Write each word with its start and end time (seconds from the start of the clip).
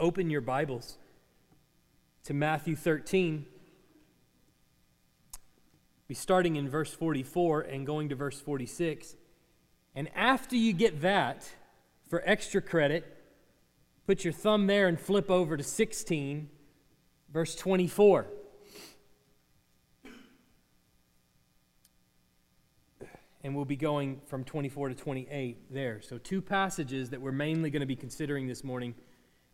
open 0.00 0.30
your 0.30 0.40
Bibles 0.40 0.96
to 2.24 2.32
Matthew 2.32 2.76
13. 2.76 3.46
Be 6.06 6.14
starting 6.14 6.56
in 6.56 6.68
verse 6.68 6.92
44 6.94 7.62
and 7.62 7.84
going 7.84 8.08
to 8.10 8.14
verse 8.14 8.40
46. 8.40 9.16
And 9.94 10.08
after 10.14 10.56
you 10.56 10.72
get 10.72 11.00
that, 11.00 11.50
for 12.08 12.22
extra 12.24 12.62
credit, 12.62 13.04
put 14.06 14.24
your 14.24 14.32
thumb 14.32 14.66
there 14.68 14.86
and 14.86 14.98
flip 14.98 15.30
over 15.30 15.56
to 15.56 15.64
16, 15.64 16.48
verse 17.32 17.54
24. 17.56 18.26
and 23.44 23.54
we'll 23.54 23.64
be 23.64 23.76
going 23.76 24.20
from 24.26 24.44
24 24.44 24.90
to 24.90 24.94
28 24.94 25.72
there. 25.72 26.02
So, 26.02 26.18
two 26.18 26.42
passages 26.42 27.10
that 27.10 27.20
we're 27.20 27.32
mainly 27.32 27.70
going 27.70 27.80
to 27.80 27.86
be 27.86 27.96
considering 27.96 28.48
this 28.48 28.64
morning 28.64 28.94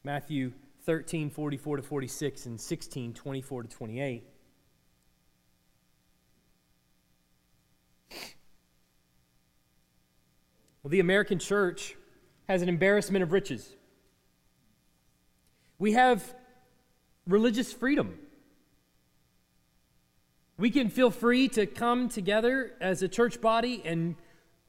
Matthew 0.06 0.52
13, 0.82 1.30
44 1.30 1.78
to 1.78 1.82
46, 1.82 2.44
and 2.44 2.60
16, 2.60 3.14
24 3.14 3.62
to 3.62 3.68
28. 3.70 4.24
Well, 10.82 10.90
the 10.90 11.00
American 11.00 11.38
church 11.38 11.96
has 12.50 12.60
an 12.60 12.68
embarrassment 12.68 13.22
of 13.22 13.32
riches. 13.32 13.74
We 15.78 15.92
have 15.92 16.34
religious 17.26 17.72
freedom. 17.72 18.18
We 20.58 20.68
can 20.70 20.90
feel 20.90 21.10
free 21.10 21.48
to 21.48 21.64
come 21.64 22.10
together 22.10 22.74
as 22.78 23.02
a 23.02 23.08
church 23.08 23.40
body 23.40 23.80
and 23.86 24.16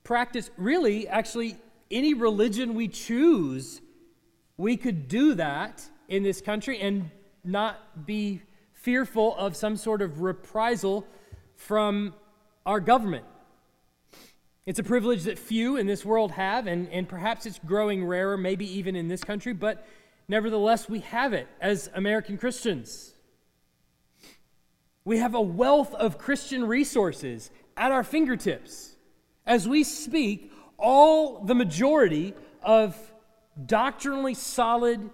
practice, 0.06 0.50
really, 0.56 1.10
actually, 1.10 1.58
any 1.92 2.14
religion 2.14 2.74
we 2.74 2.88
choose. 2.88 3.82
We 4.58 4.78
could 4.78 5.08
do 5.08 5.36
that 5.36 5.84
in 6.08 6.24
this 6.24 6.42
country 6.42 6.80
and 6.80 7.10
not 7.44 8.06
be 8.06 8.42
fearful 8.74 9.36
of 9.36 9.56
some 9.56 9.76
sort 9.76 10.02
of 10.02 10.22
reprisal 10.22 11.06
from 11.56 12.14
our 12.66 12.80
government. 12.80 13.26
It's 14.66 14.80
a 14.80 14.84
privilege 14.84 15.24
that 15.24 15.38
few 15.38 15.78
in 15.78 15.86
this 15.86 16.04
world 16.04 16.32
have, 16.32 16.66
and, 16.66 16.90
and 16.90 17.08
perhaps 17.08 17.46
it's 17.46 17.60
growing 17.60 18.06
rarer, 18.06 18.38
maybe 18.38 18.66
even 18.78 18.96
in 18.96 19.08
this 19.08 19.24
country, 19.24 19.54
but 19.54 19.86
nevertheless, 20.28 20.90
we 20.90 21.02
have 21.02 21.34
it 21.34 21.48
as 21.62 21.90
American 21.94 22.38
Christians. 22.38 23.14
We 25.04 25.20
have 25.20 25.36
a 25.36 25.42
wealth 25.42 25.94
of 25.94 26.18
Christian 26.18 26.66
resources 26.66 27.52
at 27.78 27.92
our 27.92 28.04
fingertips. 28.04 28.96
As 29.46 29.68
we 29.68 29.84
speak, 29.84 30.52
all 30.80 31.42
the 31.42 31.54
majority 31.54 32.34
of 32.64 32.98
doctrinally 33.64 34.34
solid 34.34 35.10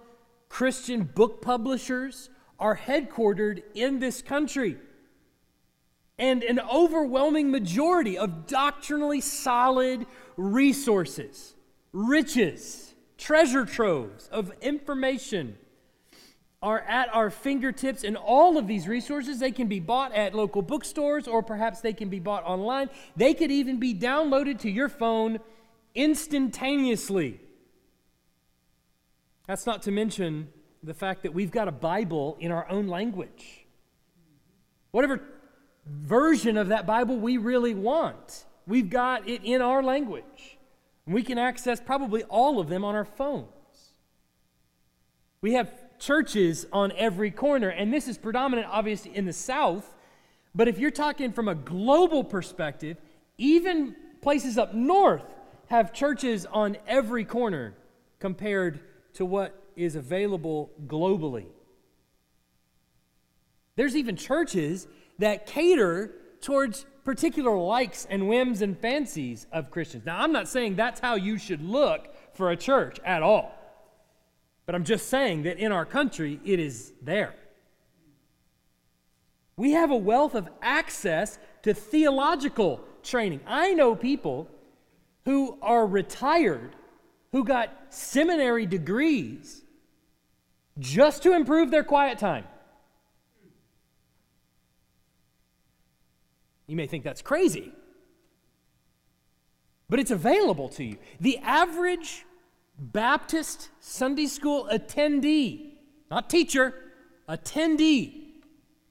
Christian 0.48 1.04
book 1.04 1.42
publishers 1.42 2.30
are 2.58 2.76
headquartered 2.76 3.62
in 3.74 3.98
this 3.98 4.22
country. 4.22 4.76
And 6.18 6.42
an 6.42 6.60
overwhelming 6.60 7.50
majority 7.50 8.16
of 8.16 8.46
doctrinally 8.46 9.20
solid 9.20 10.06
resources, 10.36 11.54
riches, 11.92 12.94
treasure 13.18 13.64
troves 13.64 14.28
of 14.28 14.52
information 14.60 15.56
are 16.62 16.80
at 16.80 17.12
our 17.12 17.28
fingertips, 17.28 18.04
and 18.04 18.16
all 18.16 18.56
of 18.56 18.68
these 18.68 18.86
resources, 18.86 19.40
they 19.40 19.50
can 19.50 19.66
be 19.66 19.80
bought 19.80 20.14
at 20.14 20.32
local 20.32 20.62
bookstores 20.62 21.26
or 21.26 21.42
perhaps 21.42 21.80
they 21.80 21.92
can 21.92 22.08
be 22.08 22.20
bought 22.20 22.44
online. 22.44 22.88
They 23.16 23.34
could 23.34 23.50
even 23.50 23.80
be 23.80 23.92
downloaded 23.92 24.60
to 24.60 24.70
your 24.70 24.88
phone 24.88 25.40
instantaneously. 25.96 27.40
That's 29.46 29.66
not 29.66 29.82
to 29.82 29.90
mention 29.90 30.48
the 30.82 30.94
fact 30.94 31.22
that 31.22 31.34
we've 31.34 31.50
got 31.50 31.68
a 31.68 31.72
Bible 31.72 32.36
in 32.40 32.52
our 32.52 32.68
own 32.68 32.88
language. 32.88 33.66
Whatever 34.90 35.20
version 35.86 36.56
of 36.56 36.68
that 36.68 36.86
Bible 36.86 37.16
we 37.16 37.36
really 37.36 37.74
want, 37.74 38.44
we've 38.66 38.90
got 38.90 39.28
it 39.28 39.42
in 39.44 39.62
our 39.62 39.82
language. 39.82 40.58
And 41.06 41.14
We 41.14 41.22
can 41.22 41.38
access 41.38 41.80
probably 41.80 42.22
all 42.24 42.60
of 42.60 42.68
them 42.68 42.84
on 42.84 42.94
our 42.94 43.04
phones. 43.04 43.48
We 45.40 45.54
have 45.54 45.72
churches 45.98 46.66
on 46.72 46.92
every 46.92 47.30
corner. 47.30 47.68
And 47.68 47.92
this 47.92 48.08
is 48.08 48.18
predominant, 48.18 48.68
obviously, 48.70 49.14
in 49.16 49.24
the 49.24 49.32
South. 49.32 49.94
But 50.54 50.68
if 50.68 50.78
you're 50.78 50.90
talking 50.90 51.32
from 51.32 51.48
a 51.48 51.54
global 51.54 52.22
perspective, 52.22 52.96
even 53.38 53.96
places 54.20 54.58
up 54.58 54.74
north 54.74 55.24
have 55.68 55.92
churches 55.92 56.46
on 56.46 56.76
every 56.86 57.24
corner 57.24 57.74
compared 58.20 58.80
to 59.14 59.24
what 59.24 59.60
is 59.76 59.96
available 59.96 60.70
globally. 60.86 61.46
There's 63.76 63.96
even 63.96 64.16
churches 64.16 64.86
that 65.18 65.46
cater 65.46 66.12
towards 66.40 66.84
particular 67.04 67.56
likes 67.56 68.06
and 68.08 68.28
whims 68.28 68.62
and 68.62 68.78
fancies 68.78 69.46
of 69.52 69.70
Christians. 69.70 70.04
Now, 70.06 70.20
I'm 70.20 70.32
not 70.32 70.48
saying 70.48 70.76
that's 70.76 71.00
how 71.00 71.14
you 71.14 71.38
should 71.38 71.62
look 71.62 72.08
for 72.34 72.50
a 72.50 72.56
church 72.56 72.98
at 73.04 73.22
all. 73.22 73.52
But 74.66 74.74
I'm 74.74 74.84
just 74.84 75.08
saying 75.08 75.42
that 75.44 75.58
in 75.58 75.72
our 75.72 75.84
country, 75.84 76.40
it 76.44 76.60
is 76.60 76.92
there. 77.02 77.34
We 79.56 79.72
have 79.72 79.90
a 79.90 79.96
wealth 79.96 80.34
of 80.34 80.48
access 80.60 81.38
to 81.62 81.74
theological 81.74 82.80
training. 83.02 83.40
I 83.46 83.74
know 83.74 83.94
people 83.94 84.48
who 85.24 85.58
are 85.62 85.86
retired 85.86 86.74
who 87.32 87.44
got 87.44 87.70
seminary 87.88 88.66
degrees 88.66 89.62
just 90.78 91.22
to 91.22 91.34
improve 91.34 91.70
their 91.70 91.84
quiet 91.84 92.18
time. 92.18 92.44
You 96.66 96.76
may 96.76 96.86
think 96.86 97.04
that's 97.04 97.22
crazy, 97.22 97.72
but 99.88 99.98
it's 99.98 100.10
available 100.10 100.68
to 100.70 100.84
you. 100.84 100.96
The 101.20 101.38
average 101.38 102.24
Baptist 102.78 103.68
Sunday 103.80 104.26
school 104.26 104.68
attendee, 104.72 105.72
not 106.10 106.30
teacher, 106.30 106.74
attendee, 107.28 108.20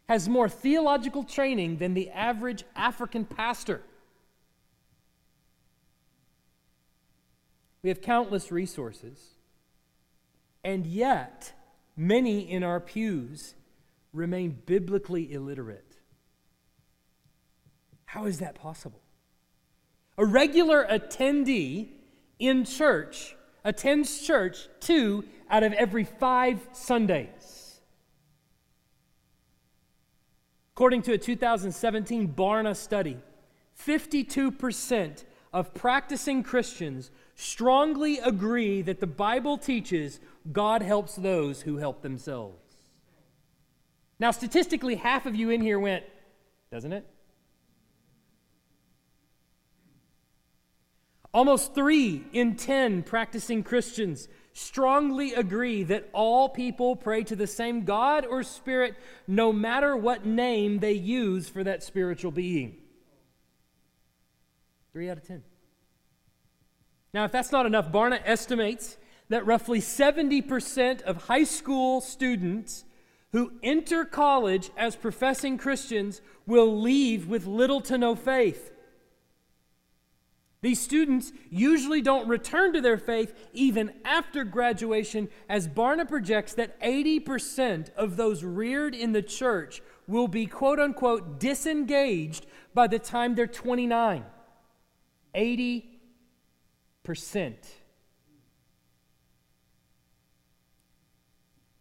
has 0.07 0.27
more 0.27 0.49
theological 0.49 1.23
training 1.23 1.77
than 1.77 1.93
the 1.93 2.09
average 2.09 2.63
African 2.75 3.25
pastor. 3.25 3.81
We 7.83 7.89
have 7.89 8.01
countless 8.01 8.51
resources, 8.51 9.19
and 10.63 10.85
yet 10.85 11.53
many 11.95 12.49
in 12.49 12.63
our 12.63 12.79
pews 12.79 13.55
remain 14.13 14.61
biblically 14.65 15.31
illiterate. 15.33 15.97
How 18.05 18.25
is 18.25 18.39
that 18.39 18.55
possible? 18.55 19.01
A 20.17 20.25
regular 20.25 20.85
attendee 20.85 21.89
in 22.37 22.65
church 22.65 23.35
attends 23.63 24.21
church 24.21 24.67
two 24.79 25.23
out 25.49 25.63
of 25.63 25.73
every 25.73 26.03
five 26.03 26.59
Sundays. 26.73 27.79
According 30.73 31.03
to 31.03 31.13
a 31.13 31.17
2017 31.17 32.33
Barna 32.33 32.75
study, 32.75 33.17
52% 33.79 35.23
of 35.53 35.73
practicing 35.73 36.43
Christians 36.43 37.11
strongly 37.35 38.19
agree 38.19 38.81
that 38.81 38.99
the 38.99 39.07
Bible 39.07 39.57
teaches 39.57 40.19
God 40.51 40.81
helps 40.81 41.15
those 41.15 41.61
who 41.61 41.77
help 41.77 42.01
themselves. 42.01 42.57
Now, 44.19 44.31
statistically, 44.31 44.95
half 44.95 45.25
of 45.25 45.35
you 45.35 45.49
in 45.49 45.61
here 45.61 45.79
went, 45.79 46.03
doesn't 46.71 46.93
it? 46.93 47.07
Almost 51.33 51.73
three 51.73 52.25
in 52.33 52.55
ten 52.55 53.03
practicing 53.03 53.63
Christians 53.63 54.27
strongly 54.53 55.33
agree 55.33 55.81
that 55.83 56.09
all 56.11 56.49
people 56.49 56.95
pray 56.95 57.23
to 57.23 57.35
the 57.37 57.47
same 57.47 57.85
God 57.85 58.25
or 58.25 58.43
Spirit, 58.43 58.95
no 59.27 59.53
matter 59.53 59.95
what 59.95 60.25
name 60.25 60.79
they 60.79 60.91
use 60.91 61.47
for 61.47 61.63
that 61.63 61.83
spiritual 61.83 62.31
being. 62.31 62.77
Three 64.91 65.09
out 65.09 65.17
of 65.17 65.23
ten. 65.23 65.43
Now, 67.13 67.25
if 67.25 67.31
that's 67.31 67.51
not 67.51 67.65
enough, 67.65 67.91
Barna 67.91 68.21
estimates 68.23 68.97
that 69.29 69.45
roughly 69.45 69.79
70% 69.79 71.01
of 71.01 71.23
high 71.23 71.43
school 71.43 72.01
students 72.01 72.85
who 73.31 73.53
enter 73.63 74.03
college 74.05 74.71
as 74.77 74.95
professing 74.95 75.57
Christians 75.57 76.21
will 76.45 76.81
leave 76.81 77.27
with 77.27 77.45
little 77.45 77.81
to 77.81 77.97
no 77.97 78.15
faith. 78.15 78.71
These 80.61 80.79
students 80.79 81.31
usually 81.49 82.01
don't 82.01 82.27
return 82.27 82.73
to 82.73 82.81
their 82.81 82.97
faith 82.97 83.33
even 83.51 83.93
after 84.05 84.43
graduation, 84.43 85.29
as 85.49 85.67
Barna 85.67 86.07
projects 86.07 86.53
that 86.53 86.79
80% 86.81 87.91
of 87.95 88.15
those 88.15 88.43
reared 88.43 88.93
in 88.93 89.11
the 89.11 89.23
church 89.23 89.81
will 90.07 90.27
be 90.27 90.45
quote 90.45 90.79
unquote 90.79 91.39
disengaged 91.39 92.45
by 92.73 92.85
the 92.87 92.99
time 92.99 93.33
they're 93.33 93.47
29. 93.47 94.23
80%. 95.33 95.90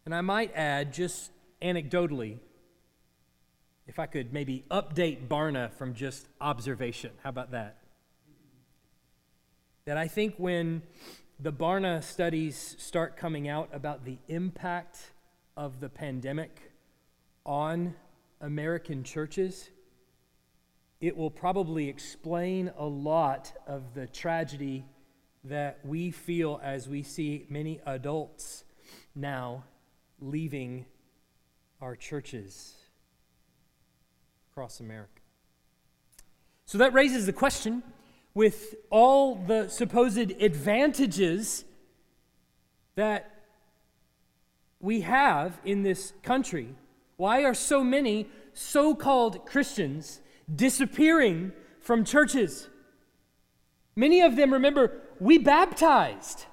And 0.05 0.15
I 0.15 0.21
might 0.21 0.51
add, 0.55 0.93
just 0.93 1.31
anecdotally, 1.61 2.39
if 3.87 3.99
I 3.99 4.07
could 4.07 4.33
maybe 4.33 4.65
update 4.71 5.27
Barna 5.27 5.71
from 5.73 5.93
just 5.93 6.27
observation. 6.39 7.11
How 7.23 7.29
about 7.29 7.51
that? 7.51 7.77
That 9.85 9.97
I 9.97 10.07
think 10.07 10.35
when 10.37 10.81
the 11.39 11.51
Barna 11.51 12.03
studies 12.03 12.75
start 12.79 13.17
coming 13.17 13.47
out 13.47 13.69
about 13.73 14.05
the 14.05 14.17
impact 14.27 15.11
of 15.57 15.79
the 15.79 15.89
pandemic 15.89 16.71
on 17.45 17.95
American 18.39 19.03
churches, 19.03 19.69
it 20.99 21.17
will 21.17 21.31
probably 21.31 21.89
explain 21.89 22.71
a 22.77 22.85
lot 22.85 23.53
of 23.67 23.93
the 23.93 24.07
tragedy 24.07 24.85
that 25.43 25.79
we 25.83 26.11
feel 26.11 26.59
as 26.63 26.87
we 26.87 27.03
see 27.03 27.45
many 27.49 27.79
adults 27.85 28.63
now 29.15 29.63
leaving 30.19 30.85
our 31.81 31.95
churches 31.95 32.75
across 34.51 34.79
America. 34.79 35.21
So 36.65 36.77
that 36.77 36.93
raises 36.93 37.25
the 37.25 37.33
question 37.33 37.83
with 38.33 38.75
all 38.89 39.35
the 39.35 39.67
supposed 39.67 40.17
advantages 40.17 41.65
that 42.95 43.31
we 44.79 45.01
have 45.01 45.59
in 45.65 45.83
this 45.83 46.13
country, 46.23 46.75
why 47.17 47.43
are 47.43 47.53
so 47.53 47.83
many 47.83 48.27
so 48.53 48.95
called 48.95 49.45
Christians 49.45 50.21
disappearing 50.53 51.51
from 51.79 52.03
churches? 52.03 52.69
Many 53.95 54.21
of 54.21 54.35
them, 54.35 54.53
remember, 54.53 55.01
we 55.21 55.37
baptized. 55.37 56.45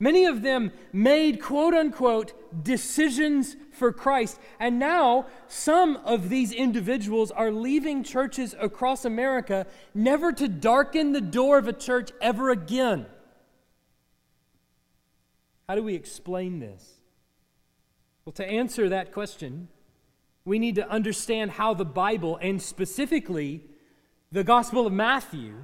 Many 0.00 0.24
of 0.24 0.42
them 0.42 0.72
made 0.92 1.40
quote 1.40 1.74
unquote 1.74 2.64
decisions 2.64 3.54
for 3.70 3.92
Christ. 3.92 4.40
And 4.58 4.80
now 4.80 5.26
some 5.46 5.96
of 6.04 6.28
these 6.28 6.52
individuals 6.52 7.30
are 7.30 7.52
leaving 7.52 8.02
churches 8.02 8.56
across 8.60 9.04
America 9.04 9.68
never 9.94 10.32
to 10.32 10.48
darken 10.48 11.12
the 11.12 11.20
door 11.20 11.56
of 11.56 11.68
a 11.68 11.72
church 11.72 12.10
ever 12.20 12.50
again. 12.50 13.06
How 15.68 15.76
do 15.76 15.84
we 15.84 15.94
explain 15.94 16.58
this? 16.58 16.94
Well, 18.24 18.32
to 18.32 18.44
answer 18.44 18.88
that 18.88 19.12
question, 19.12 19.68
we 20.44 20.58
need 20.58 20.74
to 20.74 20.90
understand 20.90 21.52
how 21.52 21.74
the 21.74 21.84
Bible, 21.84 22.38
and 22.42 22.60
specifically 22.60 23.62
the 24.34 24.42
Gospel 24.42 24.84
of 24.84 24.92
Matthew, 24.92 25.54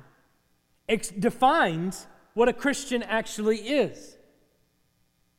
ex- 0.89 1.09
defines 1.09 2.07
what 2.35 2.49
a 2.49 2.53
Christian 2.53 3.03
actually 3.03 3.57
is. 3.57 4.17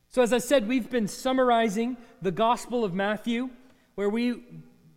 So, 0.08 0.20
as 0.20 0.34
I 0.34 0.38
said, 0.38 0.68
we've 0.68 0.90
been 0.90 1.08
summarizing 1.08 1.96
the 2.20 2.30
Gospel 2.30 2.84
of 2.84 2.92
Matthew, 2.92 3.48
where 3.94 4.10
we, 4.10 4.42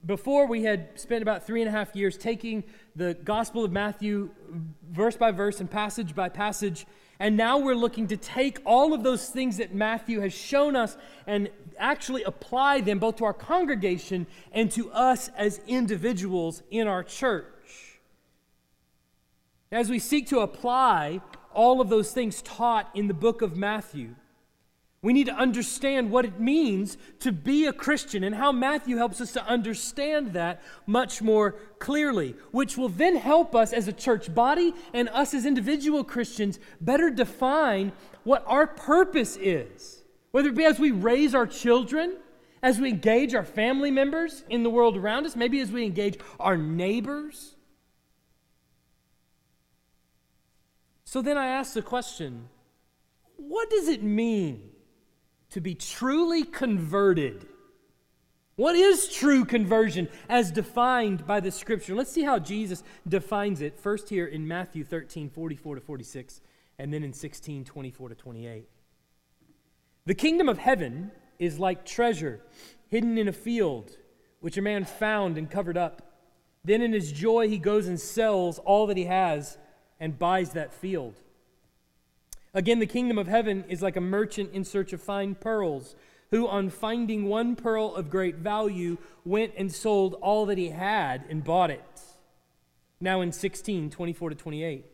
before 0.05 0.47
we 0.47 0.63
had 0.63 0.99
spent 0.99 1.21
about 1.21 1.47
three 1.47 1.61
and 1.61 1.69
a 1.69 1.71
half 1.71 1.95
years 1.95 2.17
taking 2.17 2.65
the 2.93 3.13
Gospel 3.13 3.63
of 3.63 3.71
Matthew 3.71 4.29
verse 4.91 5.15
by 5.15 5.31
verse 5.31 5.61
and 5.61 5.71
passage 5.71 6.13
by 6.13 6.27
passage. 6.27 6.85
And 7.19 7.37
now 7.37 7.57
we're 7.57 7.73
looking 7.73 8.07
to 8.07 8.17
take 8.17 8.59
all 8.65 8.93
of 8.93 9.01
those 9.03 9.29
things 9.29 9.55
that 9.57 9.73
Matthew 9.73 10.19
has 10.19 10.33
shown 10.33 10.75
us 10.75 10.97
and 11.25 11.49
actually 11.79 12.23
apply 12.23 12.81
them 12.81 12.99
both 12.99 13.15
to 13.15 13.23
our 13.23 13.33
congregation 13.33 14.27
and 14.51 14.69
to 14.71 14.91
us 14.91 15.29
as 15.37 15.61
individuals 15.67 16.63
in 16.69 16.89
our 16.89 17.01
church. 17.01 17.45
As 19.71 19.89
we 19.89 19.99
seek 19.99 20.27
to 20.27 20.39
apply 20.39 21.21
all 21.53 21.81
of 21.81 21.89
those 21.89 22.11
things 22.11 22.41
taught 22.41 22.89
in 22.93 23.07
the 23.07 23.13
book 23.13 23.41
of 23.41 23.57
Matthew, 23.57 24.15
we 25.01 25.13
need 25.13 25.27
to 25.27 25.35
understand 25.35 26.09
what 26.09 26.25
it 26.25 26.39
means 26.39 26.97
to 27.19 27.31
be 27.31 27.67
a 27.67 27.73
Christian 27.73 28.23
and 28.23 28.33
how 28.33 28.51
Matthew 28.51 28.97
helps 28.97 29.21
us 29.21 29.31
to 29.33 29.45
understand 29.45 30.33
that 30.33 30.63
much 30.87 31.21
more 31.21 31.51
clearly, 31.77 32.35
which 32.49 32.75
will 32.75 32.89
then 32.89 33.15
help 33.15 33.53
us 33.53 33.71
as 33.71 33.87
a 33.87 33.93
church 33.93 34.33
body 34.33 34.73
and 34.93 35.07
us 35.09 35.35
as 35.35 35.45
individual 35.45 36.03
Christians 36.03 36.59
better 36.81 37.11
define 37.11 37.91
what 38.23 38.43
our 38.47 38.65
purpose 38.65 39.37
is. 39.39 40.03
Whether 40.31 40.49
it 40.49 40.55
be 40.55 40.65
as 40.65 40.79
we 40.79 40.89
raise 40.89 41.35
our 41.35 41.45
children, 41.45 42.17
as 42.63 42.79
we 42.79 42.89
engage 42.89 43.35
our 43.35 43.45
family 43.45 43.91
members 43.91 44.43
in 44.49 44.63
the 44.63 44.71
world 44.71 44.97
around 44.97 45.27
us, 45.27 45.35
maybe 45.35 45.59
as 45.59 45.71
we 45.71 45.85
engage 45.85 46.17
our 46.39 46.57
neighbors. 46.57 47.54
So 51.15 51.21
then 51.21 51.37
I 51.37 51.47
ask 51.47 51.71
the 51.71 51.81
question 51.81 52.49
what 53.37 53.69
does 53.69 53.87
it 53.87 54.03
mean 54.03 54.71
to 55.51 55.61
be 55.61 55.73
truly 55.73 56.43
converted. 56.43 57.47
What 58.57 58.75
is 58.75 59.07
true 59.07 59.45
conversion 59.45 60.09
as 60.27 60.51
defined 60.51 61.25
by 61.25 61.39
the 61.39 61.51
scripture? 61.51 61.95
Let's 61.95 62.11
see 62.11 62.23
how 62.23 62.37
Jesus 62.37 62.83
defines 63.07 63.61
it 63.61 63.79
first 63.79 64.09
here 64.09 64.25
in 64.25 64.45
Matthew 64.45 64.83
13, 64.83 65.29
44 65.29 65.75
to 65.75 65.81
46, 65.81 66.41
and 66.79 66.93
then 66.93 67.01
in 67.01 67.13
16, 67.13 67.63
24 67.63 68.09
to 68.09 68.15
28. 68.15 68.67
The 70.05 70.15
kingdom 70.15 70.49
of 70.49 70.57
heaven 70.57 71.13
is 71.39 71.57
like 71.57 71.85
treasure 71.85 72.41
hidden 72.89 73.17
in 73.17 73.29
a 73.29 73.33
field, 73.33 73.95
which 74.41 74.57
a 74.57 74.61
man 74.61 74.83
found 74.83 75.37
and 75.37 75.49
covered 75.49 75.77
up. 75.77 76.01
Then 76.65 76.81
in 76.81 76.91
his 76.91 77.13
joy, 77.13 77.47
he 77.47 77.57
goes 77.57 77.87
and 77.87 77.97
sells 77.97 78.59
all 78.59 78.87
that 78.87 78.97
he 78.97 79.05
has 79.05 79.57
and 79.99 80.19
buys 80.19 80.51
that 80.51 80.73
field. 80.73 81.15
Again, 82.53 82.79
the 82.79 82.85
kingdom 82.85 83.17
of 83.17 83.27
heaven 83.27 83.65
is 83.67 83.81
like 83.81 83.97
a 83.97 84.01
merchant 84.01 84.51
in 84.53 84.63
search 84.63 84.93
of 84.93 85.01
fine 85.01 85.35
pearls, 85.35 85.95
who, 86.31 86.47
on 86.47 86.69
finding 86.69 87.25
one 87.25 87.55
pearl 87.55 87.93
of 87.95 88.09
great 88.09 88.35
value, 88.35 88.97
went 89.25 89.53
and 89.57 89.71
sold 89.71 90.15
all 90.21 90.45
that 90.45 90.57
he 90.57 90.69
had 90.69 91.25
and 91.29 91.43
bought 91.43 91.69
it. 91.69 92.01
Now 93.01 93.21
in 93.21 93.31
16, 93.31 93.89
24 93.89 94.29
to 94.29 94.35
28. 94.35 94.85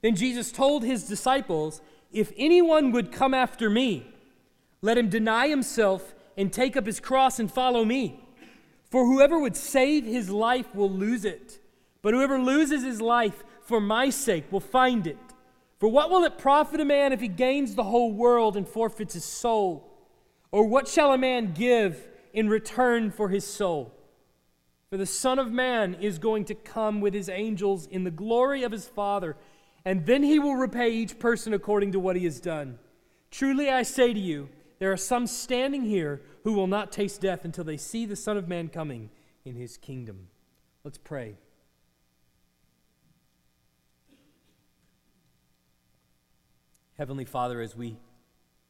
Then 0.00 0.16
Jesus 0.16 0.50
told 0.50 0.82
his 0.82 1.04
disciples, 1.04 1.80
If 2.12 2.32
anyone 2.36 2.92
would 2.92 3.12
come 3.12 3.34
after 3.34 3.70
me, 3.70 4.06
let 4.80 4.98
him 4.98 5.08
deny 5.08 5.48
himself 5.48 6.14
and 6.36 6.52
take 6.52 6.76
up 6.76 6.86
his 6.86 6.98
cross 6.98 7.38
and 7.38 7.52
follow 7.52 7.84
me. 7.84 8.20
For 8.90 9.06
whoever 9.06 9.38
would 9.38 9.56
save 9.56 10.04
his 10.04 10.28
life 10.28 10.74
will 10.74 10.90
lose 10.90 11.24
it, 11.24 11.60
but 12.02 12.14
whoever 12.14 12.38
loses 12.38 12.82
his 12.82 13.00
life 13.00 13.44
for 13.72 13.80
my 13.80 14.10
sake 14.10 14.52
will 14.52 14.60
find 14.60 15.06
it. 15.06 15.16
For 15.78 15.88
what 15.88 16.10
will 16.10 16.24
it 16.24 16.36
profit 16.36 16.78
a 16.78 16.84
man 16.84 17.10
if 17.10 17.22
he 17.22 17.28
gains 17.28 17.74
the 17.74 17.84
whole 17.84 18.12
world 18.12 18.54
and 18.54 18.68
forfeits 18.68 19.14
his 19.14 19.24
soul? 19.24 19.90
Or 20.50 20.66
what 20.66 20.88
shall 20.88 21.10
a 21.10 21.16
man 21.16 21.54
give 21.54 22.06
in 22.34 22.50
return 22.50 23.10
for 23.10 23.30
his 23.30 23.46
soul? 23.46 23.94
For 24.90 24.98
the 24.98 25.06
Son 25.06 25.38
of 25.38 25.50
Man 25.50 25.94
is 25.94 26.18
going 26.18 26.44
to 26.44 26.54
come 26.54 27.00
with 27.00 27.14
his 27.14 27.30
angels 27.30 27.86
in 27.86 28.04
the 28.04 28.10
glory 28.10 28.62
of 28.62 28.72
his 28.72 28.86
Father, 28.86 29.38
and 29.86 30.04
then 30.04 30.22
he 30.22 30.38
will 30.38 30.56
repay 30.56 30.90
each 30.90 31.18
person 31.18 31.54
according 31.54 31.92
to 31.92 31.98
what 31.98 32.14
he 32.14 32.24
has 32.24 32.40
done. 32.40 32.78
Truly 33.30 33.70
I 33.70 33.84
say 33.84 34.12
to 34.12 34.20
you, 34.20 34.50
there 34.80 34.92
are 34.92 34.98
some 34.98 35.26
standing 35.26 35.84
here 35.84 36.20
who 36.44 36.52
will 36.52 36.66
not 36.66 36.92
taste 36.92 37.22
death 37.22 37.46
until 37.46 37.64
they 37.64 37.78
see 37.78 38.04
the 38.04 38.16
Son 38.16 38.36
of 38.36 38.48
Man 38.48 38.68
coming 38.68 39.08
in 39.46 39.56
his 39.56 39.78
kingdom. 39.78 40.28
Let's 40.84 40.98
pray. 40.98 41.36
Heavenly 46.98 47.24
Father, 47.24 47.60
as 47.60 47.76
we 47.76 47.98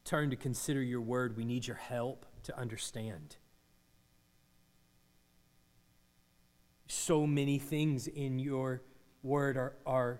turn 0.05 0.29
to 0.29 0.35
consider 0.35 0.81
your 0.81 1.01
word, 1.01 1.37
we 1.37 1.45
need 1.45 1.67
your 1.67 1.75
help 1.77 2.25
to 2.43 2.57
understand. 2.57 3.37
So 6.87 7.25
many 7.27 7.59
things 7.59 8.07
in 8.07 8.39
your 8.39 8.81
word 9.23 9.57
are, 9.57 9.75
are 9.85 10.19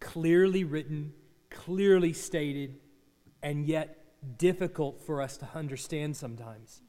clearly 0.00 0.64
written, 0.64 1.12
clearly 1.50 2.12
stated, 2.12 2.78
and 3.42 3.66
yet 3.66 3.98
difficult 4.38 5.00
for 5.00 5.22
us 5.22 5.36
to 5.38 5.48
understand 5.54 6.16
sometimes. 6.16 6.82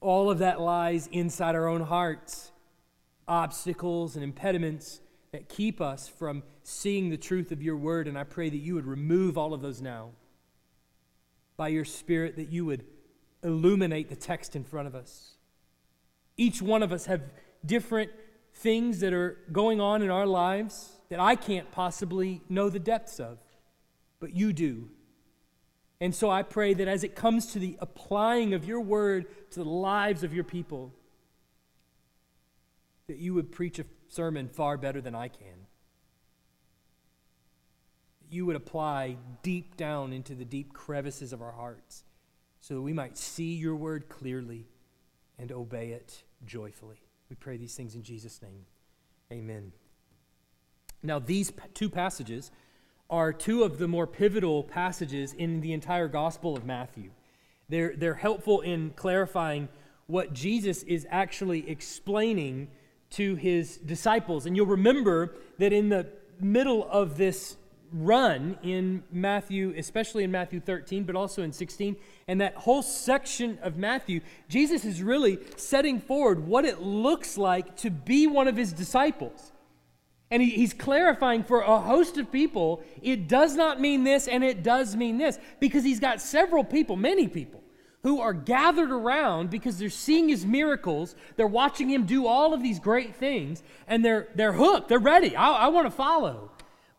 All 0.00 0.30
of 0.30 0.38
that 0.38 0.60
lies 0.60 1.06
inside 1.12 1.54
our 1.54 1.68
own 1.68 1.82
hearts 1.82 2.52
obstacles 3.28 4.16
and 4.16 4.24
impediments 4.24 5.00
that 5.32 5.48
keep 5.48 5.80
us 5.80 6.08
from 6.08 6.42
seeing 6.62 7.08
the 7.08 7.16
truth 7.16 7.52
of 7.52 7.62
your 7.62 7.76
word. 7.76 8.06
And 8.06 8.18
I 8.18 8.24
pray 8.24 8.50
that 8.50 8.56
you 8.58 8.74
would 8.74 8.84
remove 8.84 9.38
all 9.38 9.54
of 9.54 9.62
those 9.62 9.80
now 9.80 10.10
by 11.56 11.68
your 11.68 11.86
Spirit, 11.86 12.36
that 12.36 12.52
you 12.52 12.66
would 12.66 12.84
illuminate 13.42 14.10
the 14.10 14.16
text 14.16 14.54
in 14.54 14.62
front 14.62 14.86
of 14.86 14.94
us. 14.94 15.36
Each 16.36 16.60
one 16.60 16.82
of 16.82 16.92
us 16.92 17.06
have 17.06 17.22
different 17.64 18.10
things 18.56 19.00
that 19.00 19.14
are 19.14 19.38
going 19.50 19.80
on 19.80 20.02
in 20.02 20.10
our 20.10 20.26
lives 20.26 20.92
that 21.08 21.18
I 21.18 21.34
can't 21.34 21.70
possibly 21.72 22.42
know 22.50 22.68
the 22.68 22.78
depths 22.78 23.18
of, 23.18 23.38
but 24.20 24.36
you 24.36 24.52
do. 24.52 24.90
And 25.98 26.14
so 26.14 26.28
I 26.28 26.42
pray 26.42 26.74
that 26.74 26.88
as 26.88 27.04
it 27.04 27.14
comes 27.14 27.46
to 27.52 27.58
the 27.58 27.78
applying 27.80 28.52
of 28.52 28.66
your 28.66 28.82
word 28.82 29.26
to 29.52 29.60
the 29.60 29.68
lives 29.68 30.24
of 30.24 30.34
your 30.34 30.44
people, 30.44 30.92
that 33.06 33.16
you 33.16 33.32
would 33.32 33.50
preach 33.50 33.78
a 33.78 33.84
sermon 34.12 34.48
far 34.48 34.76
better 34.76 35.00
than 35.00 35.14
I 35.14 35.28
can. 35.28 35.66
you 38.32 38.46
would 38.46 38.56
apply 38.56 39.16
deep 39.42 39.76
down 39.76 40.12
into 40.12 40.34
the 40.34 40.44
deep 40.44 40.72
crevices 40.72 41.34
of 41.34 41.42
our 41.42 41.52
hearts 41.52 42.02
so 42.60 42.74
that 42.74 42.80
we 42.80 42.92
might 42.92 43.18
see 43.18 43.54
your 43.54 43.76
word 43.76 44.08
clearly 44.08 44.66
and 45.38 45.52
obey 45.52 45.90
it 45.90 46.22
joyfully. 46.46 46.96
We 47.28 47.36
pray 47.36 47.58
these 47.58 47.74
things 47.74 47.94
in 47.94 48.02
Jesus' 48.02 48.40
name. 48.40 48.64
Amen. 49.30 49.72
Now, 51.02 51.18
these 51.18 51.52
two 51.74 51.90
passages 51.90 52.50
are 53.10 53.32
two 53.32 53.64
of 53.64 53.78
the 53.78 53.88
more 53.88 54.06
pivotal 54.06 54.62
passages 54.62 55.34
in 55.34 55.60
the 55.60 55.74
entire 55.74 56.08
Gospel 56.08 56.56
of 56.56 56.64
Matthew. 56.64 57.10
They're, 57.68 57.94
they're 57.94 58.14
helpful 58.14 58.62
in 58.62 58.90
clarifying 58.96 59.68
what 60.06 60.32
Jesus 60.32 60.82
is 60.84 61.06
actually 61.10 61.68
explaining 61.68 62.68
to 63.12 63.34
his 63.36 63.76
disciples. 63.78 64.46
And 64.46 64.56
you'll 64.56 64.66
remember 64.66 65.34
that 65.58 65.72
in 65.72 65.88
the 65.88 66.06
middle 66.40 66.88
of 66.90 67.16
this 67.16 67.56
run 67.92 68.58
in 68.62 69.02
Matthew, 69.12 69.74
especially 69.76 70.24
in 70.24 70.30
Matthew 70.30 70.60
13, 70.60 71.04
but 71.04 71.14
also 71.14 71.42
in 71.42 71.52
16, 71.52 71.96
and 72.26 72.40
that 72.40 72.54
whole 72.54 72.82
section 72.82 73.58
of 73.62 73.76
Matthew, 73.76 74.20
Jesus 74.48 74.84
is 74.84 75.02
really 75.02 75.38
setting 75.56 76.00
forward 76.00 76.46
what 76.46 76.64
it 76.64 76.80
looks 76.80 77.36
like 77.36 77.76
to 77.78 77.90
be 77.90 78.26
one 78.26 78.48
of 78.48 78.56
his 78.56 78.72
disciples. 78.72 79.52
And 80.30 80.42
he, 80.42 80.50
he's 80.50 80.72
clarifying 80.72 81.44
for 81.44 81.60
a 81.60 81.78
host 81.78 82.16
of 82.16 82.32
people, 82.32 82.82
it 83.02 83.28
does 83.28 83.54
not 83.54 83.80
mean 83.80 84.04
this 84.04 84.26
and 84.26 84.42
it 84.42 84.62
does 84.62 84.96
mean 84.96 85.18
this, 85.18 85.38
because 85.60 85.84
he's 85.84 86.00
got 86.00 86.20
several 86.20 86.64
people, 86.64 86.96
many 86.96 87.28
people, 87.28 87.61
who 88.02 88.20
are 88.20 88.32
gathered 88.32 88.90
around 88.90 89.50
because 89.50 89.78
they're 89.78 89.88
seeing 89.88 90.28
his 90.28 90.44
miracles, 90.44 91.14
they're 91.36 91.46
watching 91.46 91.88
him 91.88 92.04
do 92.04 92.26
all 92.26 92.52
of 92.52 92.62
these 92.62 92.80
great 92.80 93.14
things, 93.14 93.62
and 93.86 94.04
they're, 94.04 94.28
they're 94.34 94.52
hooked, 94.52 94.88
they're 94.88 94.98
ready. 94.98 95.36
I, 95.36 95.52
I 95.52 95.68
want 95.68 95.86
to 95.86 95.90
follow 95.90 96.50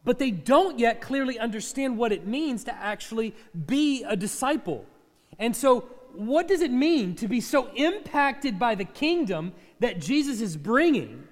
but 0.06 0.20
they 0.20 0.32
don't 0.32 0.80
yet 0.80 1.02
clearly 1.02 1.40
understand 1.40 1.98
what 1.98 2.12
it 2.12 2.28
means 2.28 2.64
to 2.66 2.76
actually 2.76 3.34
be 3.66 4.04
a 4.04 4.16
disciple. 4.16 4.86
And 5.40 5.56
so, 5.56 5.82
what 6.14 6.48
does 6.48 6.62
it 6.62 6.72
mean 6.72 7.16
to 7.16 7.28
be 7.28 7.42
so 7.42 7.70
impacted 7.74 8.60
by 8.60 8.76
the 8.76 8.86
kingdom 8.86 9.54
that 9.80 10.00
Jesus 10.00 10.42
is 10.42 10.58
bringing 10.58 11.24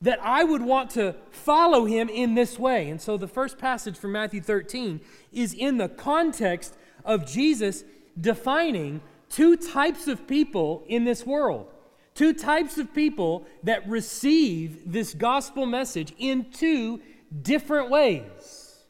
that 0.00 0.20
I 0.22 0.44
would 0.44 0.62
want 0.62 0.90
to 0.90 1.16
follow 1.30 1.84
him 1.84 2.08
in 2.08 2.34
this 2.34 2.58
way? 2.58 2.90
And 2.90 3.00
so, 3.00 3.16
the 3.16 3.26
first 3.26 3.58
passage 3.58 3.96
from 3.96 4.12
Matthew 4.12 4.40
13 4.40 5.00
is 5.32 5.54
in 5.54 5.78
the 5.78 5.88
context 5.88 6.76
of 7.04 7.26
Jesus 7.26 7.84
defining 8.20 9.00
two 9.28 9.56
types 9.56 10.06
of 10.06 10.26
people 10.26 10.84
in 10.86 11.04
this 11.04 11.26
world. 11.26 11.66
Two 12.14 12.32
types 12.32 12.78
of 12.78 12.94
people 12.94 13.44
that 13.64 13.88
receive 13.88 14.92
this 14.92 15.14
gospel 15.14 15.66
message 15.66 16.12
in 16.18 16.50
two 16.52 17.00
different 17.42 17.90
ways. 17.90 18.84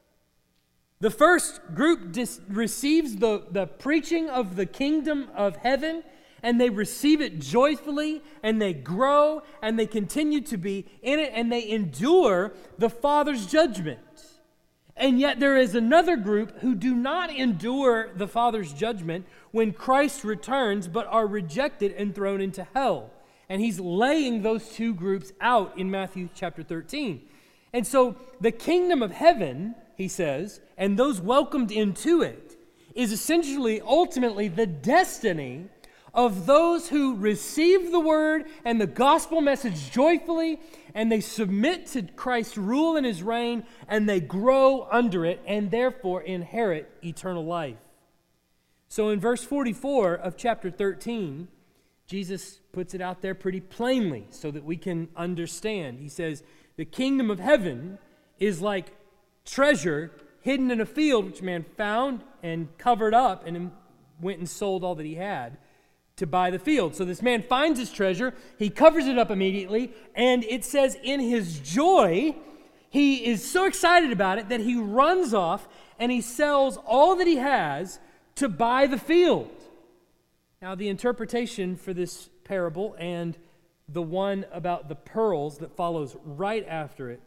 The 1.01 1.11
first 1.11 1.61
group 1.75 2.13
dis- 2.13 2.41
receives 2.49 3.17
the, 3.17 3.47
the 3.51 3.67
preaching 3.67 4.29
of 4.29 4.57
the 4.57 4.67
kingdom 4.67 5.29
of 5.35 5.57
heaven, 5.57 6.03
and 6.43 6.61
they 6.61 6.69
receive 6.69 7.23
it 7.23 7.41
joyfully, 7.41 8.23
and 8.43 8.61
they 8.61 8.75
grow, 8.75 9.43
and 9.63 9.79
they 9.79 9.87
continue 9.87 10.43
to 10.43 10.59
be 10.59 10.87
in 11.03 11.19
it, 11.19 11.33
and 11.35 11.51
they 11.51 11.69
endure 11.71 12.53
the 12.77 12.91
Father's 12.91 13.47
judgment. 13.47 14.01
And 14.97 15.19
yet, 15.19 15.41
there 15.41 15.57
is 15.57 15.75
another 15.75 16.17
group 16.17 16.61
who 16.61 16.75
do 16.75 16.95
not 16.95 17.35
endure 17.35 18.11
the 18.15 18.29
Father's 18.29 18.73
judgment 18.73 19.27
when 19.51 19.73
Christ 19.73 20.23
returns, 20.23 20.87
but 20.87 21.07
are 21.09 21.27
rejected 21.27 21.93
and 21.93 22.15
thrown 22.15 22.41
into 22.41 22.67
hell. 22.75 23.11
And 23.49 23.61
he's 23.61 23.81
laying 23.81 24.43
those 24.43 24.69
two 24.71 24.95
groups 24.95 25.33
out 25.41 25.77
in 25.77 25.91
Matthew 25.91 26.29
chapter 26.35 26.63
13. 26.63 27.23
And 27.73 27.87
so 27.87 28.17
the 28.41 28.53
kingdom 28.53 29.03
of 29.03 29.11
heaven, 29.11 29.75
he 29.97 30.07
says, 30.07 30.61
and 30.79 30.97
those 30.97 31.21
welcomed 31.21 31.73
into 31.73 32.23
it, 32.23 32.57
is 32.95 33.11
essentially, 33.11 33.81
ultimately, 33.81 34.47
the 34.47 34.67
destiny 34.67 35.69
of 36.15 36.47
those 36.47 36.89
who 36.89 37.17
receive 37.17 37.91
the 37.91 38.01
word 38.01 38.45
and 38.65 38.81
the 38.81 38.87
gospel 38.87 39.41
message 39.41 39.91
joyfully, 39.91 40.61
and 40.95 41.11
they 41.11 41.21
submit 41.21 41.87
to 41.89 42.03
Christ's 42.03 42.57
rule 42.57 42.97
and 42.97 43.05
his 43.05 43.23
reign, 43.23 43.65
and 43.89 44.09
they 44.09 44.21
grow 44.21 44.87
under 44.91 45.25
it, 45.25 45.41
and 45.45 45.71
therefore 45.71 46.23
inherit 46.23 46.91
eternal 47.03 47.45
life. 47.45 47.79
So 48.89 49.09
in 49.09 49.19
verse 49.19 49.43
44 49.43 50.15
of 50.15 50.37
chapter 50.37 50.71
13, 50.71 51.49
Jesus 52.07 52.61
puts 52.71 52.95
it 52.95 53.01
out 53.01 53.21
there 53.21 53.35
pretty 53.35 53.61
plainly 53.61 54.27
so 54.31 54.53
that 54.53 54.65
we 54.65 54.77
can 54.77 55.09
understand. 55.17 55.99
He 55.99 56.09
says, 56.09 56.45
the 56.77 56.85
kingdom 56.85 57.29
of 57.31 57.41
heaven 57.41 57.99
is 58.39 58.61
like 58.61 58.93
treasure 59.45 60.13
hidden 60.43 60.71
in 60.71 60.81
a 60.81 60.87
field, 60.87 61.25
which 61.25 61.43
man 61.43 61.65
found 61.77 62.23
and 62.43 62.77
covered 62.79 63.15
up 63.15 63.47
and 63.47 63.73
went 64.21 64.39
and 64.39 64.49
sold 64.49 64.85
all 64.85 64.95
that 64.95 65.07
he 65.07 65.17
had 65.17 65.57
to 66.17 66.27
buy 66.27 66.51
the 66.51 66.59
field. 66.59 66.95
So 66.95 67.05
this 67.05 67.23
man 67.23 67.43
finds 67.43 67.79
his 67.79 67.91
treasure, 67.91 68.35
he 68.59 68.71
covers 68.71 69.07
it 69.07 69.19
up 69.19 69.31
immediately, 69.31 69.93
and 70.15 70.45
it 70.45 70.65
says, 70.65 70.97
in 71.03 71.21
his 71.21 71.59
joy, 71.59 72.37
he 72.89 73.27
is 73.27 73.49
so 73.49 73.67
excited 73.67 74.13
about 74.13 74.39
it 74.39 74.49
that 74.49 74.61
he 74.61 74.77
runs 74.77 75.35
off 75.35 75.67
and 75.99 76.13
he 76.13 76.21
sells 76.21 76.77
all 76.87 77.17
that 77.17 77.27
he 77.27 77.37
has 77.37 77.99
to 78.37 78.49
buy 78.49 78.87
the 78.87 78.99
field. 78.99 79.51
Now, 80.63 80.75
the 80.75 80.89
interpretation 80.89 81.77
for 81.77 81.93
this 81.93 82.29
parable 82.45 82.95
and 82.99 83.37
the 83.89 84.03
one 84.03 84.47
about 84.53 84.89
the 84.89 84.95
pearls 84.95 85.59
that 85.59 85.77
follows 85.77 86.17
right 86.25 86.65
after 86.69 87.11
it 87.11 87.21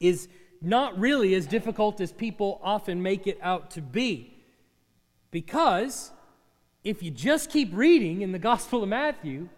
is 0.00 0.28
not 0.60 0.98
really 0.98 1.34
as 1.34 1.46
difficult 1.46 2.00
as 2.00 2.12
people 2.12 2.60
often 2.62 3.02
make 3.02 3.26
it 3.26 3.38
out 3.42 3.70
to 3.72 3.80
be. 3.80 4.34
Because 5.30 6.10
if 6.84 7.02
you 7.02 7.10
just 7.10 7.50
keep 7.50 7.70
reading 7.72 8.20
in 8.20 8.32
the 8.32 8.38
Gospel 8.38 8.82
of 8.82 8.88
Matthew, 8.90 9.48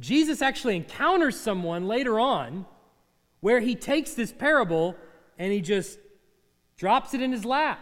Jesus 0.00 0.42
actually 0.42 0.76
encounters 0.76 1.38
someone 1.38 1.86
later 1.86 2.18
on 2.18 2.66
where 3.40 3.60
he 3.60 3.76
takes 3.76 4.14
this 4.14 4.32
parable 4.32 4.96
and 5.38 5.52
he 5.52 5.60
just 5.60 5.98
drops 6.76 7.14
it 7.14 7.22
in 7.22 7.30
his 7.30 7.44
lap. 7.44 7.78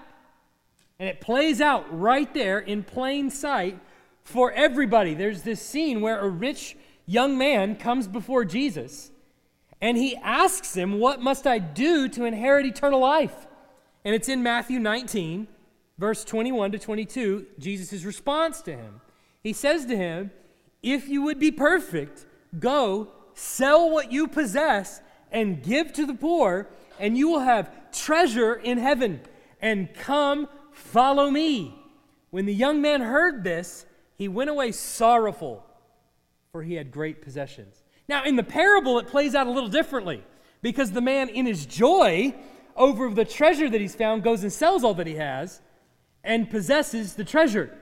And 0.98 1.08
it 1.08 1.20
plays 1.20 1.60
out 1.60 1.86
right 1.98 2.32
there 2.34 2.58
in 2.58 2.84
plain 2.84 3.30
sight 3.30 3.80
for 4.22 4.52
everybody. 4.52 5.14
There's 5.14 5.42
this 5.42 5.60
scene 5.60 6.00
where 6.00 6.20
a 6.20 6.28
rich 6.28 6.76
young 7.06 7.36
man 7.36 7.76
comes 7.76 8.06
before 8.06 8.44
Jesus 8.44 9.10
and 9.80 9.96
he 9.96 10.16
asks 10.16 10.74
him, 10.74 10.98
What 10.98 11.20
must 11.20 11.46
I 11.46 11.58
do 11.58 12.08
to 12.10 12.24
inherit 12.24 12.66
eternal 12.66 13.00
life? 13.00 13.46
And 14.04 14.14
it's 14.14 14.28
in 14.28 14.42
Matthew 14.42 14.78
19, 14.78 15.48
verse 15.98 16.24
21 16.24 16.72
to 16.72 16.78
22, 16.78 17.46
Jesus' 17.58 18.04
response 18.04 18.60
to 18.62 18.76
him. 18.76 19.00
He 19.42 19.52
says 19.52 19.86
to 19.86 19.96
him, 19.96 20.30
If 20.82 21.08
you 21.08 21.22
would 21.22 21.38
be 21.38 21.50
perfect, 21.50 22.26
go 22.58 23.08
sell 23.34 23.90
what 23.90 24.12
you 24.12 24.28
possess 24.28 25.00
and 25.30 25.62
give 25.62 25.92
to 25.94 26.06
the 26.06 26.14
poor, 26.14 26.68
and 26.98 27.18
you 27.18 27.28
will 27.28 27.40
have 27.40 27.92
treasure 27.92 28.54
in 28.54 28.78
heaven. 28.78 29.20
And 29.60 29.92
come, 29.94 30.48
follow 30.72 31.30
me. 31.30 31.74
When 32.30 32.46
the 32.46 32.54
young 32.54 32.80
man 32.80 33.00
heard 33.00 33.44
this, 33.44 33.86
he 34.16 34.28
went 34.28 34.50
away 34.50 34.72
sorrowful 34.72 35.64
for 36.54 36.62
he 36.62 36.74
had 36.74 36.92
great 36.92 37.20
possessions. 37.20 37.82
Now, 38.06 38.22
in 38.22 38.36
the 38.36 38.44
parable, 38.44 39.00
it 39.00 39.08
plays 39.08 39.34
out 39.34 39.48
a 39.48 39.50
little 39.50 39.68
differently 39.68 40.22
because 40.62 40.92
the 40.92 41.00
man, 41.00 41.28
in 41.28 41.46
his 41.46 41.66
joy 41.66 42.32
over 42.76 43.10
the 43.10 43.24
treasure 43.24 43.68
that 43.68 43.80
he's 43.80 43.96
found, 43.96 44.22
goes 44.22 44.44
and 44.44 44.52
sells 44.52 44.84
all 44.84 44.94
that 44.94 45.08
he 45.08 45.16
has 45.16 45.60
and 46.24 46.50
possesses 46.50 47.14
the 47.14 47.24
treasure. 47.24 47.76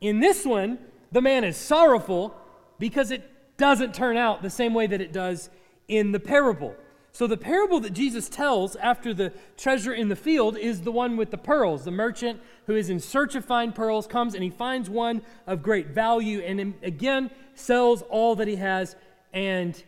In 0.00 0.20
this 0.20 0.44
one, 0.44 0.78
the 1.12 1.20
man 1.20 1.44
is 1.44 1.56
sorrowful 1.56 2.34
because 2.78 3.10
it 3.10 3.28
doesn't 3.56 3.94
turn 3.94 4.16
out 4.16 4.42
the 4.42 4.50
same 4.50 4.74
way 4.74 4.86
that 4.86 5.00
it 5.00 5.12
does 5.12 5.50
in 5.86 6.12
the 6.12 6.20
parable. 6.20 6.74
So, 7.14 7.26
the 7.26 7.36
parable 7.36 7.78
that 7.80 7.92
Jesus 7.92 8.30
tells 8.30 8.74
after 8.76 9.12
the 9.12 9.34
treasure 9.58 9.92
in 9.92 10.08
the 10.08 10.16
field 10.16 10.56
is 10.56 10.80
the 10.80 10.90
one 10.90 11.18
with 11.18 11.30
the 11.30 11.36
pearls. 11.36 11.84
The 11.84 11.90
merchant 11.90 12.40
who 12.66 12.74
is 12.74 12.88
in 12.88 13.00
search 13.00 13.34
of 13.34 13.44
fine 13.44 13.72
pearls 13.72 14.06
comes 14.06 14.34
and 14.34 14.42
he 14.42 14.48
finds 14.48 14.88
one 14.88 15.20
of 15.46 15.62
great 15.62 15.88
value 15.88 16.40
and 16.40 16.74
again 16.82 17.30
sells 17.54 18.00
all 18.02 18.34
that 18.36 18.48
he 18.48 18.56
has 18.56 18.96
and 19.34 19.82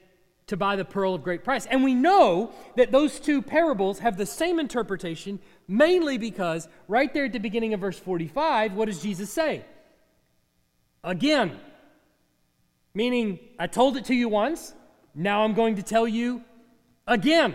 to 0.46 0.56
buy 0.56 0.76
the 0.76 0.84
pearl 0.84 1.14
of 1.14 1.22
great 1.22 1.42
price. 1.42 1.64
And 1.66 1.82
we 1.82 1.94
know 1.94 2.52
that 2.76 2.92
those 2.92 3.18
two 3.18 3.40
parables 3.40 4.00
have 4.00 4.18
the 4.18 4.26
same 4.26 4.60
interpretation, 4.60 5.38
mainly 5.68 6.18
because 6.18 6.68
right 6.88 7.12
there 7.12 7.24
at 7.24 7.32
the 7.32 7.38
beginning 7.38 7.74
of 7.74 7.80
verse 7.80 7.98
45, 7.98 8.74
what 8.74 8.86
does 8.86 9.02
Jesus 9.02 9.30
say? 9.30 9.64
Again, 11.02 11.58
meaning, 12.94 13.38
I 13.58 13.66
told 13.66 13.96
it 13.96 14.06
to 14.06 14.14
you 14.14 14.28
once, 14.28 14.74
now 15.14 15.44
I'm 15.44 15.54
going 15.54 15.76
to 15.76 15.82
tell 15.82 16.08
you 16.08 16.42
again. 17.06 17.54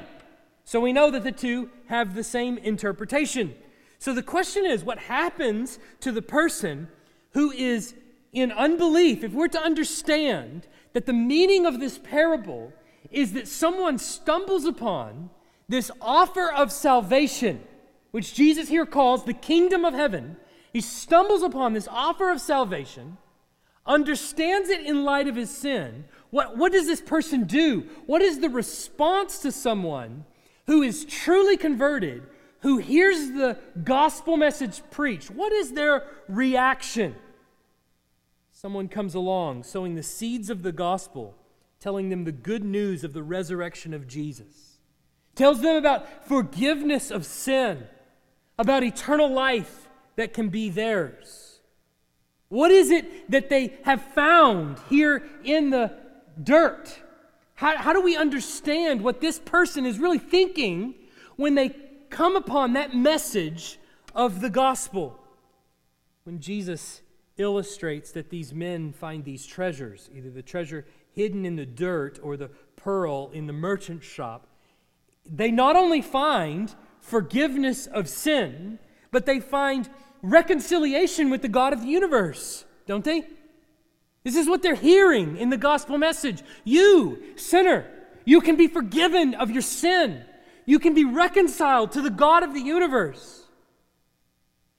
So 0.64 0.80
we 0.80 0.94
know 0.94 1.10
that 1.12 1.24
the 1.24 1.32
two 1.32 1.70
have 1.88 2.14
the 2.14 2.24
same 2.24 2.58
interpretation. 2.60 3.56
So 3.98 4.14
the 4.14 4.24
question 4.24 4.66
is 4.66 4.84
what 4.84 5.00
happens 5.00 5.80
to 6.02 6.12
the 6.12 6.22
person 6.22 6.88
who 7.32 7.52
is 7.52 7.96
in 8.32 8.52
unbelief? 8.52 9.24
If 9.24 9.34
we're 9.34 9.48
to 9.50 9.62
understand 9.62 10.68
that 10.94 11.06
the 11.06 11.14
meaning 11.14 11.66
of 11.66 11.80
this 11.80 11.98
parable 11.98 12.72
is 13.12 13.34
that 13.34 13.48
someone 13.48 13.98
stumbles 13.98 14.66
upon 14.66 15.30
this 15.68 15.92
offer 16.02 16.52
of 16.52 16.72
salvation, 16.72 17.62
which 18.12 18.34
Jesus 18.34 18.70
here 18.70 18.86
calls 18.86 19.24
the 19.24 19.34
kingdom 19.34 19.86
of 19.86 19.94
heaven, 19.94 20.38
he 20.74 20.82
stumbles 20.82 21.44
upon 21.44 21.74
this 21.74 21.88
offer 21.90 22.32
of 22.32 22.42
salvation, 22.42 23.18
understands 23.86 24.70
it 24.70 24.86
in 24.86 25.04
light 25.04 25.28
of 25.28 25.36
his 25.36 25.50
sin. 25.50 26.06
What, 26.30 26.58
what 26.58 26.72
does 26.72 26.86
this 26.86 27.02
person 27.02 27.46
do? 27.46 27.88
What 28.06 28.22
is 28.22 28.40
the 28.40 28.50
response 28.50 29.40
to 29.40 29.52
someone 29.52 30.26
who 30.68 30.84
is 30.84 31.06
truly 31.06 31.58
converted, 31.58 32.24
who 32.62 32.78
hears 32.78 33.32
the 33.32 33.58
gospel 33.84 34.38
message 34.38 34.82
preached? 34.92 35.32
What 35.32 35.52
is 35.52 35.74
their 35.74 36.06
reaction? 36.28 37.16
Someone 38.52 38.90
comes 38.90 39.16
along 39.16 39.64
sowing 39.64 39.96
the 39.96 40.04
seeds 40.04 40.50
of 40.50 40.64
the 40.64 40.72
gospel, 40.72 41.36
telling 41.80 42.10
them 42.10 42.26
the 42.26 42.32
good 42.32 42.64
news 42.64 43.04
of 43.04 43.14
the 43.14 43.24
resurrection 43.24 43.94
of 43.94 44.08
Jesus, 44.08 44.80
tells 45.34 45.62
them 45.62 45.78
about 45.78 46.28
forgiveness 46.28 47.10
of 47.10 47.26
sin, 47.26 47.88
about 48.60 48.84
eternal 48.84 49.32
life 49.32 49.88
that 50.18 50.34
can 50.34 50.50
be 50.50 50.70
theirs? 50.70 51.62
What 52.50 52.72
is 52.72 52.92
it 52.92 53.32
that 53.32 53.50
they 53.50 53.74
have 53.84 54.02
found 54.02 54.78
here 54.90 55.24
in 55.44 55.70
the 55.70 55.94
dirt? 56.44 57.00
How, 57.56 57.78
how 57.78 57.94
do 57.94 58.02
we 58.02 58.18
understand 58.18 59.02
what 59.02 59.22
this 59.22 59.40
person 59.40 59.86
is 59.86 59.98
really 59.98 60.20
thinking 60.20 60.94
when 61.38 61.56
they 61.56 61.70
come 62.10 62.36
upon 62.36 62.74
that 62.74 62.94
message 62.94 63.80
of 64.14 64.42
the 64.42 64.50
gospel? 64.50 65.18
When 66.26 66.40
Jesus 66.40 67.02
illustrates 67.38 68.12
that 68.12 68.30
these 68.30 68.54
men 68.54 68.92
find 68.92 69.24
these 69.24 69.46
treasures, 69.46 70.10
either 70.14 70.30
the 70.30 70.42
treasure 70.42 70.86
hidden 71.14 71.46
in 71.46 71.56
the 71.56 71.66
dirt 71.66 72.20
or 72.22 72.36
the 72.36 72.50
pearl 72.76 73.30
in 73.34 73.48
the 73.48 73.54
merchant 73.54 74.04
shop, 74.04 74.48
they 75.26 75.52
not 75.52 75.76
only 75.76 76.02
find 76.02 76.76
forgiveness 77.02 77.88
of 77.88 78.08
sin, 78.08 78.80
but 79.12 79.26
they 79.26 79.40
find 79.40 79.90
reconciliation 80.22 81.30
with 81.30 81.42
the 81.42 81.48
God 81.48 81.74
of 81.74 81.82
the 81.82 81.88
universe, 81.88 82.66
don't 82.86 83.04
they? 83.04 83.24
This 84.24 84.36
is 84.36 84.48
what 84.48 84.62
they're 84.62 84.76
hearing 84.76 85.38
in 85.38 85.50
the 85.50 85.58
gospel 85.58 85.98
message. 85.98 86.44
You, 86.64 87.34
sinner, 87.36 87.86
you 88.26 88.42
can 88.42 88.58
be 88.58 88.68
forgiven 88.68 89.34
of 89.34 89.50
your 89.50 89.62
sin. 89.62 90.24
You 90.66 90.80
can 90.80 90.94
be 90.94 91.06
reconciled 91.06 91.94
to 91.94 92.02
the 92.02 92.10
God 92.10 92.44
of 92.44 92.54
the 92.54 92.62
universe. 92.62 93.48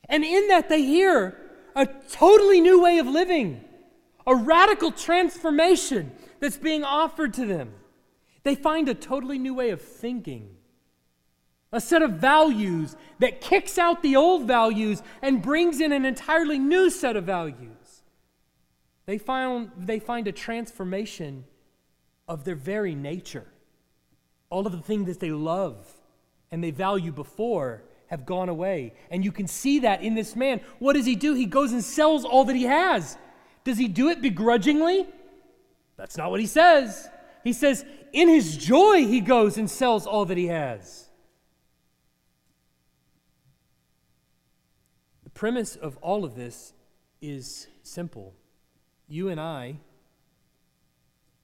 And 0.09 0.25
in 0.25 0.49
that, 0.49 0.69
they 0.69 0.83
hear 0.83 1.37
a 1.75 1.87
totally 1.87 2.61
new 2.61 2.83
way 2.83 2.99
of 2.99 3.07
living, 3.07 3.65
a 4.27 4.35
radical 4.35 4.93
transformation 4.93 6.13
that's 6.39 6.59
being 6.59 6.85
offered 6.85 7.35
to 7.35 7.47
them. 7.47 7.73
They 8.43 8.55
find 8.55 8.89
a 8.89 8.95
totally 8.95 9.39
new 9.39 9.55
way 9.55 9.71
of 9.71 9.81
thinking 9.81 10.57
a 11.73 11.81
set 11.81 12.03
of 12.03 12.13
values 12.13 12.97
that 13.21 13.41
kicks 13.41 13.79
out 13.79 14.03
the 14.03 14.17
old 14.17 14.47
values 14.47 15.03
and 15.23 15.43
brings 15.43 15.81
in 15.81 15.93
an 15.93 16.05
entirely 16.05 16.59
new 16.59 16.91
set 16.91 17.17
of 17.17 17.25
values. 17.25 18.03
They 19.07 19.19
find, 19.19 19.71
they 19.77 19.99
find 19.99 20.27
a 20.27 20.33
transformation 20.33 21.45
of 22.27 22.45
their 22.45 22.55
very 22.55 22.95
nature. 22.95 23.47
All 24.51 24.67
of 24.67 24.73
the 24.73 24.79
things 24.79 25.07
that 25.07 25.21
they 25.21 25.31
love 25.31 25.93
and 26.51 26.63
they 26.63 26.71
value 26.71 27.13
before 27.13 27.83
have 28.07 28.27
gone 28.27 28.49
away. 28.49 28.95
And 29.11 29.25
you 29.25 29.31
can 29.31 29.47
see 29.47 29.81
that 29.81 30.03
in 30.03 30.15
this 30.15 30.35
man. 30.35 30.61
What 30.81 30.95
does 30.95 31.07
he 31.07 31.15
do? 31.15 31.35
He 31.35 31.47
goes 31.47 31.73
and 31.73 31.85
sells 31.85 32.25
all 32.25 32.45
that 32.45 32.57
he 32.57 32.65
has. 32.65 33.17
Does 33.63 33.79
he 33.79 33.87
do 33.87 34.09
it 34.09 34.21
begrudgingly? 34.21 35.07
That's 35.97 36.17
not 36.17 36.31
what 36.31 36.41
he 36.41 36.47
says. 36.47 37.09
He 37.45 37.53
says, 37.53 37.85
in 38.13 38.29
his 38.29 38.57
joy, 38.57 39.07
he 39.07 39.21
goes 39.21 39.59
and 39.59 39.71
sells 39.71 40.07
all 40.07 40.25
that 40.25 40.37
he 40.37 40.49
has. 40.49 41.10
Premise 45.41 45.75
of 45.75 45.97
all 46.03 46.27
of 46.27 46.35
this 46.35 46.75
is 47.23 47.67
simple. 47.83 48.35
You 49.09 49.31
and 49.31 49.41
I 49.41 49.77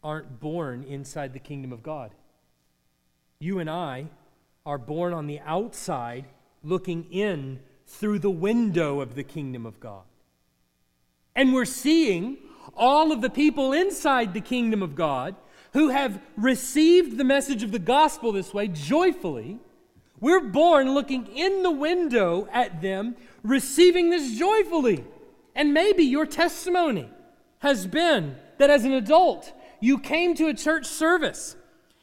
aren't 0.04 0.38
born 0.38 0.84
inside 0.84 1.32
the 1.32 1.38
kingdom 1.38 1.72
of 1.72 1.82
God. 1.82 2.10
You 3.38 3.58
and 3.58 3.70
I 3.70 4.08
are 4.66 4.76
born 4.76 5.14
on 5.14 5.26
the 5.26 5.40
outside, 5.40 6.26
looking 6.62 7.06
in 7.10 7.60
through 7.86 8.18
the 8.18 8.30
window 8.30 9.00
of 9.00 9.14
the 9.14 9.24
kingdom 9.24 9.64
of 9.64 9.80
God. 9.80 10.04
And 11.34 11.54
we're 11.54 11.64
seeing 11.64 12.36
all 12.76 13.12
of 13.12 13.22
the 13.22 13.30
people 13.30 13.72
inside 13.72 14.34
the 14.34 14.42
kingdom 14.42 14.82
of 14.82 14.94
God 14.94 15.36
who 15.72 15.88
have 15.88 16.20
received 16.36 17.16
the 17.16 17.24
message 17.24 17.62
of 17.62 17.72
the 17.72 17.78
gospel 17.78 18.32
this 18.32 18.52
way 18.52 18.68
joyfully. 18.68 19.58
We're 20.20 20.40
born 20.40 20.92
looking 20.92 21.26
in 21.28 21.62
the 21.62 21.70
window 21.70 22.46
at 22.52 22.80
them, 22.80 23.16
receiving 23.46 24.10
this 24.10 24.38
joyfully. 24.38 25.04
And 25.54 25.72
maybe 25.72 26.04
your 26.04 26.26
testimony 26.26 27.08
has 27.60 27.86
been 27.86 28.36
that 28.58 28.70
as 28.70 28.84
an 28.84 28.92
adult, 28.92 29.52
you 29.80 29.98
came 29.98 30.34
to 30.34 30.48
a 30.48 30.54
church 30.54 30.86
service 30.86 31.56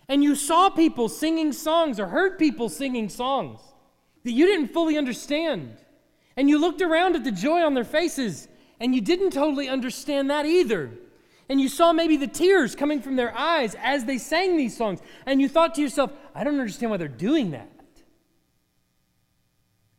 and 0.07 0.23
you 0.23 0.35
saw 0.35 0.69
people 0.69 1.09
singing 1.09 1.53
songs 1.53 1.99
or 1.99 2.07
heard 2.07 2.37
people 2.37 2.69
singing 2.69 3.09
songs 3.09 3.59
that 4.23 4.31
you 4.31 4.45
didn't 4.45 4.69
fully 4.69 4.97
understand. 4.97 5.77
And 6.35 6.49
you 6.49 6.59
looked 6.59 6.81
around 6.81 7.15
at 7.15 7.23
the 7.23 7.31
joy 7.31 7.61
on 7.61 7.73
their 7.73 7.83
faces 7.83 8.47
and 8.79 8.95
you 8.95 9.01
didn't 9.01 9.31
totally 9.31 9.69
understand 9.69 10.29
that 10.29 10.45
either. 10.45 10.91
And 11.49 11.59
you 11.59 11.69
saw 11.69 11.93
maybe 11.93 12.17
the 12.17 12.27
tears 12.27 12.75
coming 12.75 13.01
from 13.01 13.15
their 13.15 13.37
eyes 13.37 13.75
as 13.79 14.05
they 14.05 14.17
sang 14.17 14.57
these 14.57 14.75
songs. 14.75 14.99
And 15.25 15.41
you 15.41 15.47
thought 15.47 15.75
to 15.75 15.81
yourself, 15.81 16.11
I 16.33 16.43
don't 16.43 16.59
understand 16.59 16.89
why 16.89 16.97
they're 16.97 17.07
doing 17.07 17.51
that. 17.51 17.69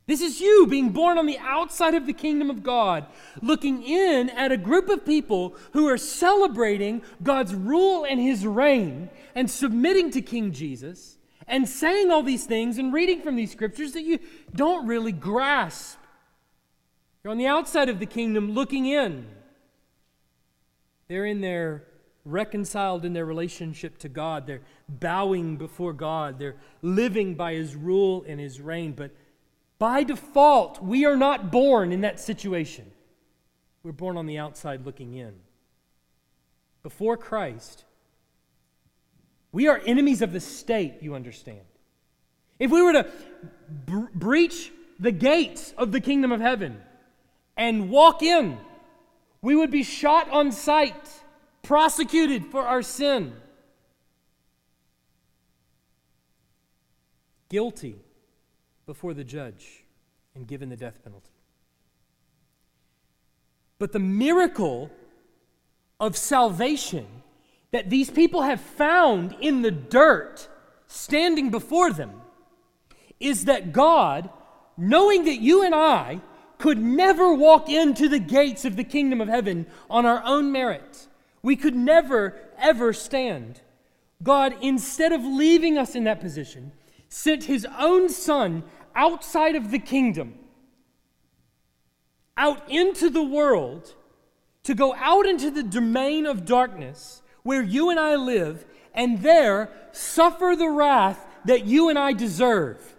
This 0.07 0.21
is 0.21 0.41
you 0.41 0.67
being 0.67 0.91
born 0.91 1.17
on 1.17 1.27
the 1.27 1.39
outside 1.39 1.95
of 1.95 2.07
the 2.07 2.13
kingdom 2.13 2.51
of 2.51 2.63
God, 2.63 3.07
looking 3.41 3.83
in 3.83 4.29
at 4.31 4.53
a 4.53 4.57
group 4.59 4.91
of 4.91 5.07
people 5.07 5.57
who 5.73 5.89
are 5.89 5.97
celebrating 5.97 7.03
God's 7.23 7.55
rule 7.55 8.05
and 8.05 8.21
his 8.21 8.47
reign 8.47 9.09
and 9.35 9.51
submitting 9.51 10.11
to 10.11 10.21
King 10.21 10.53
Jesus 10.53 11.17
and 11.47 11.69
saying 11.69 12.11
all 12.11 12.23
these 12.23 12.45
things 12.45 12.77
and 12.77 12.93
reading 12.93 13.23
from 13.23 13.37
these 13.37 13.53
scriptures 13.53 13.93
that 13.93 14.03
you 14.03 14.19
don't 14.55 14.87
really 14.87 15.13
grasp. 15.13 15.99
You're 17.23 17.31
on 17.31 17.39
the 17.39 17.47
outside 17.47 17.89
of 17.89 17.99
the 17.99 18.07
kingdom 18.07 18.53
looking 18.53 18.85
in. 18.85 19.27
They're 21.09 21.27
in 21.27 21.41
there 21.41 21.85
reconciled 22.27 23.05
in 23.05 23.13
their 23.13 23.27
relationship 23.27 23.99
to 23.99 24.09
God. 24.09 24.47
They're 24.47 24.63
bowing 24.89 25.57
before 25.57 25.93
God. 25.93 26.39
They're 26.39 26.57
living 26.83 27.35
by 27.35 27.55
his 27.55 27.77
rule 27.77 28.25
and 28.27 28.41
his 28.41 28.61
reign. 28.61 28.93
But 28.93 29.11
by 29.79 30.05
default, 30.05 30.83
we 30.83 31.05
are 31.05 31.17
not 31.17 31.51
born 31.51 31.93
in 31.93 32.03
that 32.03 32.21
situation. 32.21 32.91
We're 33.83 33.93
born 33.93 34.17
on 34.17 34.27
the 34.27 34.39
outside 34.39 34.87
looking 34.87 35.15
in. 35.15 35.35
Before 36.83 37.17
Christ, 37.17 37.85
we 39.53 39.69
are 39.69 39.81
enemies 39.85 40.23
of 40.23 40.33
the 40.33 40.41
state, 40.41 40.95
you 41.01 41.15
understand. 41.15 41.61
If 42.59 42.71
we 42.71 42.83
were 42.83 42.93
to 42.93 43.07
b- 43.87 44.07
breach 44.15 44.71
the 44.99 45.13
gates 45.13 45.75
of 45.77 45.93
the 45.93 46.01
kingdom 46.01 46.31
of 46.31 46.41
heaven 46.41 46.81
and 47.57 47.91
walk 47.91 48.23
in, 48.23 48.59
we 49.43 49.57
would 49.57 49.71
be 49.71 49.83
shot 49.83 50.31
on 50.31 50.53
sight, 50.53 51.09
prosecuted 51.63 52.47
for 52.47 52.63
our 52.63 52.83
sin, 52.83 53.35
guilty 57.49 58.04
before 58.87 59.15
the 59.15 59.25
judge 59.25 59.85
and 60.35 60.47
given 60.47 60.69
the 60.69 60.77
death 60.77 61.03
penalty. 61.03 61.31
But 63.79 63.93
the 63.93 63.99
miracle 63.99 64.91
of 66.01 66.17
salvation 66.17 67.07
that 67.71 67.91
these 67.91 68.11
people 68.11 68.43
have 68.43 68.61
found 68.61 69.37
in 69.41 69.63
the 69.63 69.71
dirt 69.71 70.49
standing 70.87 71.51
before 71.51 71.91
them 71.91 72.23
is 73.19 73.47
that 73.47 73.73
God, 73.73 74.31
knowing 74.77 75.25
that 75.25 75.41
you 75.41 75.65
and 75.65 75.75
I 75.75 76.21
could 76.59 76.79
never 76.79 77.35
walk 77.35 77.69
into 77.69 78.09
the 78.09 78.19
gates 78.19 78.65
of 78.65 78.77
the 78.77 78.85
kingdom 78.85 79.21
of 79.21 79.29
heaven 79.29 79.67
on 79.91 80.07
our 80.07 80.23
own 80.25 80.53
merit, 80.53 81.09
we 81.43 81.57
could 81.57 81.75
never, 81.75 82.37
ever 82.59 82.93
stand. 82.93 83.61
God, 84.23 84.55
instead 84.61 85.13
of 85.13 85.23
leaving 85.23 85.77
us 85.77 85.95
in 85.95 86.05
that 86.05 86.21
position, 86.21 86.73
sent 87.15 87.45
his 87.45 87.65
own 87.79 88.09
son 88.09 88.65
outside 88.97 89.55
of 89.55 89.71
the 89.71 89.79
kingdom, 89.79 90.35
out 92.37 92.69
into 92.69 93.09
the 93.09 93.23
world, 93.23 93.95
to 94.65 94.75
go 94.75 94.93
out 94.97 95.25
into 95.25 95.49
the 95.49 95.63
domain 95.63 96.27
of 96.27 96.45
darkness 96.45 97.23
where 97.45 97.63
you 97.63 97.89
and 97.89 98.01
I 98.01 98.17
live, 98.17 98.67
and 98.93 99.23
there 99.23 99.71
suffer 99.93 100.57
the 100.59 100.69
wrath 100.69 101.25
that 101.45 101.65
you 101.67 101.89
and 101.89 101.97
I 101.97 102.15
deserve. 102.15 102.97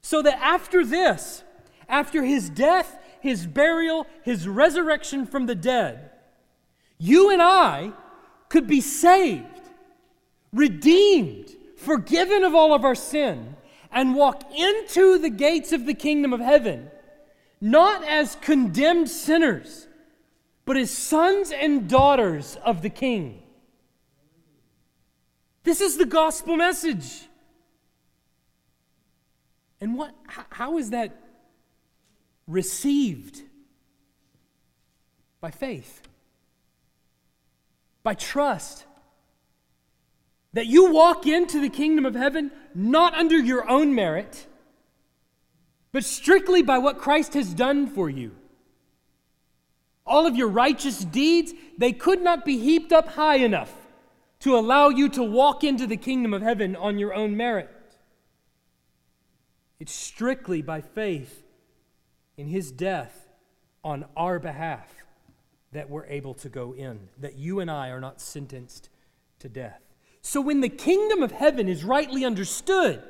So 0.00 0.22
that 0.22 0.38
after 0.40 0.86
this, 0.86 1.44
after 1.86 2.24
his 2.24 2.48
death, 2.48 2.96
his 3.20 3.46
burial, 3.46 4.06
his 4.22 4.48
resurrection 4.48 5.26
from 5.26 5.44
the 5.44 5.54
dead, 5.54 6.10
you 6.96 7.28
and 7.30 7.42
I 7.42 7.92
could 8.48 8.66
be 8.66 8.80
saved, 8.80 9.44
redeemed, 10.50 11.56
forgiven 11.80 12.44
of 12.44 12.54
all 12.54 12.74
of 12.74 12.84
our 12.84 12.94
sin, 12.94 13.56
and 13.90 14.14
walk 14.14 14.44
into 14.56 15.18
the 15.18 15.30
gates 15.30 15.72
of 15.72 15.86
the 15.86 15.94
kingdom 15.94 16.32
of 16.32 16.40
heaven, 16.40 16.90
not 17.60 18.04
as 18.04 18.36
condemned 18.36 19.08
sinners, 19.08 19.88
but 20.64 20.76
as 20.76 20.90
sons 20.90 21.50
and 21.50 21.88
daughters 21.88 22.56
of 22.64 22.82
the 22.82 22.90
King. 22.90 23.42
This 25.64 25.80
is 25.80 25.96
the 25.96 26.06
gospel 26.06 26.56
message. 26.56 27.28
And 29.80 29.96
what 29.96 30.14
how 30.50 30.78
is 30.78 30.90
that 30.90 31.16
received? 32.46 33.42
By 35.40 35.50
faith. 35.50 36.02
By 38.02 38.14
trust. 38.14 38.84
That 40.52 40.66
you 40.66 40.92
walk 40.92 41.26
into 41.26 41.60
the 41.60 41.68
kingdom 41.68 42.04
of 42.04 42.14
heaven 42.14 42.50
not 42.74 43.14
under 43.14 43.38
your 43.38 43.68
own 43.68 43.94
merit, 43.94 44.46
but 45.92 46.04
strictly 46.04 46.62
by 46.62 46.78
what 46.78 46.98
Christ 46.98 47.34
has 47.34 47.54
done 47.54 47.86
for 47.86 48.08
you. 48.08 48.32
All 50.06 50.26
of 50.26 50.36
your 50.36 50.48
righteous 50.48 51.04
deeds, 51.04 51.52
they 51.78 51.92
could 51.92 52.22
not 52.22 52.44
be 52.44 52.58
heaped 52.58 52.92
up 52.92 53.08
high 53.10 53.36
enough 53.36 53.72
to 54.40 54.56
allow 54.56 54.88
you 54.88 55.08
to 55.10 55.22
walk 55.22 55.62
into 55.62 55.86
the 55.86 55.96
kingdom 55.96 56.34
of 56.34 56.42
heaven 56.42 56.74
on 56.74 56.98
your 56.98 57.14
own 57.14 57.36
merit. 57.36 57.70
It's 59.78 59.92
strictly 59.92 60.62
by 60.62 60.80
faith 60.80 61.44
in 62.36 62.48
his 62.48 62.72
death 62.72 63.28
on 63.84 64.04
our 64.16 64.38
behalf 64.38 64.88
that 65.72 65.88
we're 65.88 66.06
able 66.06 66.34
to 66.34 66.48
go 66.48 66.72
in, 66.72 67.08
that 67.18 67.36
you 67.36 67.60
and 67.60 67.70
I 67.70 67.88
are 67.88 68.00
not 68.00 68.20
sentenced 68.20 68.88
to 69.38 69.48
death. 69.48 69.80
So 70.22 70.40
when 70.40 70.60
the 70.60 70.68
kingdom 70.68 71.22
of 71.22 71.32
heaven 71.32 71.68
is 71.68 71.84
rightly 71.84 72.24
understood, 72.24 73.02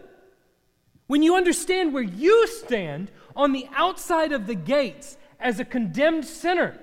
when 1.06 1.22
you 1.22 1.34
understand 1.34 1.92
where 1.92 2.02
you 2.02 2.46
stand 2.46 3.10
on 3.34 3.52
the 3.52 3.68
outside 3.74 4.32
of 4.32 4.46
the 4.46 4.54
gates 4.54 5.16
as 5.40 5.58
a 5.58 5.64
condemned 5.64 6.24
sinner, 6.24 6.78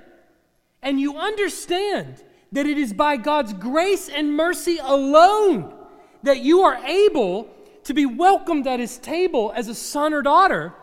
and 0.82 1.00
you 1.00 1.18
understand 1.18 2.24
that 2.52 2.66
it 2.66 2.78
is 2.78 2.94
by 2.94 3.18
God's 3.18 3.54
grace 3.54 4.10
and 4.10 4.36
mercy 4.36 4.80
alone 4.82 5.74
that 6.24 6.40
you 6.40 6.62
are 6.62 6.76
able 6.86 7.50
to 7.84 7.94
be 7.94 8.06
welcomed 8.06 8.68
at 8.68 8.80
his 8.80 8.98
table 8.98 9.54
as 9.56 9.70
a 9.70 9.76
son 9.76 10.14
or 10.14 10.22
daughter, 10.22 10.74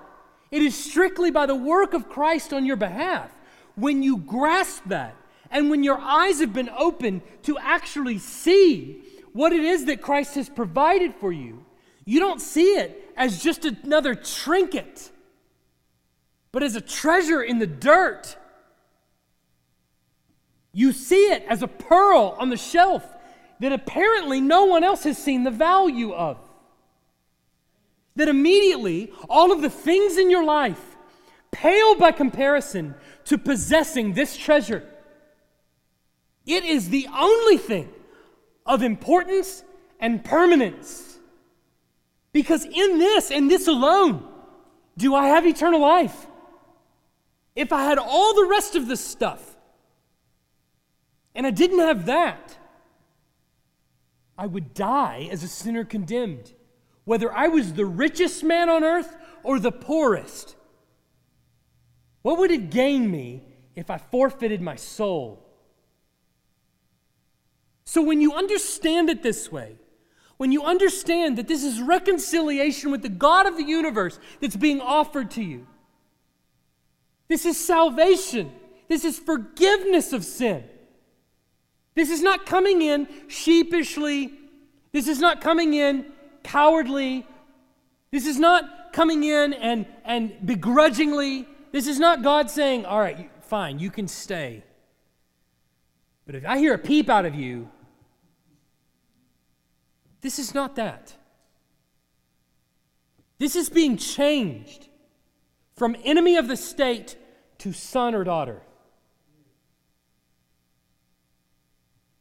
it 0.50 0.62
is 0.62 0.74
strictly 0.74 1.30
by 1.30 1.44
the 1.44 1.54
work 1.54 1.92
of 1.92 2.08
Christ 2.08 2.52
on 2.52 2.64
your 2.64 2.76
behalf. 2.76 3.30
When 3.74 4.02
you 4.02 4.18
grasp 4.18 4.84
that, 4.86 5.14
and 5.50 5.68
when 5.68 5.82
your 5.82 5.98
eyes 5.98 6.40
have 6.40 6.52
been 6.52 6.70
opened 6.70 7.22
to 7.42 7.58
actually 7.58 8.18
see 8.18 9.03
what 9.34 9.52
it 9.52 9.64
is 9.64 9.86
that 9.86 10.00
Christ 10.00 10.36
has 10.36 10.48
provided 10.48 11.12
for 11.16 11.32
you, 11.32 11.66
you 12.04 12.20
don't 12.20 12.40
see 12.40 12.76
it 12.76 13.12
as 13.16 13.42
just 13.42 13.64
another 13.64 14.14
trinket, 14.14 15.10
but 16.52 16.62
as 16.62 16.76
a 16.76 16.80
treasure 16.80 17.42
in 17.42 17.58
the 17.58 17.66
dirt. 17.66 18.36
You 20.72 20.92
see 20.92 21.32
it 21.32 21.44
as 21.48 21.62
a 21.62 21.68
pearl 21.68 22.36
on 22.38 22.48
the 22.48 22.56
shelf 22.56 23.04
that 23.58 23.72
apparently 23.72 24.40
no 24.40 24.64
one 24.66 24.84
else 24.84 25.02
has 25.02 25.18
seen 25.18 25.42
the 25.42 25.50
value 25.50 26.12
of 26.12 26.38
that 28.16 28.28
immediately 28.28 29.12
all 29.28 29.50
of 29.50 29.62
the 29.62 29.70
things 29.70 30.16
in 30.16 30.30
your 30.30 30.44
life 30.44 30.96
pale 31.50 31.96
by 31.96 32.12
comparison 32.12 32.94
to 33.24 33.36
possessing 33.36 34.12
this 34.12 34.36
treasure. 34.36 34.88
It 36.46 36.64
is 36.64 36.90
the 36.90 37.08
only 37.12 37.56
thing 37.56 37.88
of 38.66 38.82
importance 38.82 39.62
and 40.00 40.24
permanence. 40.24 41.18
Because 42.32 42.64
in 42.64 42.98
this 42.98 43.30
and 43.30 43.50
this 43.50 43.68
alone 43.68 44.26
do 44.96 45.14
I 45.14 45.28
have 45.28 45.46
eternal 45.46 45.80
life. 45.80 46.26
If 47.54 47.72
I 47.72 47.84
had 47.84 47.98
all 47.98 48.34
the 48.34 48.46
rest 48.46 48.74
of 48.74 48.88
this 48.88 49.00
stuff 49.00 49.56
and 51.34 51.46
I 51.46 51.50
didn't 51.50 51.78
have 51.80 52.06
that, 52.06 52.58
I 54.36 54.46
would 54.46 54.74
die 54.74 55.28
as 55.30 55.44
a 55.44 55.48
sinner 55.48 55.84
condemned 55.84 56.52
whether 57.04 57.32
I 57.32 57.48
was 57.48 57.74
the 57.74 57.86
richest 57.86 58.42
man 58.42 58.68
on 58.68 58.82
earth 58.82 59.14
or 59.42 59.60
the 59.60 59.72
poorest. 59.72 60.56
What 62.22 62.38
would 62.38 62.50
it 62.50 62.70
gain 62.70 63.10
me 63.10 63.42
if 63.74 63.90
I 63.90 63.98
forfeited 63.98 64.60
my 64.60 64.76
soul? 64.76 65.43
So, 67.84 68.02
when 68.02 68.20
you 68.20 68.32
understand 68.32 69.10
it 69.10 69.22
this 69.22 69.52
way, 69.52 69.76
when 70.36 70.52
you 70.52 70.64
understand 70.64 71.38
that 71.38 71.48
this 71.48 71.62
is 71.62 71.80
reconciliation 71.80 72.90
with 72.90 73.02
the 73.02 73.08
God 73.08 73.46
of 73.46 73.56
the 73.56 73.62
universe 73.62 74.18
that's 74.40 74.56
being 74.56 74.80
offered 74.80 75.30
to 75.32 75.42
you, 75.42 75.66
this 77.28 77.44
is 77.46 77.62
salvation, 77.62 78.52
this 78.88 79.04
is 79.04 79.18
forgiveness 79.18 80.12
of 80.12 80.24
sin. 80.24 80.64
This 81.94 82.10
is 82.10 82.22
not 82.22 82.44
coming 82.44 82.82
in 82.82 83.06
sheepishly, 83.28 84.32
this 84.92 85.08
is 85.08 85.20
not 85.20 85.40
coming 85.40 85.74
in 85.74 86.06
cowardly. 86.44 87.26
This 88.12 88.28
is 88.28 88.38
not 88.38 88.92
coming 88.92 89.24
in 89.24 89.52
and, 89.54 89.86
and 90.04 90.46
begrudgingly. 90.46 91.48
This 91.72 91.88
is 91.88 91.98
not 91.98 92.22
God 92.22 92.48
saying, 92.48 92.86
All 92.86 93.00
right, 93.00 93.28
fine, 93.40 93.80
you 93.80 93.90
can 93.90 94.06
stay. 94.06 94.62
But 96.26 96.36
if 96.36 96.46
I 96.46 96.58
hear 96.58 96.74
a 96.74 96.78
peep 96.78 97.10
out 97.10 97.26
of 97.26 97.34
you, 97.34 97.68
this 100.24 100.38
is 100.38 100.54
not 100.54 100.76
that. 100.76 101.14
This 103.38 103.54
is 103.54 103.68
being 103.68 103.98
changed 103.98 104.88
from 105.76 105.94
enemy 106.02 106.36
of 106.36 106.48
the 106.48 106.56
state 106.56 107.16
to 107.58 107.74
son 107.74 108.14
or 108.14 108.24
daughter 108.24 108.62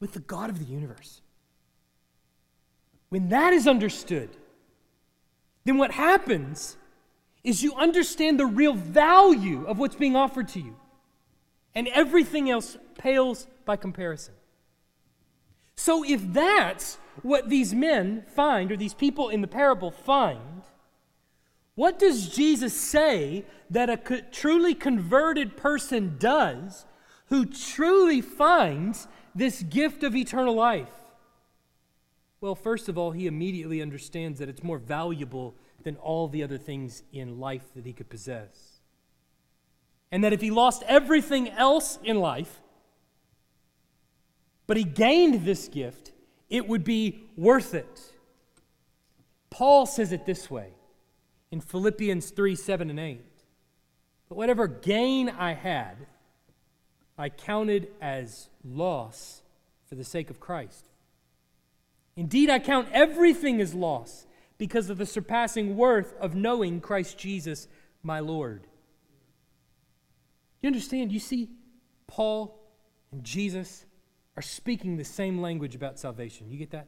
with 0.02 0.12
the 0.12 0.20
God 0.20 0.50
of 0.50 0.60
the 0.60 0.66
universe. 0.66 1.22
When 3.08 3.30
that 3.30 3.54
is 3.54 3.70
understood, 3.70 4.32
then 5.64 5.78
what 5.78 5.92
happens 5.92 6.76
is 7.42 7.64
you 7.64 7.74
understand 7.76 8.38
the 8.38 8.46
real 8.46 8.74
value 8.74 9.66
of 9.66 9.80
what's 9.80 9.96
being 9.96 10.18
offered 10.18 10.50
to 10.50 10.60
you, 10.60 10.76
and 11.74 11.88
everything 11.88 12.50
else 12.50 12.76
pales 12.98 13.48
by 13.64 13.78
comparison. 13.78 14.34
So, 15.78 16.04
if 16.04 16.34
that's 16.34 16.98
what 17.22 17.50
these 17.50 17.74
men 17.74 18.24
find, 18.36 18.72
or 18.72 18.78
these 18.78 18.94
people 18.94 19.30
in 19.30 19.42
the 19.42 19.48
parable 19.48 19.92
find, 19.92 20.64
what 21.76 21.98
does 22.00 22.30
Jesus 22.30 22.74
say 22.80 23.46
that 23.70 23.90
a 23.90 23.98
co- 23.98 24.22
truly 24.32 24.76
converted 24.76 25.58
person 25.58 26.18
does 26.20 26.86
who 27.28 27.46
truly 27.46 28.22
finds 28.22 29.08
this 29.34 29.64
gift 29.64 30.04
of 30.04 30.16
eternal 30.16 30.54
life? 30.54 30.90
Well, 32.42 32.56
first 32.56 32.90
of 32.90 32.98
all, 32.98 33.12
he 33.12 33.26
immediately 33.26 33.82
understands 33.82 34.40
that 34.40 34.50
it's 34.50 34.64
more 34.64 34.78
valuable 34.78 35.56
than 35.84 35.96
all 35.98 36.28
the 36.28 36.44
other 36.44 36.58
things 36.58 37.04
in 37.12 37.40
life 37.40 37.74
that 37.76 37.86
he 37.86 37.94
could 37.94 38.10
possess. 38.10 38.82
And 40.12 40.24
that 40.24 40.34
if 40.34 40.42
he 40.42 40.52
lost 40.52 40.84
everything 40.88 41.50
else 41.50 41.98
in 42.04 42.20
life, 42.20 42.62
but 44.68 44.78
he 44.78 44.84
gained 44.84 45.46
this 45.46 45.68
gift, 45.68 46.13
it 46.54 46.68
would 46.68 46.84
be 46.84 47.24
worth 47.36 47.74
it. 47.74 48.00
Paul 49.50 49.88
says 49.88 50.12
it 50.12 50.28
this 50.28 50.52
way 50.52 50.70
in 51.52 51.60
Philippians 51.60 52.30
3 52.30 52.56
7 52.56 52.92
and 52.92 53.00
8. 53.00 53.26
But 54.30 54.36
whatever 54.36 54.68
gain 54.68 55.30
I 55.30 55.54
had, 55.54 56.06
I 57.18 57.30
counted 57.30 57.88
as 58.00 58.50
loss 58.64 59.42
for 59.88 59.96
the 59.96 60.04
sake 60.04 60.30
of 60.30 60.40
Christ. 60.40 60.86
Indeed, 62.16 62.52
I 62.52 62.60
count 62.60 62.88
everything 62.92 63.60
as 63.60 63.74
loss 63.74 64.28
because 64.60 64.92
of 64.92 65.00
the 65.00 65.08
surpassing 65.08 65.76
worth 65.76 66.14
of 66.20 66.36
knowing 66.36 66.82
Christ 66.82 67.18
Jesus, 67.18 67.68
my 68.04 68.20
Lord. 68.20 68.68
You 70.62 70.68
understand? 70.68 71.12
You 71.12 71.20
see, 71.20 71.50
Paul 72.06 72.60
and 73.12 73.24
Jesus 73.24 73.86
are 74.36 74.42
speaking 74.42 74.98
the 74.98 75.04
same 75.04 75.42
language 75.42 75.76
about 75.76 76.00
salvation. 76.00 76.50
You 76.50 76.58
get 76.58 76.72
that? 76.72 76.88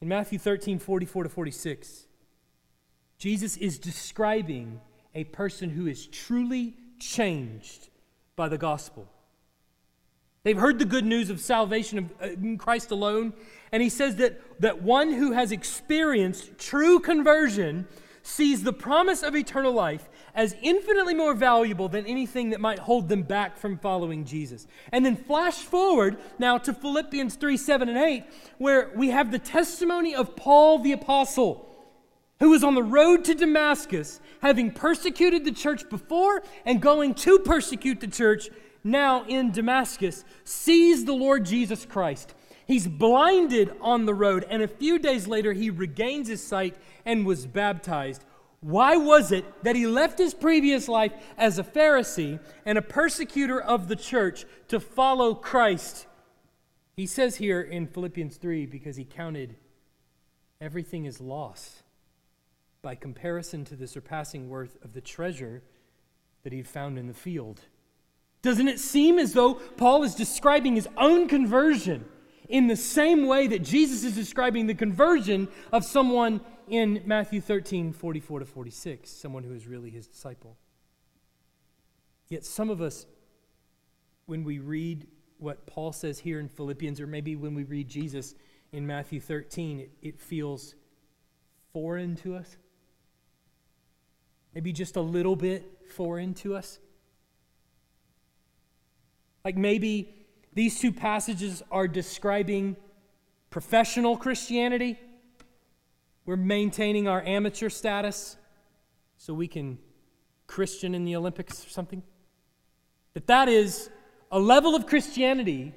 In 0.00 0.08
Matthew 0.08 0.38
13, 0.38 0.78
44 0.78 1.24
to 1.24 1.28
46, 1.28 2.06
Jesus 3.18 3.56
is 3.56 3.78
describing 3.78 4.80
a 5.14 5.24
person 5.24 5.70
who 5.70 5.86
is 5.86 6.06
truly 6.06 6.74
changed 6.98 7.88
by 8.36 8.48
the 8.48 8.56
gospel. 8.56 9.08
They've 10.42 10.56
heard 10.56 10.78
the 10.78 10.86
good 10.86 11.04
news 11.04 11.28
of 11.28 11.40
salvation 11.40 12.10
uh, 12.22 12.28
in 12.28 12.56
Christ 12.56 12.90
alone. 12.90 13.34
And 13.72 13.82
he 13.82 13.90
says 13.90 14.16
that, 14.16 14.40
that 14.60 14.82
one 14.82 15.12
who 15.12 15.32
has 15.32 15.52
experienced 15.52 16.56
true 16.58 16.98
conversion 16.98 17.86
sees 18.22 18.62
the 18.62 18.72
promise 18.72 19.22
of 19.22 19.36
eternal 19.36 19.72
life 19.72 20.08
as 20.34 20.54
infinitely 20.62 21.14
more 21.14 21.34
valuable 21.34 21.88
than 21.88 22.06
anything 22.06 22.50
that 22.50 22.60
might 22.60 22.78
hold 22.78 23.08
them 23.08 23.22
back 23.22 23.56
from 23.56 23.78
following 23.78 24.24
Jesus. 24.24 24.66
And 24.92 25.04
then 25.04 25.16
flash 25.16 25.56
forward 25.56 26.18
now 26.38 26.58
to 26.58 26.72
Philippians 26.72 27.36
3 27.36 27.56
7 27.56 27.88
and 27.88 27.98
8, 27.98 28.24
where 28.58 28.90
we 28.94 29.10
have 29.10 29.30
the 29.30 29.38
testimony 29.38 30.14
of 30.14 30.36
Paul 30.36 30.78
the 30.78 30.92
Apostle. 30.92 31.66
who 32.38 32.50
was 32.50 32.64
on 32.64 32.74
the 32.74 32.82
road 32.82 33.24
to 33.24 33.34
Damascus, 33.34 34.18
having 34.40 34.70
persecuted 34.70 35.44
the 35.44 35.52
church 35.52 35.88
before 35.90 36.42
and 36.64 36.80
going 36.80 37.12
to 37.12 37.38
persecute 37.40 38.00
the 38.00 38.06
church 38.06 38.48
now 38.82 39.24
in 39.26 39.52
Damascus, 39.52 40.24
sees 40.44 41.04
the 41.04 41.12
Lord 41.12 41.44
Jesus 41.44 41.84
Christ. 41.84 42.34
He's 42.66 42.86
blinded 42.86 43.72
on 43.80 44.06
the 44.06 44.14
road, 44.14 44.46
and 44.48 44.62
a 44.62 44.68
few 44.68 44.98
days 44.98 45.26
later, 45.26 45.52
he 45.52 45.70
regains 45.70 46.28
his 46.28 46.40
sight 46.40 46.76
and 47.04 47.26
was 47.26 47.44
baptized. 47.44 48.24
Why 48.60 48.96
was 48.96 49.32
it 49.32 49.64
that 49.64 49.74
he 49.74 49.86
left 49.86 50.18
his 50.18 50.34
previous 50.34 50.86
life 50.86 51.12
as 51.38 51.58
a 51.58 51.64
Pharisee 51.64 52.38
and 52.66 52.76
a 52.76 52.82
persecutor 52.82 53.60
of 53.60 53.88
the 53.88 53.96
church 53.96 54.44
to 54.68 54.78
follow 54.78 55.34
Christ? 55.34 56.06
He 56.94 57.06
says 57.06 57.36
here 57.36 57.62
in 57.62 57.86
Philippians 57.86 58.36
3 58.36 58.66
because 58.66 58.96
he 58.96 59.04
counted 59.04 59.56
everything 60.60 61.06
as 61.06 61.20
loss 61.20 61.82
by 62.82 62.94
comparison 62.94 63.64
to 63.64 63.76
the 63.76 63.86
surpassing 63.86 64.50
worth 64.50 64.76
of 64.84 64.92
the 64.92 65.00
treasure 65.00 65.62
that 66.42 66.52
he'd 66.52 66.68
found 66.68 66.98
in 66.98 67.06
the 67.06 67.14
field. 67.14 67.60
Doesn't 68.42 68.68
it 68.68 68.78
seem 68.78 69.18
as 69.18 69.32
though 69.32 69.54
Paul 69.54 70.02
is 70.02 70.14
describing 70.14 70.74
his 70.74 70.88
own 70.96 71.28
conversion 71.28 72.04
in 72.50 72.66
the 72.66 72.76
same 72.76 73.26
way 73.26 73.46
that 73.46 73.60
Jesus 73.60 74.02
is 74.02 74.14
describing 74.14 74.66
the 74.66 74.74
conversion 74.74 75.48
of 75.72 75.84
someone 75.84 76.40
in 76.68 77.00
Matthew 77.06 77.40
13, 77.40 77.92
44 77.92 78.40
to 78.40 78.44
46, 78.44 79.08
someone 79.08 79.44
who 79.44 79.54
is 79.54 79.66
really 79.66 79.88
his 79.88 80.08
disciple? 80.08 80.56
Yet 82.28 82.44
some 82.44 82.68
of 82.68 82.80
us, 82.80 83.06
when 84.26 84.42
we 84.44 84.58
read 84.58 85.06
what 85.38 85.64
Paul 85.66 85.92
says 85.92 86.18
here 86.18 86.40
in 86.40 86.48
Philippians, 86.48 87.00
or 87.00 87.06
maybe 87.06 87.36
when 87.36 87.54
we 87.54 87.62
read 87.62 87.88
Jesus 87.88 88.34
in 88.72 88.86
Matthew 88.86 89.20
13, 89.20 89.80
it, 89.80 89.90
it 90.02 90.20
feels 90.20 90.74
foreign 91.72 92.16
to 92.16 92.34
us. 92.34 92.56
Maybe 94.54 94.72
just 94.72 94.96
a 94.96 95.00
little 95.00 95.36
bit 95.36 95.86
foreign 95.88 96.34
to 96.34 96.56
us. 96.56 96.80
Like 99.44 99.56
maybe 99.56 100.19
these 100.52 100.80
two 100.80 100.92
passages 100.92 101.62
are 101.70 101.86
describing 101.86 102.76
professional 103.50 104.16
Christianity. 104.16 104.98
We're 106.26 106.36
maintaining 106.36 107.08
our 107.08 107.22
amateur 107.22 107.68
status 107.68 108.36
so 109.16 109.34
we 109.34 109.48
can 109.48 109.78
Christian 110.46 110.94
in 110.94 111.04
the 111.04 111.16
Olympics 111.16 111.64
or 111.64 111.70
something. 111.70 112.02
That 113.14 113.26
that 113.28 113.48
is 113.48 113.90
a 114.30 114.38
level 114.38 114.74
of 114.74 114.86
Christianity 114.86 115.74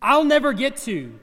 I'll 0.00 0.24
never 0.24 0.52
get 0.52 0.76
to. 0.78 1.18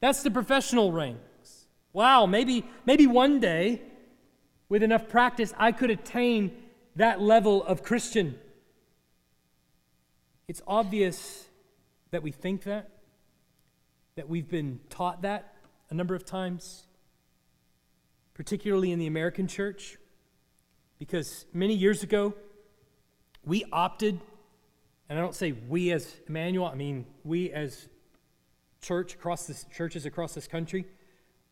That's 0.00 0.24
the 0.24 0.30
professional 0.30 0.90
ranks. 0.90 1.66
Wow, 1.92 2.26
maybe 2.26 2.64
maybe 2.84 3.06
one 3.06 3.38
day 3.38 3.80
with 4.68 4.82
enough 4.82 5.08
practice 5.08 5.54
I 5.56 5.70
could 5.72 5.90
attain 5.90 6.50
that 6.96 7.20
level 7.20 7.62
of 7.64 7.84
Christian. 7.84 8.36
It's 10.48 10.60
obvious 10.66 11.47
that 12.10 12.22
we 12.22 12.30
think 12.30 12.64
that, 12.64 12.90
that 14.16 14.28
we've 14.28 14.48
been 14.48 14.80
taught 14.90 15.22
that 15.22 15.54
a 15.90 15.94
number 15.94 16.14
of 16.14 16.24
times, 16.24 16.86
particularly 18.34 18.92
in 18.92 18.98
the 18.98 19.06
American 19.06 19.46
church, 19.46 19.98
because 20.98 21.46
many 21.52 21.74
years 21.74 22.02
ago, 22.02 22.34
we 23.44 23.64
opted, 23.72 24.18
and 25.08 25.18
I 25.18 25.22
don't 25.22 25.34
say 25.34 25.52
we 25.52 25.92
as 25.92 26.14
Emmanuel, 26.28 26.66
I 26.66 26.74
mean 26.74 27.06
we 27.24 27.50
as 27.52 27.88
church 28.80 29.14
across 29.14 29.46
this, 29.46 29.64
churches 29.74 30.06
across 30.06 30.34
this 30.34 30.46
country, 30.46 30.86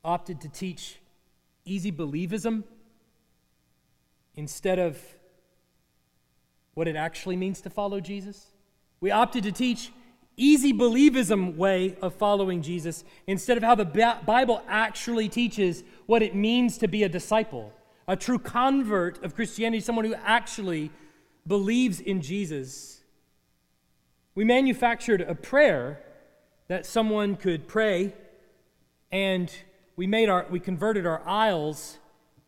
opted 0.05 0.41
to 0.43 0.49
teach 0.49 0.99
easy 1.65 1.91
believism 1.91 2.65
instead 4.37 4.79
of 4.79 4.99
what 6.75 6.87
it 6.87 6.97
actually 6.97 7.37
means 7.37 7.61
to 7.63 7.71
follow 7.71 8.01
Jesus. 8.01 8.49
We 9.01 9.11
opted 9.11 9.45
to 9.45 9.53
teach 9.53 9.91
easy 10.37 10.73
believism 10.73 11.57
way 11.57 11.97
of 12.03 12.15
following 12.15 12.63
Jesus 12.63 13.05
instead 13.27 13.57
of 13.57 13.63
how 13.63 13.75
the 13.75 13.85
Bible 13.85 14.63
actually 14.69 15.29
teaches 15.29 15.83
what 16.07 16.23
it 16.23 16.35
means 16.35 16.79
to 16.79 16.89
be 16.89 17.03
a 17.03 17.09
disciple, 17.09 17.73
a 18.07 18.17
true 18.17 18.39
convert 18.39 19.23
of 19.25 19.35
Christianity, 19.35 19.81
someone 19.81 20.05
who 20.05 20.15
actually 20.15 20.91
believes 21.47 22.01
in 22.01 22.21
Jesus. 22.21 23.01
We 24.35 24.45
manufactured 24.45 25.23
a 25.23 25.35
prayer 25.35 26.03
that 26.69 26.85
someone 26.85 27.37
could 27.37 27.67
pray 27.67 28.13
and 29.11 29.51
we 29.97 30.07
made 30.07 30.29
our 30.29 30.47
we 30.51 30.61
converted 30.61 31.07
our 31.07 31.27
aisles 31.27 31.99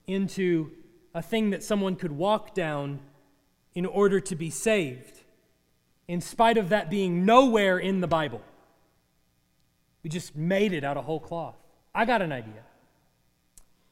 into 0.07 0.71
a 1.15 1.23
thing 1.23 1.51
that 1.51 1.63
someone 1.63 1.97
could 1.97 2.13
walk 2.13 2.55
down 2.55 3.01
in 3.75 3.87
order 3.87 4.21
to 4.21 4.35
be 4.35 4.51
saved 4.51 5.18
in 6.09 6.23
spite 6.23 6.57
of 6.57 6.71
that 6.71 6.91
being 6.91 7.25
nowhere 7.25 7.79
in 7.79 8.01
the 8.01 8.09
Bible. 8.09 8.41
We 10.03 10.11
just 10.11 10.35
made 10.35 10.73
it 10.73 10.83
out 10.83 10.97
of 10.97 11.05
whole 11.05 11.21
cloth. 11.21 11.57
I 11.95 12.07
got 12.07 12.23
an 12.23 12.33
idea. 12.33 12.63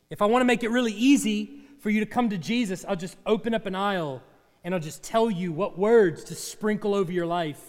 If 0.09 0.23
I 0.23 0.27
want 0.27 0.41
to 0.41 0.47
make 0.47 0.63
it 0.63 0.71
really 0.71 0.93
easy 0.93 1.61
for 1.81 1.91
you 1.91 2.01
to 2.01 2.07
come 2.07 2.31
to 2.31 2.39
Jesus, 2.39 2.85
I'll 2.89 2.97
just 2.97 3.17
open 3.27 3.53
up 3.53 3.67
an 3.67 3.75
aisle 3.75 4.23
and 4.65 4.75
I'll 4.75 4.81
just 4.81 5.03
tell 5.03 5.31
you 5.31 5.53
what 5.53 5.79
words 5.79 6.25
to 6.25 6.35
sprinkle 6.35 6.95
over 6.95 7.13
your 7.13 7.27
life 7.27 7.61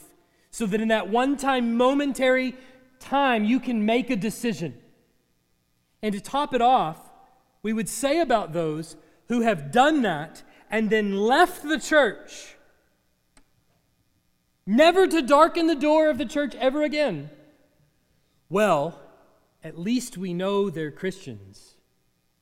so 0.49 0.65
that 0.65 0.79
in 0.79 0.88
that 0.88 1.10
one 1.10 1.36
time, 1.36 1.75
momentary 1.75 2.55
time, 2.99 3.43
you 3.43 3.60
can 3.60 3.86
make 3.86 4.10
a 4.10 4.15
decision. 4.15 4.75
And 6.01 6.13
to 6.13 6.21
top 6.21 6.53
it 6.53 6.62
off, 6.62 6.97
we 7.63 7.73
would 7.73 7.89
say 7.89 8.19
about 8.19 8.53
those 8.53 8.95
who 9.27 9.41
have 9.41 9.71
done 9.71 10.03
that 10.03 10.41
and 10.69 10.89
then 10.89 11.17
left 11.17 11.63
the 11.63 11.79
church 11.79 12.55
never 14.67 15.08
to 15.08 15.21
darken 15.21 15.65
the 15.65 15.75
door 15.75 16.10
of 16.10 16.17
the 16.17 16.25
church 16.25 16.53
ever 16.56 16.84
again. 16.84 17.30
Well, 18.49 18.99
at 19.63 19.80
least 19.80 20.17
we 20.17 20.34
know 20.34 20.69
they're 20.69 20.91
Christians 20.91 21.77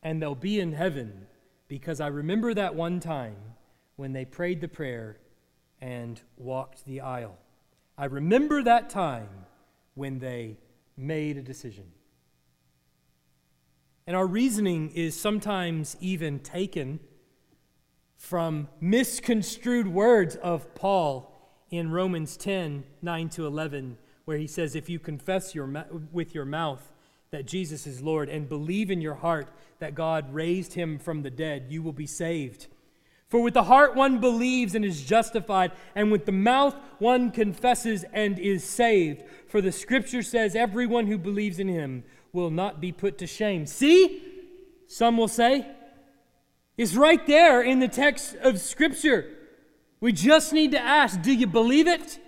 and 0.04 0.22
they'll 0.22 0.36
be 0.36 0.60
in 0.60 0.74
heaven 0.74 1.28
because 1.68 2.02
I 2.02 2.08
remember 2.08 2.54
that 2.54 2.76
one 2.76 3.00
time 3.00 3.38
when 3.96 4.12
they 4.12 4.26
prayed 4.26 4.60
the 4.60 4.68
prayer 4.68 5.18
and 5.80 6.20
walked 6.36 6.86
the 6.86 7.02
aisle. 7.02 7.38
I 7.98 8.06
remember 8.06 8.64
that 8.64 8.90
time 8.90 9.30
when 9.94 10.20
they 10.20 10.58
made 10.98 11.38
a 11.38 11.42
decision. 11.42 11.86
And 14.08 14.16
our 14.16 14.28
reasoning 14.28 14.92
is 14.92 15.20
sometimes 15.20 15.96
even 16.00 16.40
taken 16.40 17.00
from 18.18 18.68
misconstrued 18.80 19.88
words 19.88 20.36
of 20.36 20.74
Paul 20.76 21.35
in 21.78 21.92
Romans 21.92 22.38
10 22.38 22.84
9 23.02 23.30
to 23.30 23.46
11, 23.46 23.98
where 24.26 24.38
he 24.38 24.48
says, 24.48 24.76
If 24.76 24.90
you 24.90 25.00
confess 25.00 25.56
your, 25.56 25.86
with 26.12 26.34
your 26.34 26.46
mouth 26.46 26.92
that 27.32 27.46
Jesus 27.46 27.86
is 27.86 28.02
Lord 28.02 28.30
and 28.30 28.48
believe 28.48 28.92
in 28.92 29.02
your 29.02 29.16
heart 29.16 29.50
that 29.80 29.96
God 29.96 30.34
raised 30.34 30.74
him 30.74 31.00
from 31.00 31.22
the 31.22 31.30
dead, 31.30 31.68
you 31.70 31.82
will 31.82 31.94
be 31.94 32.08
saved. 32.08 32.68
For 33.28 33.42
with 33.42 33.56
the 33.56 33.64
heart 33.64 33.96
one 33.96 34.20
believes 34.20 34.76
and 34.76 34.86
is 34.86 35.04
justified, 35.04 35.72
and 35.96 36.12
with 36.12 36.26
the 36.26 36.32
mouth 36.32 36.76
one 37.00 37.32
confesses 37.32 38.06
and 38.14 38.38
is 38.40 38.64
saved. 38.64 39.24
For 39.48 39.62
the 39.62 39.72
scripture 39.72 40.22
says, 40.22 40.56
Everyone 40.56 41.08
who 41.08 41.18
believes 41.18 41.60
in 41.60 41.68
him 41.68 42.04
will 42.32 42.52
not 42.52 42.80
be 42.80 42.92
put 42.92 43.18
to 43.18 43.28
shame. 43.28 43.66
See, 43.66 44.22
some 44.88 45.18
will 45.18 45.28
say, 45.28 45.66
it's 46.78 46.96
right 46.96 47.26
there 47.26 47.62
in 47.62 47.80
the 47.80 47.88
text 47.88 48.36
of 48.36 48.60
scripture. 48.60 49.35
We 50.00 50.12
just 50.12 50.54
need 50.54 50.72
to 50.72 50.80
ask 50.80 51.22
do 51.22 51.34
you 51.34 51.48
believe 51.48 51.88
it? 51.88 52.20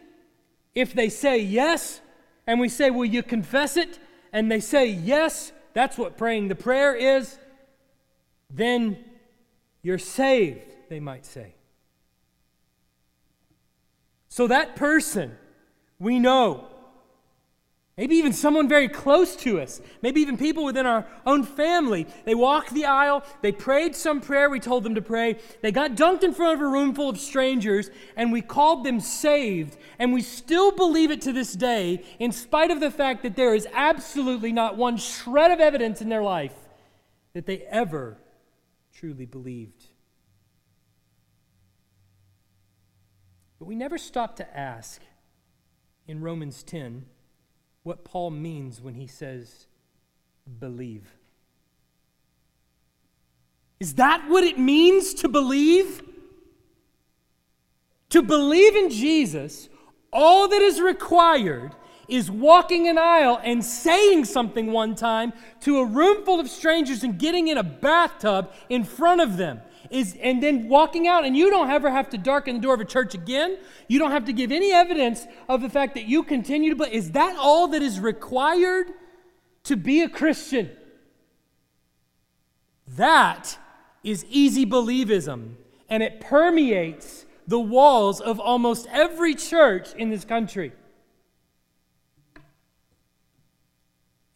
If 0.74 0.94
they 0.94 1.10
say 1.10 1.40
yes, 1.40 2.02
and 2.46 2.60
we 2.60 2.70
say, 2.70 2.90
Will 2.90 3.06
you 3.06 3.22
confess 3.22 3.78
it? 3.78 4.00
And 4.32 4.52
they 4.52 4.60
say 4.60 4.88
yes, 4.88 5.52
that's 5.74 5.98
what 5.98 6.18
praying 6.18 6.48
the 6.48 6.56
prayer 6.56 6.96
is, 6.96 7.38
then 8.50 8.98
you're 9.82 9.98
saved, 9.98 10.76
they 10.90 11.00
might 11.00 11.26
say. 11.26 11.56
So 14.30 14.48
that 14.48 14.76
person 14.76 15.38
we 16.00 16.20
know 16.20 16.68
Maybe 17.98 18.16
even 18.18 18.32
someone 18.32 18.70
very 18.70 18.88
close 18.88 19.36
to 19.38 19.60
us. 19.60 19.82
Maybe 20.04 20.22
even 20.22 20.38
people 20.38 20.64
within 20.64 20.86
our 20.86 21.08
own 21.26 21.44
family. 21.44 22.06
They 22.26 22.36
walked 22.36 22.72
the 22.72 22.86
aisle, 22.86 23.24
they 23.42 23.52
prayed 23.52 23.96
some 23.96 24.22
prayer 24.22 24.52
we 24.52 24.60
told 24.60 24.84
them 24.84 24.94
to 24.94 25.02
pray, 25.02 25.40
they 25.64 25.72
got 25.72 25.96
dunked 25.96 26.24
in 26.24 26.36
front 26.36 26.54
of 26.54 26.62
a 26.62 26.68
room 26.70 26.94
full 26.94 27.10
of 27.10 27.18
strangers, 27.18 27.90
and 28.16 28.32
we 28.32 28.44
called 28.44 28.84
them 28.84 29.00
saved. 29.00 29.78
And 29.98 30.14
we 30.14 30.22
still 30.22 30.72
believe 30.72 31.10
it 31.10 31.22
to 31.22 31.34
this 31.34 31.54
day, 31.54 32.04
in 32.20 32.32
spite 32.32 32.70
of 32.70 32.80
the 32.80 32.92
fact 32.92 33.24
that 33.24 33.36
there 33.36 33.56
is 33.56 33.68
absolutely 33.74 34.52
not 34.52 34.78
one 34.78 34.98
shred 34.98 35.50
of 35.50 35.60
evidence 35.60 36.00
in 36.00 36.10
their 36.10 36.24
life 36.24 36.54
that 37.34 37.48
they 37.48 37.64
ever 37.64 38.20
truly 38.94 39.26
believed. 39.26 39.88
But 43.58 43.66
we 43.66 43.74
never 43.74 43.98
stop 43.98 44.36
to 44.36 44.58
ask 44.58 45.02
in 46.08 46.22
Romans 46.22 46.62
10 46.62 47.08
what 47.88 48.04
Paul 48.04 48.32
means 48.32 48.82
when 48.82 48.95
he 48.95 49.08
says 49.08 49.65
believe. 50.60 51.06
Is 53.80 53.93
that 53.93 54.28
what 54.28 54.43
it 54.43 54.60
means 54.60 55.13
to 55.15 55.30
believe? 55.30 56.02
To 58.10 58.21
believe 58.21 58.76
in 58.76 58.89
Jesus, 58.89 59.69
all 60.12 60.50
that 60.50 60.62
is 60.62 60.82
required 60.82 61.76
is 62.10 62.30
walking 62.30 62.89
an 62.89 62.97
aisle 62.97 63.39
and 63.41 63.63
saying 63.63 64.26
something 64.26 64.71
one 64.71 64.93
time 64.93 65.32
to 65.62 65.80
a 65.80 65.86
room 65.86 66.26
full 66.26 66.41
of 66.41 66.50
strangers 66.50 67.04
and 67.04 67.17
getting 67.17 67.47
in 67.47 67.58
a 67.58 67.63
bathtub 67.63 68.52
in 68.67 68.84
front 68.84 69.21
of 69.21 69.38
them. 69.38 69.62
Is, 69.89 70.17
and 70.21 70.41
then 70.41 70.67
walking 70.67 71.08
out, 71.08 71.26
and 71.26 71.36
you 71.36 71.50
don't 71.50 71.69
ever 71.69 71.89
have 71.89 72.10
to 72.10 72.17
darken 72.17 72.56
the 72.56 72.62
door 72.62 72.73
of 72.73 72.82
a 72.82 72.86
church 72.86 73.13
again. 73.13 73.58
You 73.88 74.00
don't 74.00 74.12
have 74.12 74.26
to 74.26 74.34
give 74.34 74.52
any 74.52 74.71
evidence 74.71 75.26
of 75.47 75.62
the 75.62 75.69
fact 75.69 75.95
that 75.95 76.06
you 76.06 76.23
continue 76.23 76.69
to 76.71 76.76
believe. 76.76 76.93
Is 76.93 77.12
that 77.12 77.36
all 77.38 77.67
that 77.69 77.82
is 77.82 78.00
required 78.00 78.88
to 79.63 79.76
be 79.76 80.02
a 80.02 80.10
Christian? 80.10 80.71
That 82.88 83.58
is 84.04 84.26
easy 84.30 84.65
believism, 84.65 85.56
and 85.89 86.02
it 86.02 86.21
permeates 86.21 87.26
the 87.47 87.60
walls 87.60 88.19
of 88.19 88.39
almost 88.39 88.88
every 88.91 89.36
church 89.36 89.93
in 89.95 90.10
this 90.10 90.26
country. 90.26 90.73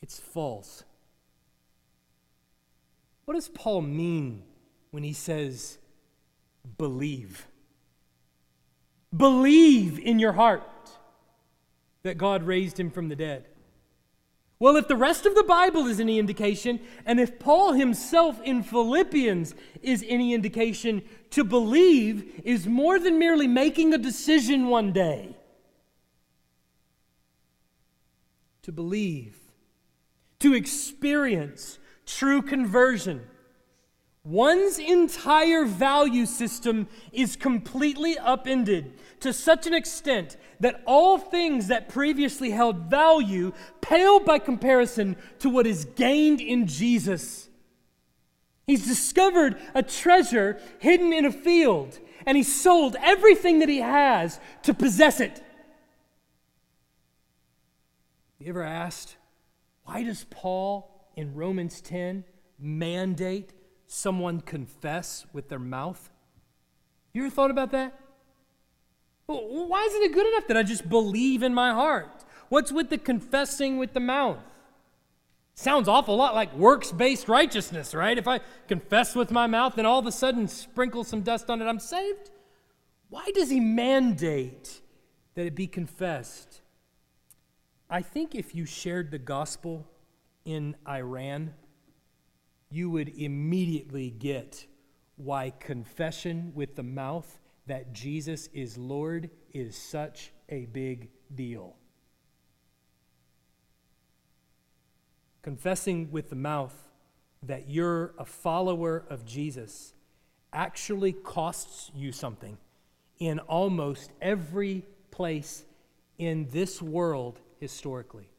It's 0.01 0.19
false. 0.19 0.83
What 3.25 3.35
does 3.35 3.47
Paul 3.47 3.81
mean 3.81 4.43
when 4.91 5.03
he 5.03 5.13
says, 5.13 5.77
believe? 6.77 7.47
Believe 9.15 9.99
in 9.99 10.19
your 10.19 10.33
heart 10.33 10.63
that 12.03 12.17
God 12.17 12.43
raised 12.43 12.79
him 12.79 12.91
from 12.91 13.09
the 13.09 13.15
dead. 13.15 13.45
Well, 14.59 14.75
if 14.75 14.87
the 14.87 14.95
rest 14.95 15.25
of 15.25 15.33
the 15.33 15.43
Bible 15.43 15.87
is 15.87 15.99
any 15.99 16.19
indication, 16.19 16.79
and 17.03 17.19
if 17.19 17.39
Paul 17.39 17.73
himself 17.73 18.39
in 18.43 18.61
Philippians 18.61 19.55
is 19.81 20.05
any 20.07 20.35
indication, 20.35 21.01
to 21.31 21.43
believe 21.43 22.41
is 22.43 22.67
more 22.67 22.99
than 22.99 23.17
merely 23.17 23.47
making 23.47 23.91
a 23.91 23.97
decision 23.97 24.67
one 24.67 24.91
day. 24.91 25.35
To 28.61 28.71
believe, 28.71 29.35
to 30.41 30.53
experience 30.53 31.79
true 32.05 32.43
conversion. 32.43 33.25
One's 34.23 34.77
entire 34.77 35.65
value 35.65 36.27
system 36.27 36.87
is 37.11 37.35
completely 37.35 38.19
upended 38.19 38.93
to 39.19 39.33
such 39.33 39.65
an 39.65 39.73
extent 39.73 40.37
that 40.59 40.83
all 40.85 41.17
things 41.17 41.67
that 41.67 41.89
previously 41.89 42.51
held 42.51 42.89
value 42.89 43.51
pale 43.81 44.19
by 44.19 44.37
comparison 44.37 45.15
to 45.39 45.49
what 45.49 45.65
is 45.65 45.85
gained 45.85 46.39
in 46.39 46.67
Jesus. 46.67 47.49
He's 48.67 48.85
discovered 48.85 49.59
a 49.73 49.81
treasure 49.81 50.59
hidden 50.77 51.11
in 51.13 51.25
a 51.25 51.31
field, 51.31 51.97
and 52.25 52.37
he 52.37 52.43
sold 52.43 52.95
everything 53.01 53.57
that 53.59 53.69
he 53.69 53.79
has 53.79 54.39
to 54.63 54.73
possess 54.73 55.19
it. 55.19 55.41
You 58.37 58.49
ever 58.49 58.63
asked, 58.63 59.17
why 59.83 60.03
does 60.03 60.25
Paul 60.29 61.11
in 61.15 61.33
Romans 61.33 61.81
10 61.81 62.23
mandate 62.59 63.51
someone 63.91 64.39
confess 64.39 65.25
with 65.33 65.49
their 65.49 65.59
mouth? 65.59 66.09
You 67.13 67.25
ever 67.25 67.29
thought 67.29 67.51
about 67.51 67.71
that? 67.71 67.97
why 69.27 69.83
isn't 69.83 70.03
it 70.03 70.13
good 70.13 70.27
enough 70.27 70.47
that 70.47 70.57
I 70.57 70.63
just 70.63 70.89
believe 70.89 71.41
in 71.41 71.53
my 71.53 71.71
heart? 71.71 72.25
What's 72.49 72.69
with 72.69 72.89
the 72.89 72.97
confessing 72.97 73.77
with 73.77 73.93
the 73.93 74.01
mouth? 74.01 74.39
Sounds 75.53 75.87
awful 75.87 76.17
lot 76.17 76.35
like 76.35 76.53
works 76.53 76.91
based 76.91 77.29
righteousness, 77.29 77.93
right? 77.93 78.17
If 78.17 78.27
I 78.27 78.41
confess 78.67 79.15
with 79.15 79.31
my 79.31 79.47
mouth 79.47 79.77
and 79.77 79.87
all 79.87 79.99
of 79.99 80.05
a 80.05 80.11
sudden 80.11 80.49
sprinkle 80.49 81.05
some 81.05 81.21
dust 81.21 81.49
on 81.49 81.61
it, 81.61 81.65
I'm 81.65 81.79
saved. 81.79 82.29
Why 83.09 83.29
does 83.33 83.49
he 83.49 83.61
mandate 83.61 84.81
that 85.35 85.45
it 85.45 85.55
be 85.55 85.67
confessed? 85.67 86.61
I 87.89 88.01
think 88.01 88.35
if 88.35 88.53
you 88.53 88.65
shared 88.65 89.11
the 89.11 89.19
gospel 89.19 89.87
in 90.43 90.75
Iran, 90.87 91.53
you 92.71 92.89
would 92.89 93.09
immediately 93.09 94.09
get 94.09 94.65
why 95.17 95.51
confession 95.59 96.51
with 96.55 96.75
the 96.75 96.83
mouth 96.83 97.39
that 97.67 97.93
Jesus 97.93 98.49
is 98.53 98.77
Lord 98.77 99.29
is 99.53 99.75
such 99.75 100.31
a 100.49 100.65
big 100.65 101.09
deal. 101.33 101.75
confessing 105.41 106.11
with 106.11 106.29
the 106.29 106.35
mouth 106.35 106.75
that 107.43 107.69
you're 107.69 108.13
a 108.17 108.25
follower 108.25 109.03
of 109.09 109.25
Jesus 109.25 109.93
actually 110.53 111.13
costs 111.13 111.91
you 111.95 112.11
something 112.11 112.57
in 113.19 113.39
almost 113.39 114.11
every 114.21 114.85
place 115.09 115.63
in 116.17 116.47
this 116.51 116.81
world 116.81 117.39
historically. 117.59 118.29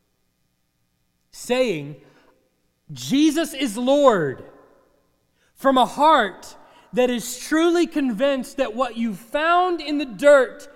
Saying, 1.33 1.97
Jesus 2.93 3.55
is 3.55 3.77
Lord, 3.77 4.45
from 5.55 5.79
a 5.79 5.87
heart 5.87 6.57
that 6.93 7.11
is 7.11 7.39
truly 7.39 7.87
convinced 7.87 8.59
that 8.59 8.75
what 8.75 8.97
you 8.97 9.15
found 9.15 9.81
in 9.81 9.99
the 9.99 10.05
dirt 10.05 10.69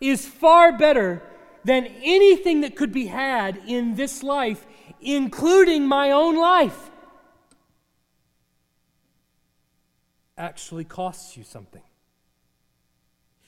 is 0.00 0.26
far 0.26 0.76
better 0.76 1.22
than 1.64 1.86
anything 2.02 2.62
that 2.62 2.74
could 2.74 2.90
be 2.90 3.06
had 3.06 3.60
in 3.66 3.94
this 3.94 4.22
life 4.22 4.66
including 5.00 5.86
my 5.86 6.10
own 6.10 6.36
life, 6.36 6.90
actually 10.36 10.84
costs 10.84 11.36
you 11.36 11.44
something. 11.44 11.82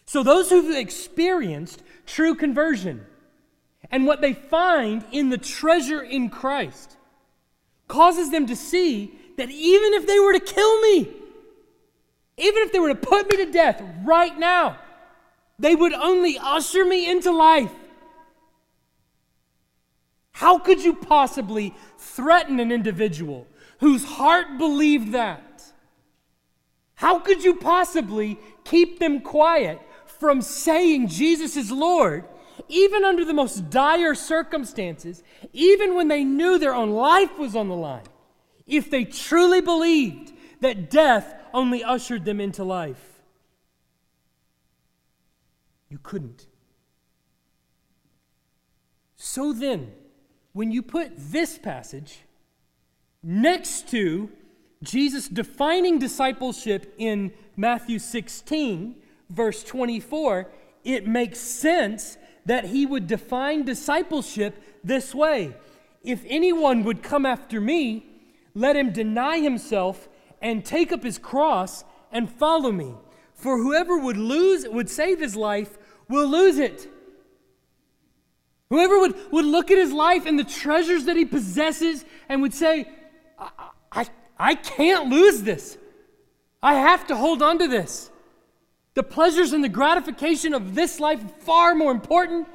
So, 0.07 0.23
those 0.23 0.51
who've 0.51 0.77
experienced 0.77 1.83
true 2.07 2.35
conversion 2.35 3.07
and 3.91 4.07
what 4.07 4.21
they 4.21 4.35
find 4.35 5.05
in 5.11 5.31
the 5.31 5.39
treasure 5.39 6.03
in 6.03 6.29
Christ 6.29 6.97
causes 7.97 8.31
them 8.31 8.47
to 8.47 8.57
see 8.57 9.13
that 9.37 9.51
even 9.51 9.93
if 9.95 10.07
they 10.07 10.19
were 10.19 10.33
to 10.33 10.41
kill 10.41 10.81
me, 10.81 10.99
even 12.39 12.63
if 12.65 12.73
they 12.73 12.81
were 12.81 12.95
to 12.97 13.03
put 13.13 13.31
me 13.31 13.37
to 13.45 13.53
death 13.53 13.83
right 14.05 14.37
now, 14.39 14.79
they 15.59 15.75
would 15.75 15.93
only 15.93 16.39
usher 16.39 16.85
me 16.85 17.11
into 17.11 17.31
life 17.31 17.73
how 20.43 20.59
could 20.59 20.83
you 20.83 20.95
possibly 20.95 21.73
threaten 21.99 22.59
an 22.59 22.73
individual 22.73 23.47
whose 23.79 24.03
heart 24.03 24.59
believed 24.59 25.13
that? 25.13 25.63
How 26.95 27.21
could 27.21 27.45
you 27.45 27.55
possibly 27.55 28.41
keep 28.65 28.99
them 28.99 29.21
quiet 29.21 29.81
from 30.05 30.43
saying 30.43 31.07
Jesus 31.07 31.57
is 31.57 31.71
Lord, 31.71 32.25
even 32.69 33.05
under 33.05 33.25
the 33.25 33.35
most 33.35 33.71
dire 33.71 34.15
circumstances, 34.15 35.23
even 35.53 35.95
when 35.95 36.09
they 36.09 36.25
knew 36.25 36.59
their 36.59 36.75
own 36.75 36.91
life 36.91 37.39
was 37.39 37.57
on 37.57 37.69
the 37.69 37.77
line, 37.77 38.05
if 38.67 38.91
they 38.91 39.05
truly 39.05 39.61
believed 39.61 40.33
that 40.61 40.91
death 40.91 41.35
only 41.53 41.83
ushered 41.85 42.25
them 42.25 42.41
into 42.41 42.65
life? 42.65 43.23
You 45.89 45.99
couldn't. 46.03 46.47
So 49.17 49.53
then, 49.53 49.93
when 50.53 50.73
you 50.73 50.83
put 50.83 51.13
this 51.17 51.59
passage 51.59 52.21
next 53.23 53.89
to 53.91 54.31
Jesus 54.83 55.29
defining 55.29 55.99
discipleship 55.99 56.95
in 56.99 57.33
Matthew 57.57 57.99
16, 57.99 58.97
verse 59.31 59.63
24, 59.63 60.51
it 60.85 61.07
makes 61.07 61.39
sense 61.39 62.17
that 62.47 62.67
he 62.67 62.87
would 62.87 63.07
define 63.07 63.65
discipleship 63.65 64.63
this 64.83 65.15
way 65.15 65.55
If 66.03 66.25
anyone 66.27 66.83
would 66.85 67.03
come 67.03 67.25
after 67.25 67.61
me, 67.61 68.07
let 68.55 68.77
him 68.77 68.93
deny 68.93 69.39
himself 69.39 70.09
and 70.41 70.65
take 70.65 70.93
up 70.93 71.03
his 71.03 71.19
cross 71.19 71.85
and 72.11 72.31
follow 72.31 72.73
me. 72.73 72.95
For 73.35 73.57
whoever 73.59 73.97
would 73.97 74.17
lose 74.17 74.67
would 74.69 74.91
save 74.91 75.21
his 75.21 75.37
life 75.37 75.79
will 76.09 76.29
lose 76.29 76.59
it. 76.59 76.89
Whoever 78.71 79.01
would, 79.01 79.33
would 79.33 79.45
look 79.45 79.71
at 79.71 79.79
his 79.79 79.93
life 79.93 80.27
and 80.27 80.39
the 80.39 80.45
treasures 80.45 81.05
that 81.05 81.17
he 81.17 81.25
possesses 81.25 82.05
and 82.29 82.41
would 82.41 82.55
say, 82.55 82.89
I, 83.39 83.51
I, 83.91 84.07
I 84.39 84.55
can't 84.55 85.11
lose 85.11 85.43
this. 85.43 85.77
I 86.63 86.75
have 86.75 87.07
to 87.09 87.17
hold 87.17 87.43
on 87.43 87.59
to 87.59 87.69
this. 87.69 88.11
The 88.95 89.03
pleasures 89.03 89.53
and 89.53 89.65
the 89.65 89.69
gratification 89.69 90.53
of 90.53 90.75
this 90.75 91.01
life 91.01 91.23
far 91.41 91.75
more 91.75 91.93
important 91.93 92.47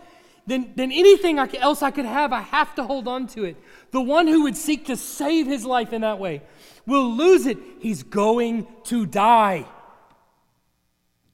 than, 0.45 0.73
than 0.75 0.91
anything 0.91 1.39
else 1.39 1.81
I 1.81 1.91
could 1.91 2.05
have. 2.05 2.31
I 2.31 2.41
have 2.41 2.75
to 2.75 2.83
hold 2.83 3.07
on 3.07 3.27
to 3.27 3.43
it. 3.43 3.57
The 3.91 4.01
one 4.01 4.27
who 4.27 4.43
would 4.43 4.55
seek 4.55 4.85
to 4.85 4.95
save 4.95 5.47
his 5.47 5.65
life 5.65 5.93
in 5.93 6.01
that 6.01 6.19
way 6.19 6.41
will 6.85 7.11
lose 7.11 7.45
it. 7.45 7.57
He's 7.79 8.03
going 8.03 8.67
to 8.85 9.05
die. 9.05 9.65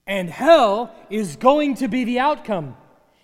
And 0.08 0.30
hell 0.30 0.94
is 1.10 1.36
going 1.36 1.76
to 1.76 1.88
be 1.88 2.04
the 2.04 2.20
outcome. 2.20 2.76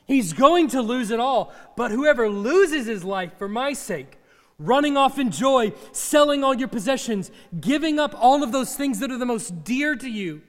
He's 0.06 0.34
going 0.34 0.70
to 0.70 0.82
lose 0.82 1.12
it 1.12 1.20
all. 1.20 1.54
But 1.76 1.92
whoever 1.92 2.30
loses 2.30 2.88
his 2.88 3.04
life 3.04 3.34
for 3.38 3.48
my 3.48 3.74
sake 3.74 4.16
running 4.62 4.98
off 4.98 5.18
in 5.18 5.32
joy, 5.32 5.72
selling 5.94 6.44
all 6.44 6.54
your 6.54 6.68
possessions, 6.68 7.32
giving 7.62 7.98
up 7.98 8.14
all 8.22 8.44
of 8.44 8.52
those 8.52 8.76
things 8.76 9.00
that 9.00 9.10
are 9.10 9.18
the 9.18 9.26
most 9.26 9.64
dear 9.64 9.96
to 9.96 10.10
you 10.10 10.42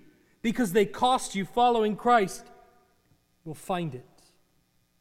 because 0.43 0.73
they 0.73 0.87
cost 0.87 1.35
you 1.35 1.45
following 1.45 1.97
Christ, 1.97 2.47
will 3.45 3.55
find 3.55 3.95
it. 3.95 4.07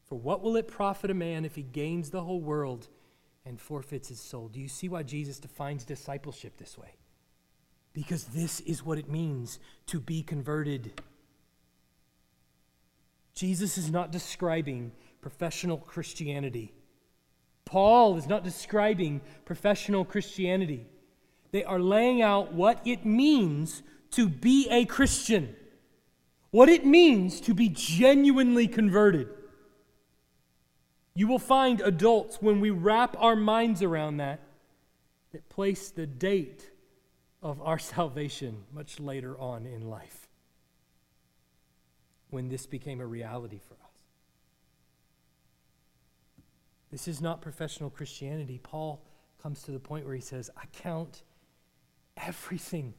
For 0.08 0.18
what 0.18 0.42
will 0.42 0.56
it 0.56 0.68
profit 0.68 1.10
a 1.10 1.14
man 1.14 1.44
if 1.44 1.54
he 1.54 1.62
gains 1.62 2.10
the 2.10 2.22
whole 2.22 2.40
world 2.40 2.88
and 3.46 3.60
forfeits 3.60 4.08
his 4.08 4.20
soul? 4.20 4.48
Do 4.48 4.60
you 4.60 4.68
see 4.68 4.88
why 4.88 5.02
Jesus 5.02 5.38
defines 5.38 5.84
discipleship 5.84 6.56
this 6.58 6.76
way? 6.76 6.96
Because 7.92 8.24
this 8.24 8.60
is 8.60 8.84
what 8.84 8.98
it 8.98 9.08
means 9.08 9.58
to 9.86 10.00
be 10.00 10.22
converted. 10.22 11.00
Jesus 13.34 13.78
is 13.78 13.90
not 13.90 14.12
describing 14.12 14.92
professional 15.20 15.78
Christianity. 15.78 16.72
Paul 17.64 18.16
is 18.16 18.26
not 18.26 18.42
describing 18.42 19.20
professional 19.44 20.04
Christianity. 20.04 20.86
They 21.52 21.64
are 21.64 21.78
laying 21.78 22.20
out 22.20 22.52
what 22.52 22.80
it 22.84 23.06
means 23.06 23.82
to 24.12 24.28
be 24.28 24.68
a 24.70 24.84
Christian, 24.84 25.54
what 26.50 26.68
it 26.68 26.84
means 26.84 27.40
to 27.42 27.54
be 27.54 27.68
genuinely 27.68 28.66
converted. 28.66 29.28
You 31.14 31.26
will 31.26 31.38
find 31.38 31.80
adults, 31.80 32.38
when 32.40 32.60
we 32.60 32.70
wrap 32.70 33.16
our 33.18 33.36
minds 33.36 33.82
around 33.82 34.18
that, 34.18 34.40
that 35.32 35.48
place 35.48 35.90
the 35.90 36.06
date 36.06 36.70
of 37.42 37.60
our 37.62 37.78
salvation 37.94 38.64
much 38.72 39.00
later 39.00 39.38
on 39.38 39.66
in 39.66 39.88
life 39.88 40.28
when 42.30 42.48
this 42.48 42.66
became 42.66 43.00
a 43.00 43.06
reality 43.06 43.58
for 43.58 43.74
us. 43.74 43.90
This 46.90 47.06
is 47.06 47.20
not 47.20 47.40
professional 47.40 47.90
Christianity. 47.90 48.60
Paul 48.62 49.02
comes 49.42 49.62
to 49.64 49.70
the 49.72 49.78
point 49.78 50.06
where 50.06 50.14
he 50.14 50.20
says, 50.20 50.50
I 50.56 50.66
count 50.72 51.22
everything 52.16 52.94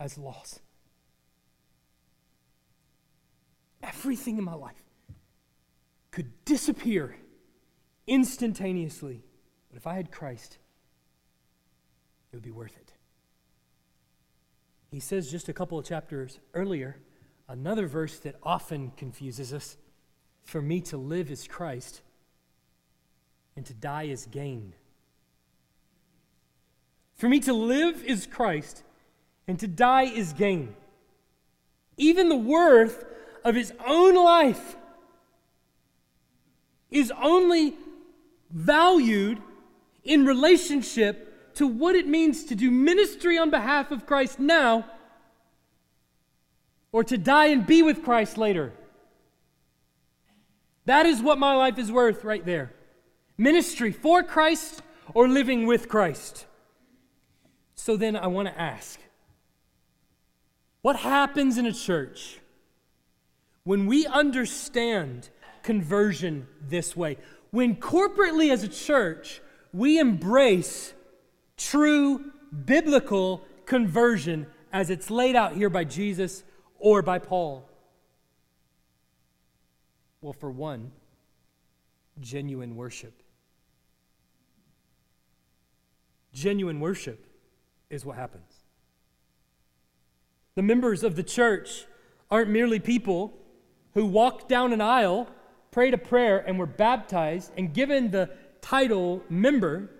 as 0.00 0.18
loss. 0.18 0.60
Everything 3.82 4.38
in 4.38 4.44
my 4.44 4.54
life 4.54 4.82
could 6.10 6.44
disappear 6.44 7.16
instantaneously. 8.06 9.24
But 9.68 9.76
if 9.76 9.86
I 9.86 9.94
had 9.94 10.10
Christ, 10.10 10.58
it 12.32 12.36
would 12.36 12.42
be 12.42 12.50
worth 12.50 12.76
it. 12.76 12.92
He 14.90 15.00
says 15.00 15.30
just 15.30 15.48
a 15.48 15.52
couple 15.52 15.78
of 15.78 15.84
chapters 15.84 16.38
earlier, 16.54 16.98
another 17.48 17.86
verse 17.86 18.18
that 18.20 18.36
often 18.42 18.92
confuses 18.96 19.52
us 19.52 19.76
for 20.44 20.62
me 20.62 20.80
to 20.82 20.96
live 20.96 21.30
is 21.30 21.48
Christ 21.48 22.02
and 23.56 23.66
to 23.66 23.74
die 23.74 24.04
is 24.04 24.26
gain. 24.26 24.74
For 27.16 27.28
me 27.28 27.40
to 27.40 27.52
live 27.52 28.04
is 28.04 28.26
Christ, 28.26 28.82
and 29.46 29.58
to 29.60 29.66
die 29.66 30.04
is 30.04 30.32
gain. 30.32 30.74
Even 31.96 32.28
the 32.28 32.36
worth 32.36 33.04
of 33.44 33.54
his 33.54 33.72
own 33.86 34.14
life 34.14 34.76
is 36.90 37.12
only 37.22 37.74
valued 38.50 39.40
in 40.02 40.24
relationship 40.24 41.54
to 41.54 41.66
what 41.66 41.94
it 41.94 42.06
means 42.06 42.44
to 42.44 42.54
do 42.54 42.70
ministry 42.70 43.38
on 43.38 43.50
behalf 43.50 43.90
of 43.90 44.06
Christ 44.06 44.38
now 44.38 44.84
or 46.92 47.04
to 47.04 47.18
die 47.18 47.46
and 47.46 47.66
be 47.66 47.82
with 47.82 48.02
Christ 48.04 48.38
later. 48.38 48.72
That 50.86 51.06
is 51.06 51.22
what 51.22 51.38
my 51.38 51.54
life 51.54 51.78
is 51.78 51.90
worth 51.90 52.24
right 52.24 52.44
there. 52.44 52.72
Ministry 53.36 53.90
for 53.90 54.22
Christ 54.22 54.82
or 55.12 55.28
living 55.28 55.66
with 55.66 55.88
Christ? 55.88 56.46
So 57.74 57.96
then 57.96 58.16
I 58.16 58.28
want 58.28 58.48
to 58.48 58.60
ask 58.60 59.00
what 60.84 60.96
happens 60.96 61.56
in 61.56 61.64
a 61.64 61.72
church 61.72 62.40
when 63.62 63.86
we 63.86 64.04
understand 64.06 65.30
conversion 65.62 66.46
this 66.68 66.94
way? 66.94 67.16
When 67.50 67.76
corporately 67.76 68.52
as 68.52 68.64
a 68.64 68.68
church, 68.68 69.40
we 69.72 69.98
embrace 69.98 70.92
true 71.56 72.32
biblical 72.66 73.40
conversion 73.64 74.46
as 74.74 74.90
it's 74.90 75.10
laid 75.10 75.36
out 75.36 75.54
here 75.54 75.70
by 75.70 75.84
Jesus 75.84 76.44
or 76.78 77.00
by 77.00 77.18
Paul? 77.18 77.66
Well, 80.20 80.34
for 80.34 80.50
one, 80.50 80.92
genuine 82.20 82.76
worship. 82.76 83.22
Genuine 86.34 86.78
worship 86.78 87.24
is 87.88 88.04
what 88.04 88.16
happens. 88.16 88.53
The 90.54 90.62
members 90.62 91.02
of 91.02 91.16
the 91.16 91.22
church 91.22 91.86
aren't 92.30 92.50
merely 92.50 92.78
people 92.78 93.32
who 93.94 94.06
walked 94.06 94.48
down 94.48 94.72
an 94.72 94.80
aisle, 94.80 95.28
prayed 95.70 95.94
a 95.94 95.98
prayer, 95.98 96.38
and 96.38 96.58
were 96.58 96.66
baptized 96.66 97.52
and 97.56 97.72
given 97.74 98.10
the 98.10 98.30
title 98.60 99.22
member, 99.28 99.90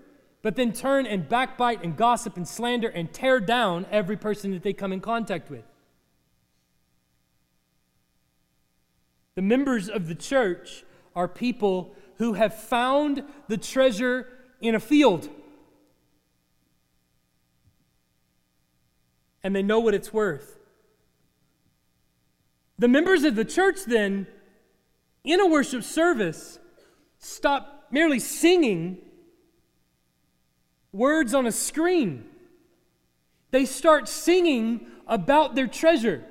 but 0.43 0.57
then 0.57 0.73
turn 0.73 1.07
and 1.07 1.29
backbite 1.29 1.83
and 1.83 1.97
gossip 1.97 2.37
and 2.37 2.47
slander 2.47 2.89
and 2.89 3.13
tear 3.13 3.41
down 3.41 3.87
every 3.91 4.17
person 4.17 4.53
that 4.53 4.63
they 4.63 4.73
come 4.73 4.93
in 4.93 5.01
contact 5.01 5.51
with. 5.51 5.65
The 9.35 9.43
members 9.43 9.89
of 9.89 10.07
the 10.07 10.15
church 10.15 10.85
are 11.17 11.27
people 11.27 11.95
who 12.19 12.35
have 12.35 12.55
found 12.55 13.25
the 13.49 13.57
treasure 13.57 14.29
in 14.61 14.75
a 14.75 14.81
field. 14.81 15.29
And 19.45 19.55
they 19.55 19.63
know 19.63 19.79
what 19.79 19.95
it's 19.95 20.13
worth. 20.13 20.59
The 22.79 22.89
members 22.89 23.23
of 23.23 23.37
the 23.37 23.45
church 23.45 23.85
then, 23.87 24.27
in 25.23 25.39
a 25.39 25.47
worship 25.47 25.85
service, 25.85 26.59
stop 27.19 27.87
merely 27.91 28.19
singing 28.19 28.99
words 30.93 31.35
on 31.35 31.47
a 31.47 31.53
screen. 31.53 32.25
They 33.51 33.67
start 33.67 34.09
singing 34.09 34.87
about 35.07 35.55
their 35.55 35.69
treasure. 35.69 36.25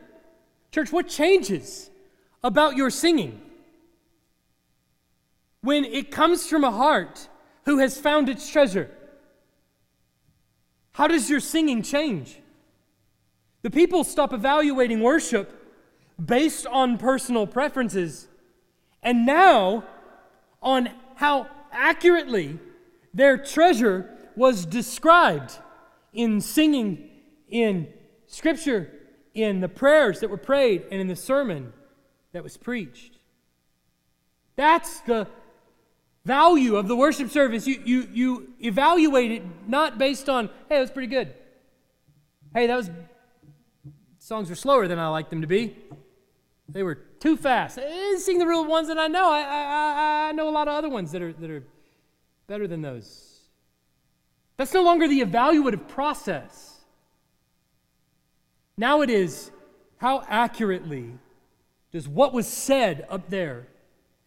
Church, 0.71 0.91
what 0.91 1.07
changes 1.07 1.91
about 2.43 2.75
your 2.75 2.89
singing? 2.89 3.39
When 5.61 5.85
it 5.85 6.11
comes 6.11 6.47
from 6.47 6.63
a 6.63 6.71
heart 6.71 7.29
who 7.65 7.77
has 7.77 7.97
found 7.97 8.27
its 8.27 8.49
treasure, 8.49 8.89
how 10.93 11.07
does 11.07 11.29
your 11.29 11.39
singing 11.39 11.83
change? 11.83 12.39
The 13.63 13.71
people 13.71 14.03
stop 14.03 14.33
evaluating 14.33 15.01
worship 15.01 15.59
based 16.23 16.67
on 16.67 16.97
personal 16.97 17.47
preferences 17.47 18.27
and 19.01 19.25
now 19.25 19.85
on 20.61 20.89
how 21.15 21.47
accurately 21.71 22.59
their 23.13 23.37
treasure 23.37 24.09
was 24.35 24.65
described 24.65 25.57
in 26.11 26.41
singing, 26.41 27.09
in 27.49 27.87
scripture, 28.27 28.91
in 29.33 29.61
the 29.61 29.69
prayers 29.69 30.19
that 30.19 30.29
were 30.29 30.37
prayed, 30.37 30.83
and 30.91 31.01
in 31.01 31.07
the 31.07 31.15
sermon 31.15 31.73
that 32.33 32.43
was 32.43 32.57
preached. 32.57 33.17
That's 34.55 34.99
the 35.01 35.27
value 36.25 36.75
of 36.75 36.87
the 36.87 36.95
worship 36.95 37.29
service. 37.29 37.65
You, 37.65 37.81
you, 37.83 38.09
you 38.13 38.53
evaluate 38.59 39.31
it 39.31 39.43
not 39.67 39.97
based 39.97 40.29
on, 40.29 40.47
hey, 40.69 40.75
that 40.75 40.81
was 40.81 40.91
pretty 40.91 41.07
good. 41.07 41.33
Hey, 42.53 42.67
that 42.67 42.75
was 42.75 42.89
Songs 44.23 44.49
were 44.49 44.55
slower 44.55 44.87
than 44.87 44.99
I 44.99 45.09
like 45.09 45.29
them 45.29 45.41
to 45.41 45.47
be. 45.47 45.75
They 46.69 46.81
were 46.81 46.95
too 46.95 47.35
fast. 47.35 47.77
I 47.77 47.81
didn't 47.81 48.21
sing 48.21 48.37
the 48.37 48.47
real 48.47 48.65
ones 48.65 48.87
that 48.87 48.97
I 48.97 49.07
know. 49.07 49.29
I, 49.29 49.41
I, 49.41 50.29
I 50.29 50.31
know 50.31 50.47
a 50.47 50.49
lot 50.49 50.69
of 50.69 50.75
other 50.75 50.87
ones 50.87 51.11
that 51.11 51.21
are, 51.21 51.33
that 51.33 51.51
are 51.51 51.61
better 52.47 52.65
than 52.65 52.81
those. 52.81 53.41
That's 54.55 54.73
no 54.73 54.81
longer 54.81 55.09
the 55.09 55.19
evaluative 55.19 55.89
process. 55.89 56.85
Now 58.77 59.01
it 59.01 59.09
is 59.09 59.51
how 59.97 60.23
accurately 60.29 61.19
does 61.91 62.07
what 62.07 62.31
was 62.31 62.47
said 62.47 63.05
up 63.09 63.29
there 63.29 63.67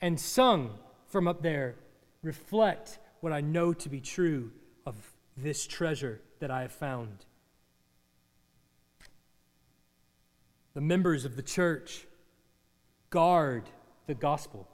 and 0.03 0.21
sung 0.21 0.79
from 1.09 1.27
up 1.27 1.41
there 1.41 1.75
reflect 2.23 2.99
what 3.21 3.33
I 3.33 3.41
know 3.41 3.73
to 3.73 3.89
be 3.89 4.03
true 4.03 4.53
of 4.85 4.95
this 5.39 5.67
treasure 5.67 6.21
that 6.41 6.51
I 6.51 6.61
have 6.61 6.73
found? 6.73 7.25
The 10.77 10.83
members 10.83 11.25
of 11.25 11.37
the 11.37 11.43
church 11.43 12.07
guard 13.09 13.63
the 14.07 14.15
gospel. 14.15 14.69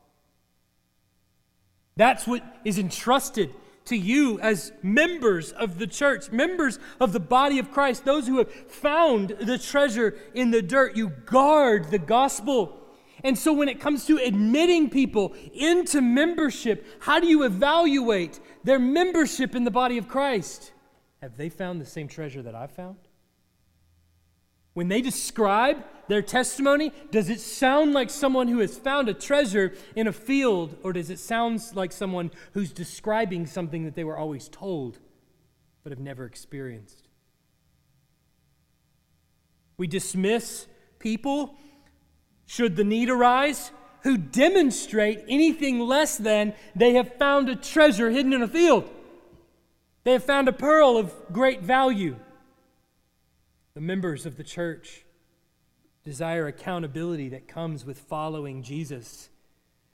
That's 1.95 2.27
what 2.27 2.43
is 2.65 2.77
entrusted 2.77 3.55
to 3.85 3.95
you 3.97 4.41
as 4.41 4.73
members 4.83 5.53
of 5.53 5.79
the 5.79 5.87
church, 5.87 6.33
members 6.33 6.81
of 6.99 7.13
the 7.13 7.21
body 7.21 7.61
of 7.61 7.71
Christ, 7.71 8.05
those 8.05 8.27
who 8.27 8.39
have 8.39 8.53
found 8.53 9.37
the 9.41 9.57
treasure 9.59 10.19
in 10.35 10.51
the 10.51 10.61
dirt. 10.61 10.97
You 10.97 11.11
guard 11.11 11.93
the 11.93 12.01
gospel. 12.01 12.81
And 13.23 13.39
so, 13.39 13.53
when 13.53 13.69
it 13.69 13.79
comes 13.79 14.05
to 14.07 14.17
admitting 14.17 14.91
people 14.91 15.37
into 15.55 16.01
membership, 16.01 16.85
how 16.99 17.21
do 17.21 17.29
you 17.29 17.45
evaluate 17.45 18.41
their 18.65 18.81
membership 18.81 19.55
in 19.55 19.63
the 19.63 19.71
body 19.71 19.99
of 19.99 20.09
Christ? 20.09 20.73
Have 21.21 21.37
they 21.37 21.49
found 21.49 21.81
the 21.81 21.87
same 21.87 22.09
treasure 22.09 22.43
that 22.43 22.57
I've 22.57 22.73
found? 22.73 22.97
When 24.75 24.89
they 24.89 25.03
describe 25.03 25.85
their 26.09 26.23
testimony, 26.23 26.93
does 27.11 27.29
it 27.29 27.41
sound 27.41 27.93
like 27.93 28.11
someone 28.11 28.49
who 28.49 28.61
has 28.61 28.77
found 28.77 29.09
a 29.09 29.15
treasure 29.15 29.75
in 29.95 30.07
a 30.07 30.13
field, 30.13 30.77
or 30.83 30.93
does 30.93 31.11
it 31.11 31.19
sound 31.19 31.61
like 31.75 31.93
someone 31.93 32.31
who's 32.53 32.73
describing 32.73 33.47
something 33.47 33.85
that 33.85 33.95
they 33.95 34.05
were 34.05 34.17
always 34.17 34.49
told 34.49 34.99
but 35.83 35.93
have 35.93 36.01
never 36.01 36.25
experienced? 36.25 37.09
We 39.77 39.87
dismiss 39.87 40.67
people, 40.99 41.57
should 42.47 42.77
the 42.77 42.85
need 42.85 43.11
arise, 43.11 43.73
who 44.03 44.17
demonstrate 44.17 45.25
anything 45.29 45.79
less 45.79 46.17
than 46.17 46.55
they 46.75 46.95
have 46.95 47.17
found 47.17 47.49
a 47.49 47.57
treasure 47.57 48.11
hidden 48.11 48.33
in 48.33 48.43
a 48.43 48.49
field. 48.49 48.89
They 50.05 50.13
have 50.13 50.25
found 50.25 50.49
a 50.49 50.53
pearl 50.53 50.97
of 50.97 51.13
great 51.33 51.63
value. 51.63 52.17
The 53.75 53.81
members 53.81 54.27
of 54.27 54.37
the 54.37 54.45
church 54.45 55.05
desire 56.05 56.47
accountability 56.47 57.31
that 57.31 57.49
comes 57.49 57.87
with 57.87 57.99
following 57.99 58.63
Jesus. 58.63 59.31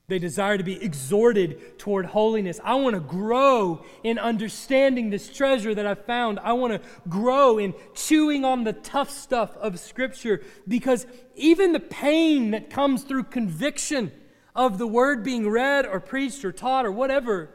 They 0.08 0.18
desire 0.18 0.58
to 0.58 0.64
be 0.64 0.82
exhorted 0.82 1.78
toward 1.78 2.06
holiness. 2.06 2.58
I 2.64 2.74
want 2.76 2.94
to 2.94 3.00
grow 3.00 3.84
in 4.02 4.18
understanding 4.18 5.10
this 5.10 5.28
treasure 5.28 5.74
that 5.76 5.86
I've 5.86 6.06
found. 6.06 6.40
I 6.40 6.54
want 6.54 6.72
to 6.72 6.88
grow 7.08 7.58
in 7.58 7.74
chewing 7.94 8.44
on 8.44 8.64
the 8.64 8.72
tough 8.72 9.10
stuff 9.10 9.56
of 9.58 9.78
Scripture 9.78 10.42
because 10.66 11.06
even 11.36 11.72
the 11.72 11.78
pain 11.78 12.50
that 12.52 12.70
comes 12.70 13.04
through 13.04 13.24
conviction 13.24 14.10
of 14.56 14.78
the 14.78 14.88
word 14.88 15.22
being 15.22 15.48
read 15.48 15.86
or 15.86 16.00
preached 16.00 16.44
or 16.44 16.50
taught 16.50 16.84
or 16.84 16.90
whatever 16.90 17.50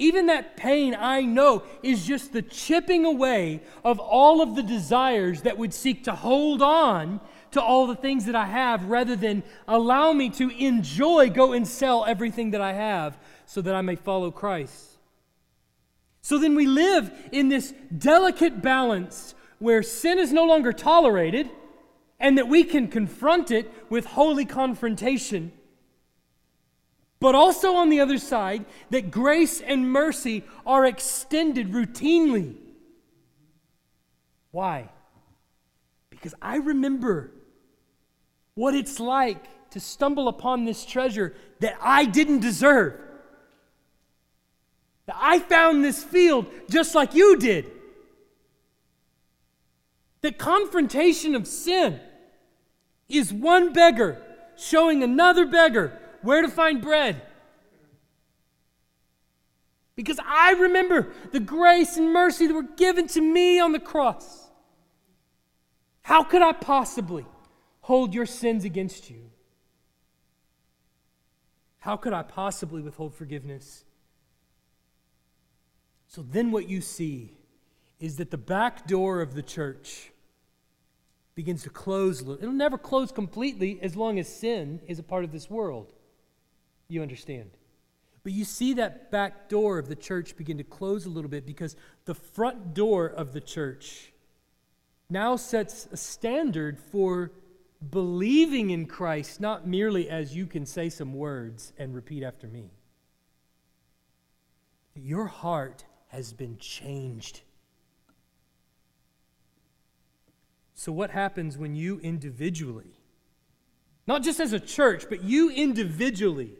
even 0.00 0.26
that 0.26 0.56
pain, 0.56 0.96
I 0.98 1.20
know, 1.20 1.62
is 1.82 2.06
just 2.06 2.32
the 2.32 2.42
chipping 2.42 3.04
away 3.04 3.60
of 3.84 3.98
all 3.98 4.40
of 4.40 4.56
the 4.56 4.62
desires 4.62 5.42
that 5.42 5.58
would 5.58 5.74
seek 5.74 6.04
to 6.04 6.14
hold 6.14 6.62
on 6.62 7.20
to 7.50 7.60
all 7.60 7.86
the 7.86 7.94
things 7.94 8.24
that 8.24 8.34
I 8.34 8.46
have 8.46 8.86
rather 8.86 9.14
than 9.14 9.42
allow 9.68 10.12
me 10.12 10.30
to 10.30 10.48
enjoy, 10.48 11.28
go 11.28 11.52
and 11.52 11.68
sell 11.68 12.04
everything 12.06 12.52
that 12.52 12.62
I 12.62 12.72
have 12.72 13.18
so 13.44 13.60
that 13.60 13.74
I 13.74 13.82
may 13.82 13.94
follow 13.94 14.30
Christ. 14.30 14.98
So 16.22 16.38
then 16.38 16.54
we 16.54 16.66
live 16.66 17.12
in 17.30 17.48
this 17.48 17.74
delicate 17.96 18.62
balance 18.62 19.34
where 19.58 19.82
sin 19.82 20.18
is 20.18 20.32
no 20.32 20.46
longer 20.46 20.72
tolerated 20.72 21.50
and 22.18 22.38
that 22.38 22.48
we 22.48 22.64
can 22.64 22.88
confront 22.88 23.50
it 23.50 23.70
with 23.90 24.06
holy 24.06 24.46
confrontation 24.46 25.52
but 27.20 27.34
also 27.34 27.74
on 27.74 27.90
the 27.90 28.00
other 28.00 28.18
side, 28.18 28.64
that 28.88 29.10
grace 29.10 29.60
and 29.60 29.92
mercy 29.92 30.42
are 30.66 30.86
extended 30.86 31.72
routinely. 31.72 32.56
Why? 34.50 34.88
Because 36.08 36.34
I 36.40 36.56
remember 36.56 37.30
what 38.54 38.74
it's 38.74 38.98
like 38.98 39.70
to 39.70 39.80
stumble 39.80 40.28
upon 40.28 40.64
this 40.64 40.84
treasure 40.84 41.34
that 41.60 41.76
I 41.80 42.06
didn't 42.06 42.40
deserve. 42.40 42.98
That 45.06 45.16
I 45.18 45.38
found 45.38 45.84
this 45.84 46.02
field 46.02 46.46
just 46.70 46.94
like 46.94 47.14
you 47.14 47.36
did. 47.36 47.70
The 50.22 50.32
confrontation 50.32 51.34
of 51.34 51.46
sin 51.46 52.00
is 53.08 53.32
one 53.32 53.72
beggar 53.72 54.20
showing 54.56 55.02
another 55.02 55.46
beggar 55.46 55.99
where 56.22 56.42
to 56.42 56.48
find 56.48 56.80
bread. 56.80 57.22
Because 59.96 60.18
I 60.24 60.52
remember 60.52 61.08
the 61.32 61.40
grace 61.40 61.96
and 61.96 62.12
mercy 62.12 62.46
that 62.46 62.54
were 62.54 62.62
given 62.62 63.06
to 63.08 63.20
me 63.20 63.60
on 63.60 63.72
the 63.72 63.78
cross. 63.78 64.48
How 66.02 66.22
could 66.22 66.42
I 66.42 66.52
possibly 66.52 67.26
hold 67.82 68.14
your 68.14 68.26
sins 68.26 68.64
against 68.64 69.10
you? 69.10 69.30
How 71.80 71.96
could 71.96 72.12
I 72.12 72.22
possibly 72.22 72.82
withhold 72.82 73.14
forgiveness? 73.14 73.84
So 76.08 76.22
then, 76.22 76.50
what 76.50 76.68
you 76.68 76.80
see 76.80 77.36
is 78.00 78.16
that 78.16 78.30
the 78.30 78.38
back 78.38 78.86
door 78.86 79.20
of 79.20 79.34
the 79.34 79.42
church 79.42 80.10
begins 81.34 81.62
to 81.62 81.70
close. 81.70 82.22
It'll 82.22 82.52
never 82.52 82.78
close 82.78 83.12
completely 83.12 83.78
as 83.82 83.96
long 83.96 84.18
as 84.18 84.28
sin 84.28 84.80
is 84.86 84.98
a 84.98 85.02
part 85.02 85.24
of 85.24 85.30
this 85.32 85.48
world 85.48 85.92
you 86.90 87.02
understand. 87.02 87.50
But 88.22 88.32
you 88.32 88.44
see 88.44 88.74
that 88.74 89.10
back 89.10 89.48
door 89.48 89.78
of 89.78 89.88
the 89.88 89.96
church 89.96 90.36
begin 90.36 90.58
to 90.58 90.64
close 90.64 91.06
a 91.06 91.10
little 91.10 91.30
bit 91.30 91.46
because 91.46 91.76
the 92.04 92.14
front 92.14 92.74
door 92.74 93.06
of 93.06 93.32
the 93.32 93.40
church 93.40 94.12
now 95.08 95.36
sets 95.36 95.88
a 95.90 95.96
standard 95.96 96.78
for 96.78 97.32
believing 97.90 98.70
in 98.70 98.86
Christ, 98.86 99.40
not 99.40 99.66
merely 99.66 100.08
as 100.08 100.36
you 100.36 100.46
can 100.46 100.66
say 100.66 100.90
some 100.90 101.14
words 101.14 101.72
and 101.78 101.94
repeat 101.94 102.22
after 102.22 102.46
me. 102.46 102.70
Your 104.94 105.26
heart 105.26 105.84
has 106.08 106.32
been 106.32 106.58
changed. 106.58 107.40
So, 110.74 110.92
what 110.92 111.10
happens 111.10 111.56
when 111.56 111.74
you 111.74 112.00
individually, 112.00 112.98
not 114.06 114.22
just 114.22 114.40
as 114.40 114.52
a 114.52 114.60
church, 114.60 115.06
but 115.08 115.22
you 115.22 115.50
individually, 115.50 116.54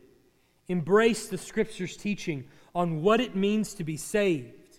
embrace 0.71 1.27
the 1.27 1.37
scripture's 1.39 1.97
teaching 1.97 2.45
on 2.75 3.03
what 3.03 3.21
it 3.21 3.35
means 3.35 3.75
to 3.75 3.85
be 3.85 3.97
saved, 3.97 4.79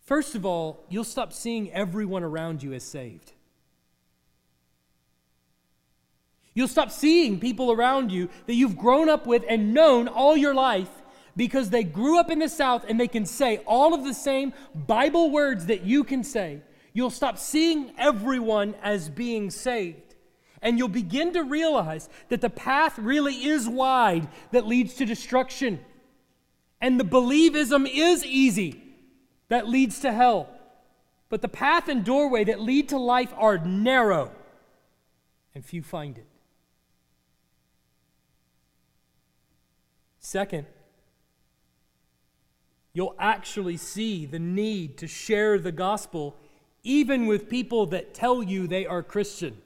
first 0.00 0.34
of 0.34 0.46
all, 0.46 0.84
you'll 0.88 1.04
stop 1.04 1.32
seeing 1.32 1.70
everyone 1.72 2.24
around 2.24 2.62
you 2.62 2.72
as 2.72 2.82
saved. 2.82 3.32
You'll 6.54 6.68
stop 6.68 6.90
seeing 6.90 7.38
people 7.38 7.70
around 7.70 8.12
you 8.12 8.30
that 8.46 8.54
you've 8.54 8.78
grown 8.78 9.08
up 9.08 9.26
with 9.26 9.44
and 9.48 9.74
known 9.74 10.08
all 10.08 10.36
your 10.36 10.54
life 10.54 10.90
because 11.36 11.68
they 11.68 11.84
grew 11.84 12.18
up 12.18 12.30
in 12.30 12.38
the 12.38 12.48
South 12.48 12.84
and 12.88 12.98
they 12.98 13.08
can 13.08 13.26
say 13.26 13.58
all 13.66 13.92
of 13.92 14.04
the 14.04 14.14
same 14.14 14.54
Bible 14.74 15.30
words 15.30 15.66
that 15.66 15.82
you 15.82 16.04
can 16.04 16.22
say. 16.22 16.62
You'll 16.92 17.10
stop 17.10 17.38
seeing 17.38 17.92
everyone 17.98 18.76
as 18.82 19.08
being 19.08 19.50
saved 19.50 20.03
and 20.64 20.78
you'll 20.78 20.88
begin 20.88 21.34
to 21.34 21.44
realize 21.44 22.08
that 22.30 22.40
the 22.40 22.48
path 22.48 22.98
really 22.98 23.44
is 23.44 23.68
wide 23.68 24.26
that 24.50 24.66
leads 24.66 24.94
to 24.94 25.04
destruction. 25.04 25.78
And 26.80 26.98
the 26.98 27.04
believism 27.04 27.86
is 27.88 28.24
easy 28.24 28.82
that 29.48 29.68
leads 29.68 30.00
to 30.00 30.12
hell. 30.12 30.48
But 31.28 31.42
the 31.42 31.48
path 31.48 31.88
and 31.88 32.02
doorway 32.02 32.44
that 32.44 32.60
lead 32.60 32.88
to 32.88 32.98
life 32.98 33.32
are 33.36 33.58
narrow, 33.58 34.32
and 35.54 35.64
few 35.64 35.82
find 35.82 36.16
it. 36.16 36.26
Second, 40.18 40.66
you'll 42.94 43.16
actually 43.18 43.76
see 43.76 44.24
the 44.24 44.38
need 44.38 44.96
to 44.98 45.06
share 45.06 45.58
the 45.58 45.72
gospel 45.72 46.36
even 46.82 47.26
with 47.26 47.50
people 47.50 47.84
that 47.86 48.14
tell 48.14 48.42
you 48.42 48.66
they 48.66 48.86
are 48.86 49.02
Christian. 49.02 49.58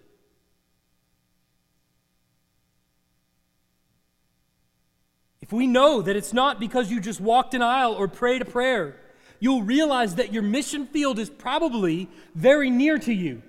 If 5.49 5.53
we 5.55 5.67
know 5.67 6.03
that 6.03 6.15
it's 6.15 6.35
not 6.35 6.61
because 6.61 6.91
you 6.91 7.01
just 7.01 7.23
walked 7.23 7.55
an 7.55 7.63
aisle 7.63 7.95
or 7.95 8.07
prayed 8.07 8.43
a 8.43 8.45
prayer, 8.45 8.97
you'll 9.41 9.63
realize 9.63 10.17
that 10.17 10.31
your 10.31 10.43
mission 10.43 10.87
field 10.87 11.19
is 11.19 11.31
probably 11.31 12.11
very 12.35 12.69
near 12.69 12.99
to 12.99 13.15
you. 13.15 13.41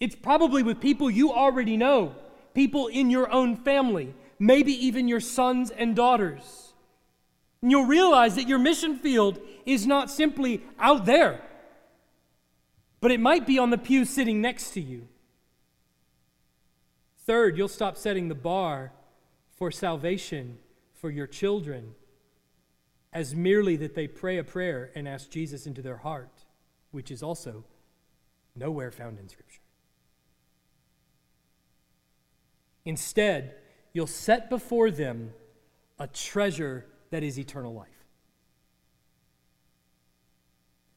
It's 0.00 0.16
probably 0.16 0.62
with 0.62 0.80
people 0.80 1.10
you 1.10 1.34
already 1.34 1.76
know, 1.76 2.14
people 2.54 2.86
in 2.86 3.10
your 3.10 3.30
own 3.30 3.56
family, 3.56 4.14
maybe 4.38 4.72
even 4.86 5.06
your 5.06 5.20
sons 5.20 5.68
and 5.68 5.94
daughters. 5.94 6.72
And 7.60 7.70
you'll 7.70 7.84
realize 7.84 8.36
that 8.36 8.48
your 8.48 8.58
mission 8.58 8.96
field 8.96 9.38
is 9.66 9.86
not 9.86 10.10
simply 10.10 10.62
out 10.78 11.04
there, 11.04 11.42
but 13.02 13.10
it 13.10 13.20
might 13.20 13.46
be 13.46 13.58
on 13.58 13.68
the 13.68 13.76
pew 13.76 14.06
sitting 14.06 14.40
next 14.40 14.70
to 14.70 14.80
you. 14.80 15.08
Third, 17.26 17.58
you'll 17.58 17.68
stop 17.68 17.98
setting 17.98 18.28
the 18.28 18.34
bar 18.34 18.92
for 19.56 19.70
salvation 19.70 20.58
for 20.92 21.10
your 21.10 21.26
children 21.26 21.94
as 23.12 23.34
merely 23.34 23.76
that 23.76 23.94
they 23.94 24.06
pray 24.06 24.36
a 24.38 24.44
prayer 24.44 24.90
and 24.94 25.08
ask 25.08 25.30
Jesus 25.30 25.66
into 25.66 25.80
their 25.80 25.96
heart, 25.96 26.44
which 26.90 27.10
is 27.10 27.22
also 27.22 27.64
nowhere 28.54 28.90
found 28.90 29.18
in 29.18 29.28
Scripture. 29.28 29.60
Instead, 32.84 33.54
you'll 33.92 34.06
set 34.06 34.50
before 34.50 34.90
them 34.90 35.32
a 35.98 36.06
treasure 36.06 36.86
that 37.10 37.22
is 37.22 37.38
eternal 37.38 37.72
life. 37.72 37.88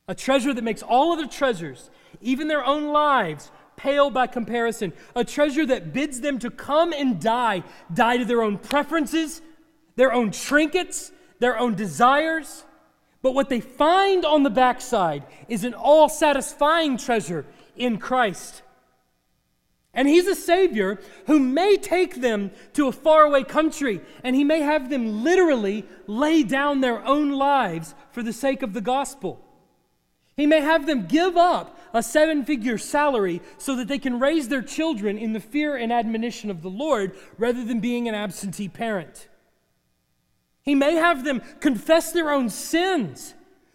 A 0.08 0.16
treasure 0.16 0.54
that 0.54 0.64
makes 0.64 0.84
all 0.84 1.14
other 1.14 1.28
treasures, 1.28 1.90
even 2.20 2.48
their 2.48 2.66
own 2.66 2.92
lives, 2.92 3.52
pale 3.80 4.10
by 4.10 4.28
comparison, 4.28 4.92
a 5.16 5.24
treasure 5.24 5.66
that 5.66 5.94
bids 5.94 6.20
them 6.20 6.38
to 6.38 6.52
come 6.52 6.92
and 6.92 7.20
die, 7.20 7.64
die 7.94 8.18
to 8.18 8.26
their 8.26 8.44
own 8.44 8.58
preferences, 8.58 9.42
their 9.96 10.12
own 10.12 10.32
trinkets, 10.32 11.12
their 11.40 11.58
own 11.58 11.76
desires. 11.76 12.66
But 13.22 13.34
what 13.34 13.50
they 13.50 13.62
find 13.62 14.26
on 14.26 14.44
the 14.44 14.50
backside 14.50 15.24
is 15.48 15.64
an 15.64 15.74
all 15.74 16.10
satisfying 16.10 16.98
treasure 16.98 17.46
in 17.78 17.98
Christ. 17.98 18.62
And 19.94 20.08
He's 20.08 20.28
a 20.28 20.36
Savior 20.36 21.00
who 21.28 21.40
may 21.40 21.78
take 21.78 22.16
them 22.22 22.52
to 22.74 22.88
a 22.88 22.92
faraway 22.92 23.44
country, 23.44 24.02
and 24.24 24.36
He 24.36 24.44
may 24.44 24.60
have 24.60 24.90
them 24.90 25.24
literally 25.24 25.86
lay 26.06 26.44
down 26.44 26.82
their 26.82 27.04
own 27.06 27.32
lives 27.32 27.96
for 28.12 28.24
the 28.24 28.34
sake 28.34 28.62
of 28.62 28.74
the 28.74 28.82
gospel. 28.82 29.46
He 30.36 30.46
may 30.46 30.62
have 30.62 30.86
them 30.86 31.08
give 31.08 31.38
up 31.38 31.79
a 31.94 32.04
seven 32.04 32.44
figure 32.44 32.78
salary 32.78 33.42
so 33.58 33.76
that 33.76 33.88
they 33.88 34.00
can 34.00 34.20
raise 34.20 34.48
their 34.48 34.62
children 34.62 35.18
in 35.18 35.34
the 35.34 35.40
fear 35.40 35.76
and 35.76 35.92
admonition 35.92 36.50
of 36.50 36.62
the 36.62 36.70
Lord 36.70 37.16
rather 37.38 37.64
than 37.64 37.80
being 37.80 38.08
an 38.08 38.16
absentee 38.16 38.70
parent. 38.70 39.28
He 40.64 40.76
may 40.76 40.96
have 40.96 41.24
them 41.24 41.42
confess 41.60 42.12
their 42.12 42.32
own 42.32 42.50
sins 42.50 43.34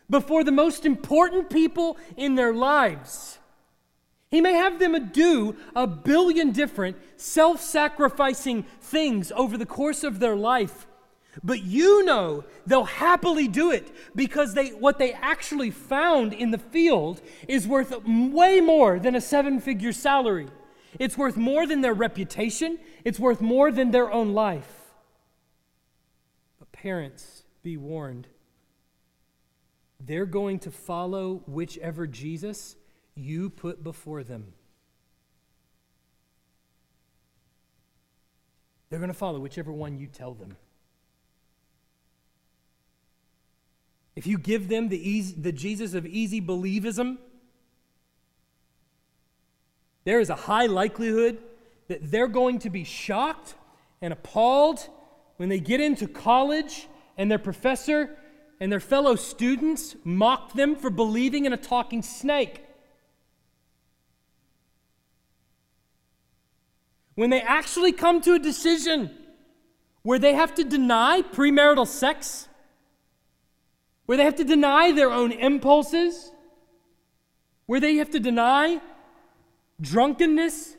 before 0.09 0.45
the 0.45 0.53
most 0.53 0.85
important 0.85 1.51
people 1.51 1.97
in 2.17 2.35
their 2.35 2.53
lives. 2.53 3.39
He 4.31 4.41
may 4.41 4.55
have 4.55 4.79
them 4.79 5.11
do 5.11 5.57
a 5.77 5.87
billion 5.87 6.51
different 6.51 6.97
self 7.17 7.61
sacrificing 7.61 8.65
things 8.81 9.33
over 9.33 9.57
the 9.57 9.67
course 9.67 10.05
of 10.05 10.19
their 10.19 10.37
life 10.37 10.87
but 11.43 11.63
you 11.63 12.05
know 12.05 12.45
they'll 12.67 12.85
happily 12.85 13.49
do 13.49 13.71
it 13.71 13.91
because 14.15 14.55
they, 14.55 14.69
what 14.71 14.99
they 14.99 15.13
actually 15.13 15.71
found 15.71 16.33
in 16.33 16.51
the 16.51 16.59
field 16.59 17.21
is 17.49 17.67
worth 17.67 17.95
way 18.07 18.61
more 18.61 18.99
than 18.99 19.15
a 19.15 19.21
seven 19.21 19.61
figure 19.61 19.93
salary. 19.93 20.49
It's 20.99 21.19
worth 21.19 21.37
more 21.37 21.67
than 21.67 21.81
their 21.81 21.95
reputation, 21.95 22.79
it's 23.05 23.19
worth 23.19 23.41
more 23.41 23.73
than 23.73 23.91
their 23.91 24.13
own 24.13 24.33
life. 24.33 24.93
But 26.59 26.71
parents, 26.71 27.43
be 27.63 27.77
warned. 27.77 28.29
They're 29.99 30.27
going 30.27 30.59
to 30.61 30.71
follow 30.71 31.43
whichever 31.47 32.07
Jesus 32.07 32.77
you 33.15 33.49
put 33.51 33.83
before 33.83 34.23
them. 34.23 34.53
They're 38.91 38.99
going 38.99 39.09
to 39.09 39.15
follow 39.15 39.41
whichever 39.41 39.73
one 39.73 39.99
you 39.99 40.07
tell 40.07 40.35
them. 40.35 40.57
If 44.17 44.27
you 44.27 44.39
give 44.39 44.69
them 44.69 44.89
the, 44.89 45.11
easy, 45.11 45.35
the 45.35 45.53
Jesus 45.53 45.95
of 45.95 46.07
easy 46.07 46.41
believism, 46.41 47.19
there 50.05 50.21
is 50.21 50.31
a 50.31 50.35
high 50.35 50.67
likelihood 50.67 51.39
that 51.89 52.11
they're 52.11 52.29
going 52.29 52.59
to 52.61 52.71
be 52.71 52.85
shocked 52.85 53.55
and 54.01 54.13
appalled 54.13 54.89
when 55.37 55.49
they 55.49 55.59
get 55.59 55.81
into 55.81 56.07
college 56.07 56.89
and 57.17 57.31
their 57.31 57.39
professor 57.39 58.17
and 58.61 58.71
their 58.71 58.81
fellow 58.81 59.17
students 59.17 59.97
mock 60.05 60.53
them 60.53 60.77
for 60.77 60.91
believing 60.91 61.45
in 61.45 61.53
a 61.53 61.57
talking 61.57 62.03
snake. 62.03 62.63
When 67.15 67.31
they 67.31 67.41
actually 67.41 67.93
come 67.93 68.21
to 68.23 68.35
a 68.35 68.39
decision 68.39 69.11
where 70.03 70.19
they 70.19 70.35
have 70.35 70.55
to 70.55 70.65
deny 70.65 71.23
premarital 71.23 71.87
sex 71.87 72.49
where 74.07 74.19
they 74.19 74.25
have 74.25 74.37
to 74.37 74.45
deny 74.45 74.93
their 74.93 75.11
own 75.11 75.33
impulses, 75.33 76.33
where 77.67 77.81
they 77.81 77.97
have 77.97 78.11
to 78.11 78.21
deny 78.21 78.81
drunkenness, 79.81 80.77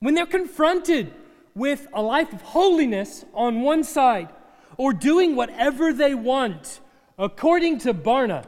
when 0.00 0.14
they're 0.14 0.26
confronted 0.26 1.12
with 1.54 1.86
a 1.92 2.02
life 2.02 2.32
of 2.32 2.42
holiness 2.42 3.24
on 3.34 3.60
one 3.60 3.84
side 3.84 4.28
or 4.76 4.92
doing 4.92 5.36
whatever 5.36 5.92
they 5.92 6.14
want, 6.14 6.80
according 7.18 7.78
to 7.78 7.94
Barna, 7.94 8.44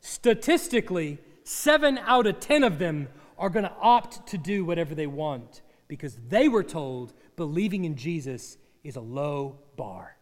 statistically, 0.00 1.18
seven 1.44 1.98
out 1.98 2.26
of 2.26 2.40
ten 2.40 2.64
of 2.64 2.78
them 2.78 3.08
are 3.38 3.50
going 3.50 3.64
to 3.64 3.72
opt 3.80 4.26
to 4.28 4.38
do 4.38 4.64
whatever 4.64 4.94
they 4.94 5.06
want 5.06 5.62
because 5.86 6.18
they 6.28 6.48
were 6.48 6.62
told 6.62 7.12
believing 7.36 7.84
in 7.84 7.96
Jesus 7.96 8.58
is 8.82 8.96
a 8.96 9.00
low 9.00 9.58
bar 9.76 10.16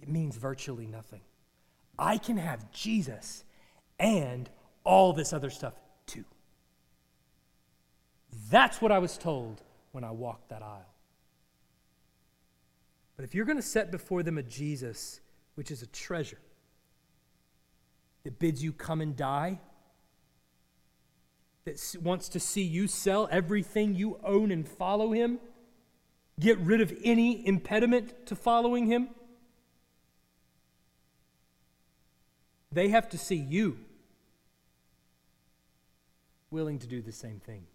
it 0.00 0.08
means 0.08 0.36
virtually 0.36 0.86
nothing. 0.86 1.20
I 1.98 2.18
can 2.18 2.36
have 2.36 2.70
Jesus 2.70 3.44
and 3.98 4.48
all 4.84 5.12
this 5.12 5.32
other 5.32 5.50
stuff 5.50 5.74
too. 6.06 6.24
That's 8.50 8.80
what 8.80 8.92
I 8.92 8.98
was 8.98 9.18
told 9.18 9.62
when 9.92 10.04
I 10.04 10.10
walked 10.10 10.50
that 10.50 10.62
aisle. 10.62 10.94
But 13.16 13.24
if 13.24 13.34
you're 13.34 13.44
going 13.44 13.56
to 13.56 13.62
set 13.62 13.90
before 13.90 14.22
them 14.22 14.38
a 14.38 14.42
Jesus, 14.42 15.20
which 15.56 15.70
is 15.72 15.82
a 15.82 15.86
treasure, 15.86 16.38
that 18.22 18.38
bids 18.38 18.62
you 18.62 18.72
come 18.72 19.00
and 19.00 19.16
die, 19.16 19.58
that 21.64 21.96
wants 22.00 22.28
to 22.30 22.40
see 22.40 22.62
you 22.62 22.86
sell 22.86 23.28
everything 23.30 23.94
you 23.94 24.20
own 24.22 24.52
and 24.52 24.68
follow 24.68 25.12
him, 25.12 25.40
get 26.38 26.58
rid 26.58 26.80
of 26.80 26.96
any 27.02 27.44
impediment 27.46 28.26
to 28.26 28.36
following 28.36 28.86
him, 28.86 29.08
They 32.72 32.88
have 32.88 33.08
to 33.10 33.18
see 33.18 33.36
you 33.36 33.78
willing 36.50 36.78
to 36.78 36.86
do 36.86 37.02
the 37.02 37.12
same 37.12 37.40
thing. 37.40 37.66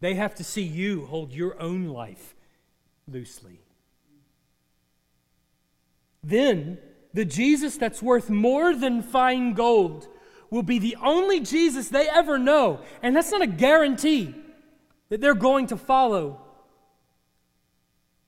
They 0.00 0.14
have 0.14 0.34
to 0.36 0.44
see 0.44 0.62
you 0.62 1.06
hold 1.06 1.32
your 1.32 1.60
own 1.60 1.86
life 1.86 2.34
loosely. 3.08 3.60
Then, 6.22 6.78
the 7.12 7.24
Jesus 7.24 7.76
that's 7.76 8.02
worth 8.02 8.28
more 8.28 8.74
than 8.74 9.02
fine 9.02 9.52
gold 9.52 10.08
will 10.50 10.62
be 10.62 10.78
the 10.78 10.96
only 11.02 11.40
Jesus 11.40 11.88
they 11.88 12.08
ever 12.08 12.38
know. 12.38 12.80
And 13.02 13.14
that's 13.14 13.30
not 13.30 13.42
a 13.42 13.46
guarantee 13.46 14.34
that 15.08 15.20
they're 15.20 15.34
going 15.34 15.68
to 15.68 15.76
follow. 15.76 16.40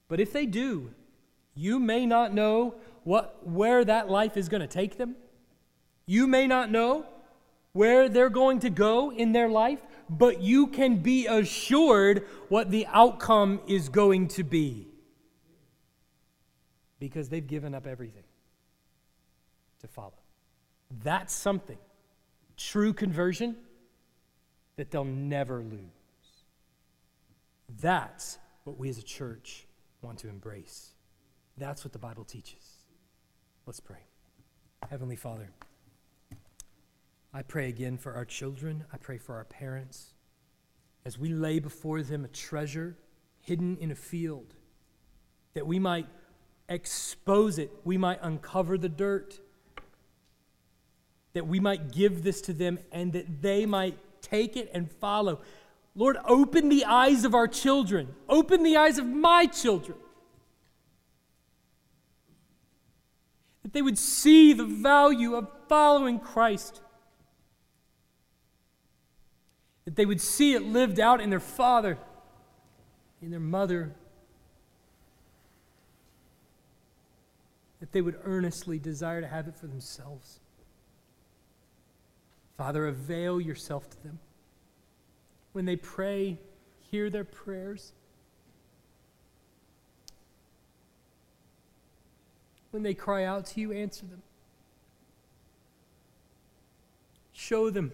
But 0.09 0.21
if 0.21 0.33
they 0.33 0.47
do, 0.47 0.93
you 1.55 1.79
may 1.79 2.07
not 2.07 2.33
know 2.33 2.75
what, 3.07 3.47
where 3.47 3.85
that 3.85 4.11
life 4.11 4.37
is 4.37 4.49
going 4.49 4.63
to 4.63 4.67
take 4.67 4.99
them. 4.99 5.15
You 6.07 6.27
may 6.27 6.49
not 6.49 6.73
know 6.73 7.07
where 7.73 8.09
they're 8.09 8.29
going 8.29 8.59
to 8.61 8.71
go 8.71 9.13
in 9.13 9.31
their 9.31 9.49
life, 9.49 9.81
but 10.11 10.41
you 10.41 10.67
can 10.67 10.97
be 10.97 11.29
assured 11.29 12.27
what 12.49 12.73
the 12.73 12.85
outcome 12.89 13.61
is 13.69 13.89
going 13.89 14.27
to 14.27 14.43
be. 14.43 14.89
Because 16.99 17.29
they've 17.29 17.47
given 17.47 17.77
up 17.77 17.87
everything 17.87 18.25
to 19.83 19.87
follow. 19.87 20.19
That's 21.05 21.33
something, 21.33 21.79
true 22.57 22.93
conversion, 22.93 23.55
that 24.75 24.91
they'll 24.91 25.05
never 25.05 25.61
lose. 25.61 25.79
That's 27.81 28.39
what 28.65 28.77
we 28.77 28.89
as 28.89 28.99
a 28.99 29.03
church 29.03 29.65
want 30.03 30.19
to 30.19 30.29
embrace. 30.29 30.91
That's 31.57 31.85
what 31.85 31.93
the 31.93 32.01
Bible 32.01 32.25
teaches. 32.25 32.76
Let's 33.67 33.81
pray. 33.81 33.99
Heavenly 34.89 35.17
Father, 35.17 35.51
I 37.35 37.43
pray 37.43 37.69
again 37.69 37.99
for 37.99 38.15
our 38.15 38.25
children. 38.25 38.85
I 38.93 38.97
pray 38.97 39.19
for 39.19 39.35
our 39.35 39.45
parents. 39.45 40.15
As 41.05 41.19
we 41.19 41.31
lay 41.31 41.59
before 41.59 42.01
them 42.03 42.25
a 42.25 42.29
treasure 42.29 42.97
hidden 43.41 43.77
in 43.79 43.91
a 43.91 43.97
field, 43.97 44.55
that 45.55 45.67
we 45.67 45.81
might 45.81 46.07
expose 46.69 47.59
it, 47.59 47.73
we 47.83 47.99
might 47.99 48.21
uncover 48.23 48.79
the 48.79 48.89
dirt, 48.89 49.41
that 51.33 51.49
we 51.49 51.59
might 51.59 51.91
give 51.91 52.23
this 52.23 52.41
to 52.43 52.53
them, 52.53 52.79
and 52.93 53.13
that 53.15 53.43
they 53.43 53.67
might 53.67 53.99
take 54.23 54.57
it 54.57 54.71
and 54.73 54.89
follow. 54.89 55.41
Lord, 55.97 56.19
open 56.25 56.69
the 56.69 56.85
eyes 56.85 57.25
of 57.25 57.35
our 57.35 57.49
children, 57.49 58.15
open 58.29 58.63
the 58.63 58.77
eyes 58.77 58.99
of 58.99 59.07
my 59.07 59.47
children 59.47 59.99
they 63.77 63.83
would 63.83 63.99
see 63.99 64.55
the 64.55 64.65
value 64.65 65.35
of 65.35 65.47
following 65.69 66.19
Christ, 66.19 66.81
that 69.85 69.97
they 69.97 70.07
would 70.07 70.21
see 70.21 70.55
it 70.55 70.63
lived 70.63 70.99
out 70.99 71.21
in 71.21 71.29
their 71.29 71.39
father, 71.39 71.99
in 73.21 73.31
their 73.31 73.39
mother, 73.39 73.95
that 77.81 77.93
they 77.93 78.01
would 78.01 78.19
earnestly 78.25 78.79
desire 78.79 79.21
to 79.21 79.27
have 79.27 79.47
it 79.47 79.55
for 79.55 79.67
themselves. 79.67 80.41
Father, 82.57 82.87
avail 82.87 83.39
yourself 83.39 83.91
to 83.91 84.03
them. 84.03 84.19
When 85.53 85.67
they 85.67 85.77
pray, 85.77 86.39
hear 86.91 87.11
their 87.11 87.25
prayers. 87.25 87.93
When 92.71 92.83
they 92.83 92.95
cry 92.95 93.25
out 93.25 93.47
to 93.47 93.61
you, 93.61 93.73
answer 93.73 94.07
them. 94.07 94.23
Show 97.33 97.71
them 97.71 97.93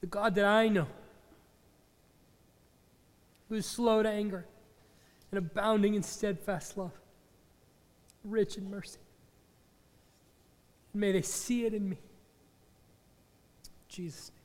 the 0.00 0.06
God 0.06 0.34
that 0.34 0.44
I 0.44 0.68
know, 0.68 0.86
who 3.48 3.56
is 3.56 3.66
slow 3.66 4.02
to 4.02 4.08
anger 4.08 4.46
and 5.30 5.38
abounding 5.38 5.94
in 5.94 6.02
steadfast 6.02 6.76
love, 6.76 6.92
rich 8.24 8.56
in 8.56 8.70
mercy. 8.70 8.98
May 10.92 11.12
they 11.12 11.22
see 11.22 11.66
it 11.66 11.74
in 11.74 11.90
me. 11.90 11.96
In 11.96 13.88
Jesus' 13.88 14.30
name. 14.34 14.39